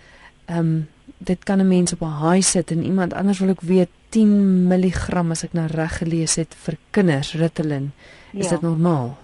Ehm 0.44 0.58
um, 0.58 0.88
dit 1.18 1.44
kan 1.44 1.58
'n 1.58 1.68
mens 1.68 1.92
op 1.92 2.00
'n 2.00 2.30
high 2.30 2.46
sit 2.46 2.70
en 2.70 2.84
iemand 2.84 3.14
anders 3.14 3.38
wil 3.38 3.48
ook 3.48 3.60
weet 3.60 3.88
10 4.08 4.66
mg 4.66 5.30
as 5.30 5.44
ek 5.44 5.52
nou 5.52 5.66
reg 5.66 5.98
gelees 5.98 6.34
het 6.34 6.54
vir 6.58 6.76
kinders 6.90 7.32
Ritalin. 7.34 7.92
Is 8.32 8.44
Ja. 8.44 8.50
dit 8.50 8.60
normaal? 8.60 9.18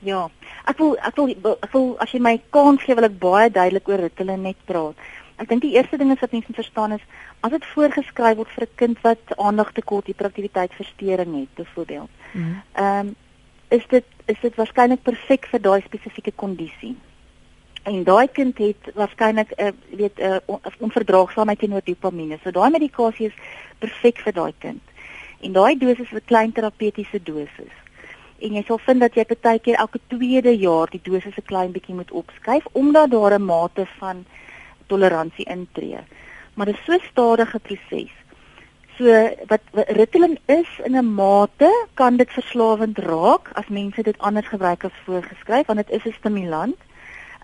Ja. 0.00 0.28
Ek 0.64 0.78
wil 0.78 0.96
ek 0.96 1.16
wil 1.16 1.56
ek 1.62 1.72
wil 1.72 1.96
as 2.00 2.12
jy 2.12 2.20
my 2.20 2.36
kans 2.50 2.84
gee 2.84 2.94
wil 2.94 3.08
ek 3.08 3.18
baie 3.20 3.50
duidelik 3.50 3.88
oor 3.88 4.00
Ritalin 4.00 4.42
net 4.42 4.60
praat. 4.66 4.96
Ek 5.40 5.48
dink 5.48 5.62
die 5.62 5.74
eerste 5.76 5.96
ding 5.96 6.12
is 6.12 6.20
wat 6.20 6.32
mense 6.32 6.48
moet 6.48 6.60
verstaan 6.60 6.92
is 6.92 7.04
as 7.40 7.52
dit 7.52 7.66
voorgeskryf 7.74 8.36
word 8.36 8.54
vir 8.56 8.64
'n 8.66 8.76
kind 8.76 8.98
wat 9.02 9.36
aandagtekort, 9.36 10.06
hiperaktiwiteitsversteuring 10.06 11.34
het 11.40 11.54
byvoorbeeld. 11.54 12.10
Mm. 12.32 12.62
Ehm 12.74 13.12
is 13.70 13.86
dit 13.88 14.04
is 14.26 14.40
dit 14.42 14.54
waarskynlik 14.54 15.02
perfek 15.02 15.46
vir 15.46 15.60
daai 15.62 15.80
spesifieke 15.82 16.32
kondisie. 16.36 16.96
En 17.88 18.04
daai 18.04 18.28
kind 18.28 18.58
het 18.58 18.90
waarskynlik 18.94 19.52
'n 19.56 19.66
uh, 19.66 19.72
weet 19.98 20.18
'n 20.18 20.22
uh, 20.22 20.36
on, 20.46 20.60
onverdraagsaamheid 20.78 21.58
teenoor 21.58 21.84
dopamine. 21.84 22.38
So 22.42 22.50
daai 22.50 22.70
medikasie 22.70 23.26
is 23.26 23.36
perfek 23.78 24.18
vir 24.18 24.32
daai 24.32 24.54
kind. 24.58 24.82
En 25.40 25.52
daai 25.52 25.78
dosis 25.78 26.10
is 26.10 26.12
'n 26.12 26.24
klein 26.24 26.52
terapeutiese 26.52 27.22
dosis. 27.22 27.74
En 28.40 28.54
jy 28.56 28.62
sal 28.66 28.78
vind 28.78 29.00
dat 29.00 29.14
jy 29.14 29.24
partykeer 29.28 29.74
elke 29.82 30.00
tweede 30.12 30.52
jaar 30.56 30.90
die 30.90 31.00
dosis 31.02 31.36
'n 31.36 31.48
klein 31.52 31.72
bietjie 31.72 31.94
moet 31.94 32.10
opskuif 32.10 32.64
omdat 32.72 33.10
daar 33.10 33.34
'n 33.38 33.44
mate 33.44 33.86
van 33.98 34.24
toleransie 34.86 35.44
intree. 35.44 36.00
Maar 36.54 36.66
dit 36.66 36.74
is 36.74 36.84
so 36.84 36.92
'n 36.92 37.08
stadige 37.10 37.58
proses. 37.58 38.12
So 38.98 39.04
wat, 39.46 39.60
wat 39.72 39.88
Ritalin 39.88 40.38
is 40.46 40.68
in 40.84 40.96
'n 40.96 41.14
mate 41.14 41.70
kan 41.94 42.16
dit 42.16 42.30
verslawend 42.30 42.98
raak 42.98 43.50
as 43.52 43.68
mense 43.68 44.02
dit 44.02 44.18
anders 44.18 44.48
gebruik 44.48 44.84
as 44.84 45.02
voorgeskryf 45.04 45.66
want 45.66 45.78
dit 45.78 45.90
is 45.90 46.04
'n 46.04 46.16
stimulant. 46.18 46.76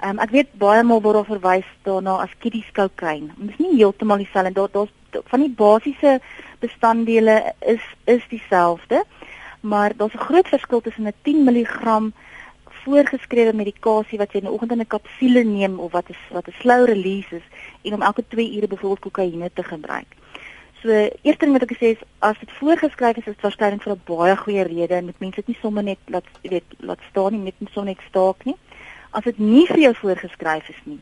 Um, 0.04 0.18
ek 0.18 0.30
weet 0.30 0.50
baie 0.60 0.82
maal 0.82 1.00
word 1.00 1.14
daar 1.14 1.24
verwys 1.24 1.68
daarna 1.82 2.18
as 2.20 2.34
kiddies 2.38 2.70
kokain. 2.72 3.32
Dit 3.36 3.50
is 3.50 3.58
nie 3.58 3.76
heeltemal 3.76 4.16
dieselfde. 4.16 4.52
Daar 4.52 4.68
daar's 4.72 4.92
van 5.24 5.40
die 5.40 5.54
basiese 5.56 6.20
bestanddele 6.58 7.52
is 7.60 7.82
is 8.04 8.22
dieselfde, 8.28 9.04
maar 9.72 9.96
daar's 9.96 10.14
'n 10.14 10.26
groot 10.28 10.48
verskil 10.48 10.80
tussen 10.80 11.06
'n 11.06 11.14
10 11.22 11.44
mg 11.44 12.12
voorgeskrewe 12.86 13.52
medikasie 13.52 14.18
wat 14.18 14.32
jy 14.32 14.38
in 14.38 14.46
die 14.46 14.54
oggend 14.54 14.72
in 14.72 14.80
'n 14.80 14.94
kapsule 14.94 15.42
neem 15.44 15.78
of 15.78 15.92
wat 15.92 16.08
is 16.08 16.22
wat 16.30 16.46
'n 16.48 16.60
slow 16.60 16.84
release 16.86 17.36
is 17.36 17.46
en 17.82 17.94
om 17.94 18.02
elke 18.02 18.24
2 18.28 18.56
ure 18.56 18.68
byvoorbeeld 18.68 19.06
kokaine 19.06 19.50
te 19.54 19.62
gebruik. 19.62 20.10
So 20.82 20.88
eerste 21.22 21.44
ding 21.44 21.52
wat 21.52 21.62
ek 21.62 21.76
sê 21.76 21.86
is 21.96 22.02
as 22.18 22.38
dit 22.38 22.52
voorgeskryf 22.60 23.16
is, 23.16 23.26
is 23.26 23.34
dit 23.34 23.44
waarskynlik 23.46 23.82
vir 23.82 23.92
'n 23.92 24.00
baie 24.04 24.36
goeie 24.36 24.62
rede 24.62 24.94
en 24.94 25.06
dit 25.06 25.18
mense 25.18 25.36
dit 25.36 25.46
nie 25.46 25.58
sommer 25.60 25.82
net 25.82 25.98
laat 26.06 26.28
weet 26.42 26.68
laat 26.78 27.00
staan 27.10 27.32
nie, 27.32 27.42
net 27.42 27.70
sommer 27.72 27.94
net 27.94 28.04
staak 28.08 28.44
nie. 28.44 28.56
As 29.10 29.24
dit 29.24 29.38
nie 29.38 29.66
vir 29.66 29.78
jou 29.78 29.94
voorgeskryf 29.94 30.68
is 30.68 30.82
nie 30.84 31.00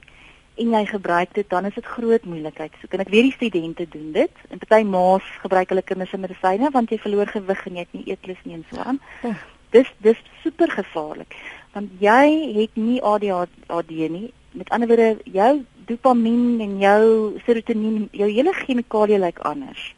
en 0.54 0.70
jy 0.70 0.84
gebruik 0.86 1.34
dit, 1.34 1.48
dan 1.50 1.66
is 1.66 1.74
dit 1.74 1.86
groot 1.86 2.24
moeilikheid. 2.24 2.74
So 2.80 2.90
kan 2.90 3.02
ek 3.02 3.10
weer 3.10 3.26
die 3.26 3.34
studente 3.34 3.86
doen 3.90 4.12
dit. 4.14 4.44
En 4.50 4.60
party 4.62 4.84
ma's 4.86 5.26
gebruik 5.42 5.72
hulle 5.74 5.82
kinders 5.82 6.12
se 6.14 6.20
medisyne 6.20 6.70
want 6.74 6.94
jy 6.94 7.00
verloor 7.02 7.30
gewig 7.32 7.66
en 7.66 7.80
jy 7.80 7.86
het 7.86 7.96
nie 7.98 8.06
eetlus 8.12 8.42
nie 8.44 8.58
en 8.58 8.64
so 8.70 8.80
aan. 8.82 9.00
Oh. 9.26 9.34
Dis 9.74 9.90
dis 10.06 10.20
super 10.44 10.70
gevaarlik 10.70 11.34
want 11.74 11.90
jy 11.98 12.26
het 12.54 12.76
nie 12.78 13.00
ADHD 13.02 13.90
nie. 14.14 14.28
Met 14.54 14.70
ander 14.70 14.88
woorde, 14.88 15.16
jou 15.26 15.64
dopamien 15.88 16.60
en 16.62 16.76
jou 16.78 17.02
serotonien, 17.46 18.06
jou 18.14 18.28
hele 18.30 18.52
chemikalie 18.54 19.18
lyk 19.18 19.42
anders. 19.42 19.90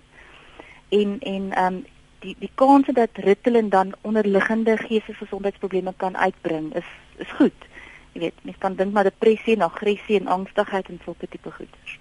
En 0.88 1.18
en 1.20 1.52
ehm 1.52 1.74
um, 1.74 1.84
die 2.24 2.36
die 2.40 2.50
kans 2.54 2.88
dat 2.96 3.20
Ritalin 3.20 3.68
dan 3.68 3.92
onderliggende 4.00 4.76
geestesgesondheidsprobleme 4.76 5.92
kan 5.96 6.16
uitbring 6.16 6.74
is 6.74 6.88
is 7.16 7.30
goed. 7.36 7.68
Jy 8.16 8.22
weet, 8.22 8.44
mens 8.48 8.56
kan 8.62 8.76
dink 8.78 8.94
maar 8.96 9.04
depressie 9.04 9.54
en 9.58 9.66
aggressie 9.66 10.16
en 10.20 10.30
angstigheid 10.38 10.88
en 10.88 11.00
sulke 11.04 11.28
tipe 11.28 11.50
goeders. 11.52 11.98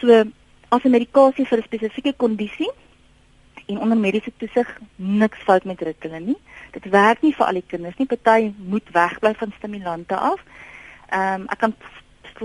So 0.00 0.24
as 0.68 0.84
'n 0.84 0.90
medikasie 0.90 1.46
vir 1.48 1.58
'n 1.58 1.68
spesifieke 1.70 2.12
kondisie 2.16 2.70
en 3.66 3.78
onder 3.78 3.96
mediese 3.96 4.32
toesig 4.36 4.68
niks 4.96 5.38
fout 5.38 5.64
met 5.64 5.80
Ritalin 5.80 6.24
nie. 6.24 6.38
Dit 6.72 6.84
werk 6.90 7.22
nie 7.22 7.32
vir 7.34 7.46
al 7.46 7.52
die 7.60 7.64
kinders 7.66 7.96
nie. 7.96 8.06
Party 8.06 8.52
moet 8.58 8.90
wegbly 8.92 9.34
van 9.34 9.52
stimulante 9.56 10.16
af. 10.16 10.40
Ehm 11.08 11.40
um, 11.40 11.46
ek 11.48 11.58
kan 11.58 11.74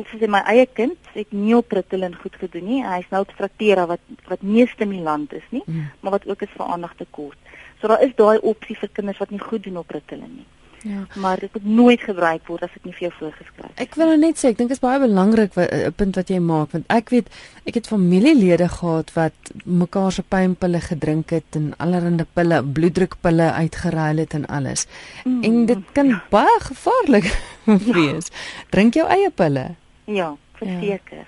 sê 0.05 0.27
my 0.29 0.41
eie 0.45 0.65
kind 0.73 0.97
het 1.13 1.31
nie 1.31 1.55
op 1.55 1.71
Ritalin 1.71 2.15
goed 2.15 2.35
gedoen 2.35 2.65
nie. 2.65 2.83
Hy's 2.85 3.09
nou 3.09 3.21
op 3.21 3.31
Strattera 3.33 3.85
wat 3.87 3.99
wat 4.27 4.41
nie 4.41 4.67
stimulant 4.67 5.33
is 5.33 5.47
nie, 5.49 5.63
Mm. 5.65 5.89
maar 5.99 6.11
wat 6.11 6.27
ook 6.27 6.41
is 6.41 6.49
vir 6.57 6.65
aandagtekort. 6.65 7.37
So 7.81 7.87
daar 7.87 8.01
is 8.01 8.15
daai 8.15 8.37
opsie 8.39 8.75
vir 8.77 8.89
kinders 8.93 9.17
wat 9.17 9.29
nie 9.29 9.39
goed 9.39 9.63
doen 9.63 9.77
op 9.77 9.89
Ritalin 9.89 10.35
nie. 10.35 10.45
Ja. 10.83 11.07
Maar 11.15 11.39
dit 11.39 11.53
moet 11.53 11.65
nooit 11.65 12.01
gebruik 12.01 12.47
word 12.47 12.63
as 12.63 12.73
dit 12.73 12.83
nie 12.85 12.93
vir 12.93 13.07
jou 13.07 13.13
voorgeskryf 13.19 13.71
is. 13.73 13.81
Ek 13.81 13.95
wil 13.95 14.07
nou 14.07 14.17
net 14.17 14.37
sê, 14.37 14.51
ek 14.51 14.57
dink 14.57 14.69
dit 14.69 14.77
is 14.77 14.83
baie 14.83 14.99
belangrik 14.99 15.55
'n 15.57 15.93
punt 15.95 16.15
wat 16.15 16.29
jy 16.29 16.39
maak 16.39 16.71
want 16.71 16.85
ek 16.87 17.09
weet 17.09 17.27
ek 17.65 17.73
het 17.73 17.87
familielede 17.87 18.67
gehad 18.69 19.13
wat 19.13 19.51
mekaar 19.65 20.11
se 20.11 20.23
pynpille 20.23 20.81
gedrink 20.81 21.29
het 21.29 21.55
en 21.55 21.73
allerlei 21.77 22.25
pille, 22.33 22.63
bloeddrukpille 22.63 23.51
uitgeruil 23.51 24.17
het 24.17 24.33
en 24.33 24.45
alles. 24.45 24.85
Mm. 25.25 25.43
En 25.43 25.65
dit 25.65 25.83
kan 25.93 26.21
baie 26.29 26.59
gevaarlik 26.59 27.27
wees. 27.97 28.29
Drink 28.69 28.93
jou 28.93 29.07
eie 29.07 29.29
pille. 29.31 29.75
ja, 30.05 30.35
verseker. 30.53 31.25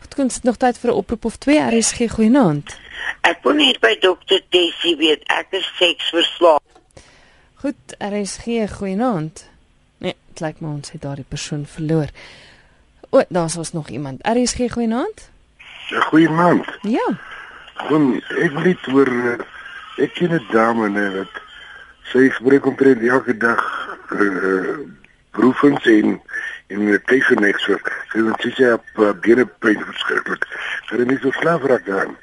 Goed, 0.00 0.14
kon 0.14 0.28
dit 0.28 0.42
nog 0.42 0.56
tyd 0.56 0.78
vir 0.78 0.90
'n 0.90 0.96
oproep 0.96 1.24
of 1.24 1.36
twee 1.36 1.60
RSG 1.60 2.10
goeienaand. 2.10 2.78
Ek 3.20 3.42
wil 3.42 3.54
net 3.54 3.80
by 3.80 3.96
dokter 4.00 4.40
Tessie 4.48 4.96
weet 4.96 5.22
ek 5.26 5.46
is 5.50 5.66
seksverslaaf. 5.78 6.69
Goed, 7.60 7.96
RSG 7.98 8.70
goeienaand. 8.72 9.50
Nee, 9.98 10.14
dit 10.28 10.40
lyk 10.40 10.60
my 10.64 10.68
ons 10.78 10.92
het 10.94 11.02
daardie 11.02 11.26
persoon 11.28 11.66
verloor. 11.68 12.08
O, 13.10 13.20
daar's 13.28 13.56
ons 13.60 13.72
nog 13.72 13.88
iemand. 13.88 14.22
RSG 14.24 14.70
goeienaand. 14.72 15.26
Ja, 15.90 16.00
Goeienaand. 16.00 16.78
Ja. 16.88 17.04
Kom, 17.88 18.14
ek 18.16 18.54
wil 18.54 18.64
net 18.64 18.86
hoor 18.88 19.10
eh, 19.12 19.42
ek 20.04 20.14
ken 20.16 20.32
'n 20.38 20.46
dame 20.54 20.88
net 20.88 21.12
wat 21.18 21.40
sy 22.12 22.30
gebruik 22.36 22.66
omtrent 22.70 23.02
elke 23.02 23.36
dag 23.36 23.60
uh 24.16 24.78
proefens 25.30 25.84
en 25.86 26.16
en 26.66 26.84
met 26.84 27.04
keiserniks 27.04 27.64
so. 27.64 27.76
Sy 28.12 28.22
het 28.24 28.46
sy 28.46 28.50
sê 28.56 28.70
op 28.72 29.02
uh, 29.02 29.10
bene 29.26 29.44
pyn 29.46 29.84
verskriklik. 29.84 30.46
Sy 30.88 30.96
het 31.02 31.12
nie 31.12 31.18
so 31.20 31.30
slaap 31.42 31.66
raak 31.68 31.88
aan. 31.88 32.16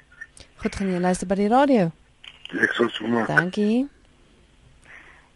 Goed, 0.64 0.76
gaan 0.76 0.90
jy 0.92 1.00
luister 1.00 1.28
by 1.30 1.36
die 1.36 1.52
radio. 1.52 1.92
Ek 2.58 2.74
sal 2.74 2.90
sommer 2.90 3.30
Dankie. 3.30 3.86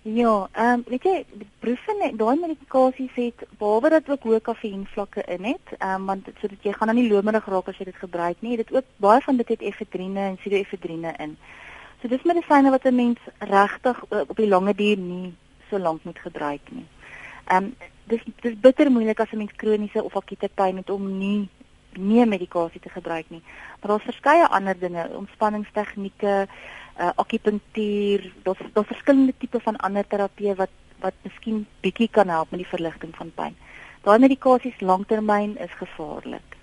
Ja, 0.04 0.48
ehm 0.52 0.74
um, 0.74 0.84
weet 0.88 1.04
jy, 1.04 1.26
proefen 1.60 2.00
daai 2.18 2.40
medikasies 2.40 3.14
het 3.14 3.44
behalwe 3.58 3.90
dat 3.94 4.08
ook 4.10 4.24
hoë 4.24 4.40
kafeïnvlakke 4.42 5.22
in 5.30 5.44
het, 5.44 5.76
ehm 5.78 5.94
um, 5.94 6.06
want 6.06 6.30
sodat 6.42 6.64
jy 6.66 6.74
gaan 6.74 6.90
dan 6.90 6.98
nie 6.98 7.12
lomerig 7.12 7.46
raak 7.46 7.68
as 7.70 7.78
jy 7.78 7.86
dit 7.86 8.00
gebruik 8.02 8.42
nie. 8.42 8.58
Dit 8.58 8.74
ook 8.74 8.88
baie 8.98 9.22
van 9.22 9.38
dit 9.38 9.48
het 9.48 9.62
efedrine 9.62 10.20
en 10.20 10.40
pseudoefedrine 10.42 11.14
in. 11.18 11.38
So 12.02 12.08
dis 12.08 12.26
medisyne 12.26 12.74
wat 12.74 12.86
'n 12.86 12.96
mens 12.96 13.20
regtig 13.38 14.04
uh, 14.10 14.24
op 14.28 14.36
die 14.36 14.48
lange 14.48 14.74
duur 14.74 14.98
nie 14.98 15.34
so 15.70 15.78
lank 15.78 16.04
moet 16.04 16.20
gebruik 16.20 16.72
nie. 16.72 16.86
Ehm 17.46 17.64
um, 17.64 17.76
dis 18.04 18.22
dis 18.42 18.60
bitter 18.60 18.92
moeilik 18.92 19.20
as 19.20 19.32
'n 19.32 19.38
mens 19.38 19.56
kroniese 19.56 20.04
of 20.04 20.16
akute 20.16 20.50
pyn 20.54 20.78
het 20.78 20.90
om 20.90 21.18
nie 21.18 21.50
nie 21.94 22.26
medikasie 22.26 22.82
te 22.82 22.90
gebruik 22.90 23.30
nie. 23.30 23.44
Maar 23.80 23.90
daar's 23.90 24.04
verskeie 24.04 24.48
ander 24.48 24.80
dinge, 24.80 25.10
ontspanningstegnieke, 25.10 26.48
uh, 27.02 27.10
akupunktuur, 27.16 28.32
daar's 28.44 28.62
daar's 28.74 28.88
verskillende 28.88 29.34
tipe 29.38 29.60
van 29.60 29.76
ander 29.78 30.08
terapieë 30.08 30.56
wat 30.56 30.78
wat 31.02 31.18
miskien 31.26 31.64
bietjie 31.82 32.10
kan 32.14 32.30
help 32.30 32.52
met 32.54 32.62
die 32.62 32.70
verligting 32.70 33.14
van 33.18 33.32
pyn. 33.36 33.56
Daai 34.06 34.20
medikasies 34.22 34.82
lanktermyn 34.86 35.56
is 35.58 35.74
gevaarlik. 35.80 36.58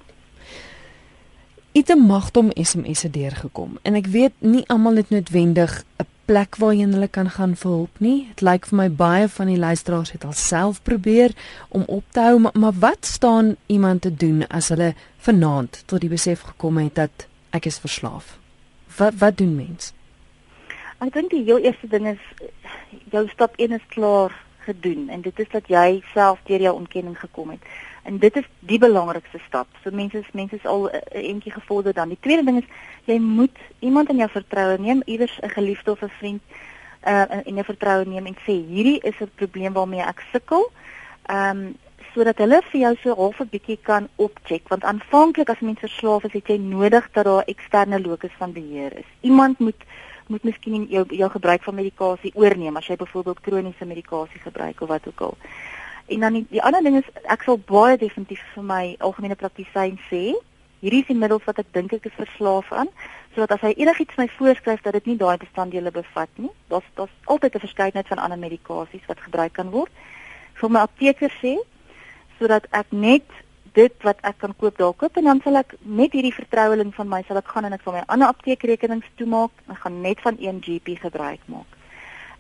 Ite 1.75 1.97
magdom 1.99 2.53
SMS'e 2.55 3.11
deurgekom 3.11 3.79
en 3.83 3.99
ek 3.99 4.07
weet 4.15 4.39
nie 4.39 4.63
almal 4.71 5.03
het 5.03 5.11
noodwendig 5.15 5.83
'n 5.99 6.07
plek 6.29 6.57
waarheen 6.61 6.93
hulle 6.93 7.09
kan 7.09 7.31
gaan 7.31 7.57
vir 7.57 7.71
hulp 7.71 8.01
nie. 8.05 8.27
Dit 8.29 8.41
lyk 8.41 8.67
vir 8.67 8.77
my 8.77 8.89
baie 8.91 9.29
van 9.29 9.47
die 9.47 9.59
luisteraars 9.59 10.13
het 10.13 10.25
alself 10.25 10.83
probeer 10.83 11.35
om 11.69 11.85
op 11.87 12.05
te 12.13 12.21
hou, 12.21 12.39
maar, 12.39 12.53
maar 12.55 12.73
wat 12.73 13.07
staan 13.07 13.57
iemand 13.67 14.03
te 14.03 14.15
doen 14.15 14.47
as 14.47 14.69
hulle 14.69 14.95
vanaand 15.19 15.83
tot 15.87 16.01
die 16.01 16.13
besef 16.13 16.41
gekom 16.41 16.79
het 16.79 16.95
dat 16.95 17.27
ek 17.51 17.65
is 17.67 17.79
verslaaf? 17.79 18.37
Wat 18.97 19.15
wat 19.19 19.37
doen 19.37 19.55
mens? 19.57 19.93
Ek 20.99 21.13
dink 21.15 21.31
die 21.31 21.45
heel 21.47 21.63
eerste 21.63 21.87
ding 21.87 22.09
is 22.11 22.23
eh, 22.43 22.49
jou 23.13 23.23
stap 23.31 23.55
1 23.57 23.77
is 23.77 23.85
klaar 23.95 24.35
gedoen 24.67 25.09
en 25.15 25.21
dit 25.23 25.39
is 25.39 25.51
dat 25.53 25.69
jy 25.71 26.01
self 26.13 26.41
deur 26.49 26.65
jou 26.65 26.75
ontkenning 26.75 27.15
gekom 27.19 27.53
het. 27.55 27.63
En 28.03 28.19
dit 28.19 28.37
is 28.37 28.47
die 28.67 28.81
belangrikste 28.83 29.39
stap. 29.47 29.69
So 29.83 29.95
mense 29.95 30.19
is 30.19 30.33
mense 30.33 30.57
is 30.59 30.67
al 30.67 30.89
'n 30.89 30.99
uh, 30.99 31.31
entjie 31.31 31.53
gevorder 31.53 31.95
dan. 31.95 32.09
Die 32.09 32.21
tweede 32.21 32.45
ding 32.45 32.59
is 32.59 32.69
jy 33.05 33.19
moet 33.19 33.57
iemand 33.79 34.11
in 34.11 34.17
jou 34.17 34.31
vertroue 34.31 34.79
neem, 34.79 35.03
iewers 35.07 35.39
'n 35.43 35.55
geliefde 35.55 35.91
of 35.91 36.03
'n 36.03 36.17
vriend 36.19 36.43
uh 37.07 37.25
in 37.45 37.55
jou 37.55 37.65
vertroue 37.65 38.05
neem 38.05 38.27
en 38.27 38.37
sê 38.47 38.55
hierdie 38.67 39.01
is 39.01 39.21
'n 39.21 39.31
probleem 39.35 39.73
waarmee 39.73 40.03
ek 40.03 40.25
sukkel. 40.33 40.71
Ehm 41.27 41.57
um, 41.57 41.77
sodat 42.15 42.39
hulle 42.39 42.63
vir 42.71 42.81
jou 42.81 42.95
so 43.03 43.15
half 43.15 43.41
'n 43.41 43.49
bietjie 43.51 43.79
kan 43.83 44.09
opcheck 44.17 44.69
want 44.69 44.85
aanvanklik 44.85 45.51
as 45.51 45.61
mens 45.61 45.79
verslaaf 45.79 46.25
is, 46.25 46.33
het 46.33 46.49
jy 46.49 46.57
nodig 46.57 47.09
dat 47.13 47.25
daar 47.25 47.45
'n 47.45 47.53
eksterne 47.55 48.01
locus 48.01 48.35
van 48.39 48.53
beheer 48.53 48.93
is. 48.99 49.11
Iemand 49.21 49.59
moet 49.59 49.83
moet 50.29 50.45
miskien 50.45 50.87
jou 50.91 51.05
jou 51.17 51.31
gebruik 51.31 51.63
van 51.63 51.75
medikasie 51.75 52.33
oorneem 52.35 52.77
as 52.77 52.87
jy 52.87 52.97
byvoorbeeld 52.97 53.41
kroniese 53.41 53.85
medikasie 53.85 54.41
gebruik 54.41 54.81
of 54.81 54.89
wat 54.89 55.07
ook 55.09 55.21
al. 55.21 55.37
En 56.09 56.21
dan 56.21 56.33
die, 56.33 56.47
die 56.51 56.63
ander 56.63 56.83
ding 56.83 56.97
is 56.97 57.09
ek 57.29 57.43
sal 57.45 57.59
baie 57.59 57.97
definitief 58.01 58.43
vir 58.55 58.65
my 58.65 58.85
algemene 58.99 59.37
praktisyn 59.37 59.99
sê 60.09 60.33
hierdie 60.81 61.03
is 61.03 61.11
die 61.11 61.19
middels 61.19 61.45
wat 61.49 61.59
ek 61.59 61.73
dink 61.75 61.93
ek 61.97 62.07
is 62.07 62.15
verslaaf 62.17 62.71
aan, 62.73 62.91
sodat 63.35 63.57
as 63.57 63.65
hy 63.67 63.73
enigiets 63.83 64.17
my 64.21 64.29
voorskryf 64.37 64.85
dat 64.85 64.95
dit 64.99 65.11
nie 65.11 65.19
daai 65.19 65.37
bestanddele 65.43 65.91
bevat 65.95 66.31
nie. 66.37 66.53
Daar's 66.71 66.87
daar's 66.95 67.15
altyd 67.27 67.55
'n 67.55 67.67
verskeidenheid 67.67 68.09
van 68.09 68.23
ander 68.23 68.39
medikasies 68.39 69.07
wat 69.09 69.21
gebruik 69.27 69.53
kan 69.53 69.71
word. 69.71 69.91
Vir 70.55 70.71
my 70.71 70.81
apteker 70.81 71.33
sê 71.43 71.59
sodat 72.39 72.67
ek 72.71 72.87
net 72.91 73.27
dit 73.79 74.05
wat 74.07 74.21
ek 74.31 74.39
kan 74.43 74.55
koop 74.61 74.79
daar 74.79 74.95
koop 75.01 75.17
en 75.21 75.31
dan 75.31 75.41
sal 75.45 75.61
ek 75.61 75.75
met 76.01 76.15
hierdie 76.17 76.35
vertroueling 76.35 76.93
van 76.99 77.11
my 77.15 77.23
sal 77.29 77.41
ek 77.41 77.51
gaan 77.55 77.69
en 77.69 77.77
ek 77.77 77.85
sal 77.85 77.97
my 77.97 78.05
ander 78.07 78.31
apteekrekenings 78.33 79.11
toemaak 79.21 79.65
en 79.67 79.83
gaan 79.83 80.01
net 80.07 80.23
van 80.27 80.39
een 80.43 80.63
GP 80.67 80.99
gebruik 81.07 81.43
maak. 81.47 81.79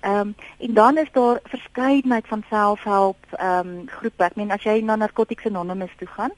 Ehm 0.00 0.20
um, 0.20 0.34
en 0.58 0.74
dan 0.74 0.98
is 0.98 1.10
daar 1.12 1.40
verskeidenheid 1.44 2.26
van 2.26 2.44
selfhelp 2.50 3.16
ehm 3.30 3.68
um, 3.68 3.88
groepe. 3.88 4.24
Ek 4.24 4.36
meen 4.36 4.50
as 4.54 4.62
jy 4.62 4.80
na 4.80 4.96
Narcotics 4.96 5.46
Anonymous 5.46 5.96
toe 5.98 6.08
gaan 6.18 6.34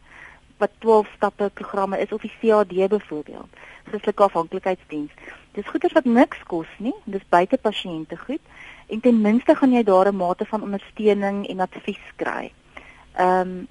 wat 0.61 0.70
12 0.78 1.09
stappe 1.16 1.51
programme 1.55 1.98
is 1.98 2.12
of 2.12 2.20
die 2.20 2.32
CAD 2.40 2.68
byvoorbeeld, 2.68 3.48
Christelike 3.84 4.22
Afhanklikheidsdiens. 4.22 5.12
Dis 5.53 5.68
goeders 5.68 5.92
wat 5.92 6.05
niks 6.05 6.42
kos 6.46 6.68
nie. 6.78 6.94
Dis 7.05 7.24
buite 7.28 7.57
pasiënte 7.57 8.16
goed 8.16 8.40
en 8.88 9.01
ten 9.01 9.20
minste 9.20 9.55
gaan 9.55 9.72
jy 9.72 9.82
daar 9.82 10.09
'n 10.12 10.16
mate 10.16 10.44
van 10.44 10.62
ondersteuning 10.62 11.46
en 11.48 11.61
advies 11.61 12.07
kry. 12.16 12.53
Ehm 13.16 13.40
um, 13.40 13.68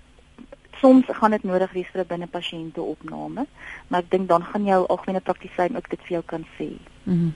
soms 0.80 1.06
gaan 1.08 1.32
dit 1.32 1.44
nodig 1.44 1.72
wees 1.72 1.88
vir 1.92 2.02
'n 2.02 2.08
binne 2.08 2.28
pasiënte 2.28 2.82
opname, 2.82 3.46
maar 3.88 4.00
ek 4.00 4.12
dink 4.12 4.28
dan 4.28 4.44
gaan 4.44 4.66
jou 4.66 4.88
algemene 4.88 5.20
praktisyn 5.20 5.76
ook 5.76 5.90
dit 5.90 6.00
vir 6.00 6.12
jou 6.12 6.24
kan 6.26 6.46
sê. 6.58 6.70
Mhm. 7.04 7.16
Mm 7.16 7.34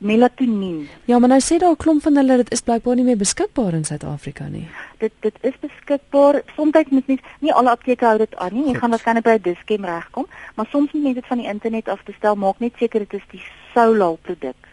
melatonien. 0.01 0.89
Ja, 1.05 1.19
maar 1.19 1.29
nou 1.29 1.41
sê 1.41 1.57
daar 1.61 1.71
'n 1.71 1.77
klomp 1.77 2.03
van 2.03 2.17
hulle 2.17 2.37
dit 2.37 2.53
is 2.53 2.61
blykbaar 2.61 2.95
nie 2.95 3.05
meer 3.05 3.17
beskikbaar 3.17 3.75
in 3.75 3.85
Suid-Afrika 3.85 4.49
nie. 4.49 4.69
Dit 4.99 5.13
dit 5.21 5.35
is 5.41 5.59
beskikbaar. 5.61 6.43
Soms 6.57 6.73
moet 6.89 7.07
mens 7.07 7.21
nie 7.39 7.53
alle 7.53 7.71
apteke 7.71 8.05
hou 8.05 8.19
dit 8.19 8.37
aan 8.37 8.55
nie. 8.55 8.67
Jy 8.67 8.75
gaan 8.75 8.91
waarskynlik 8.91 9.25
by 9.25 9.31
'n 9.31 9.43
diskem 9.43 9.85
regkom, 9.85 10.27
maar 10.55 10.67
soms 10.71 10.93
moet 10.93 11.03
mense 11.03 11.21
dit 11.21 11.27
van 11.27 11.39
die 11.39 11.47
internet 11.47 11.89
af 11.89 12.03
bestel. 12.05 12.35
Maak 12.35 12.59
net 12.59 12.73
seker 12.79 12.99
dit 12.99 13.13
is 13.13 13.27
die 13.31 13.43
Soulal 13.75 14.19
produk. 14.23 14.70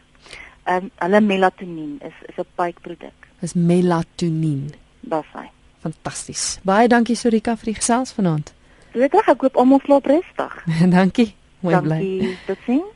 Ehm 0.68 0.84
um, 0.84 0.92
hulle 1.00 1.22
melatonien 1.22 2.00
is 2.04 2.18
is 2.28 2.36
'n 2.38 2.46
pype 2.56 2.80
produk. 2.82 3.16
Is 3.42 3.54
melatonien. 3.54 4.74
Dis 5.00 5.30
hy. 5.34 5.48
Fantasties. 5.80 6.60
Baie 6.64 6.88
dankie 6.88 7.16
Sorika 7.16 7.56
vir 7.56 7.66
die 7.66 7.80
gesels 7.80 8.12
vanaand. 8.12 8.54
Dit 8.92 9.14
reg, 9.14 9.28
ek 9.28 9.38
koop 9.38 9.56
almal 9.56 9.80
slaap 9.86 10.06
rustig. 10.06 10.54
dankie. 10.98 11.36
Mooi 11.60 11.80
bly. 11.82 12.00
Dankie. 12.00 12.38
Totsiens. 12.46 12.94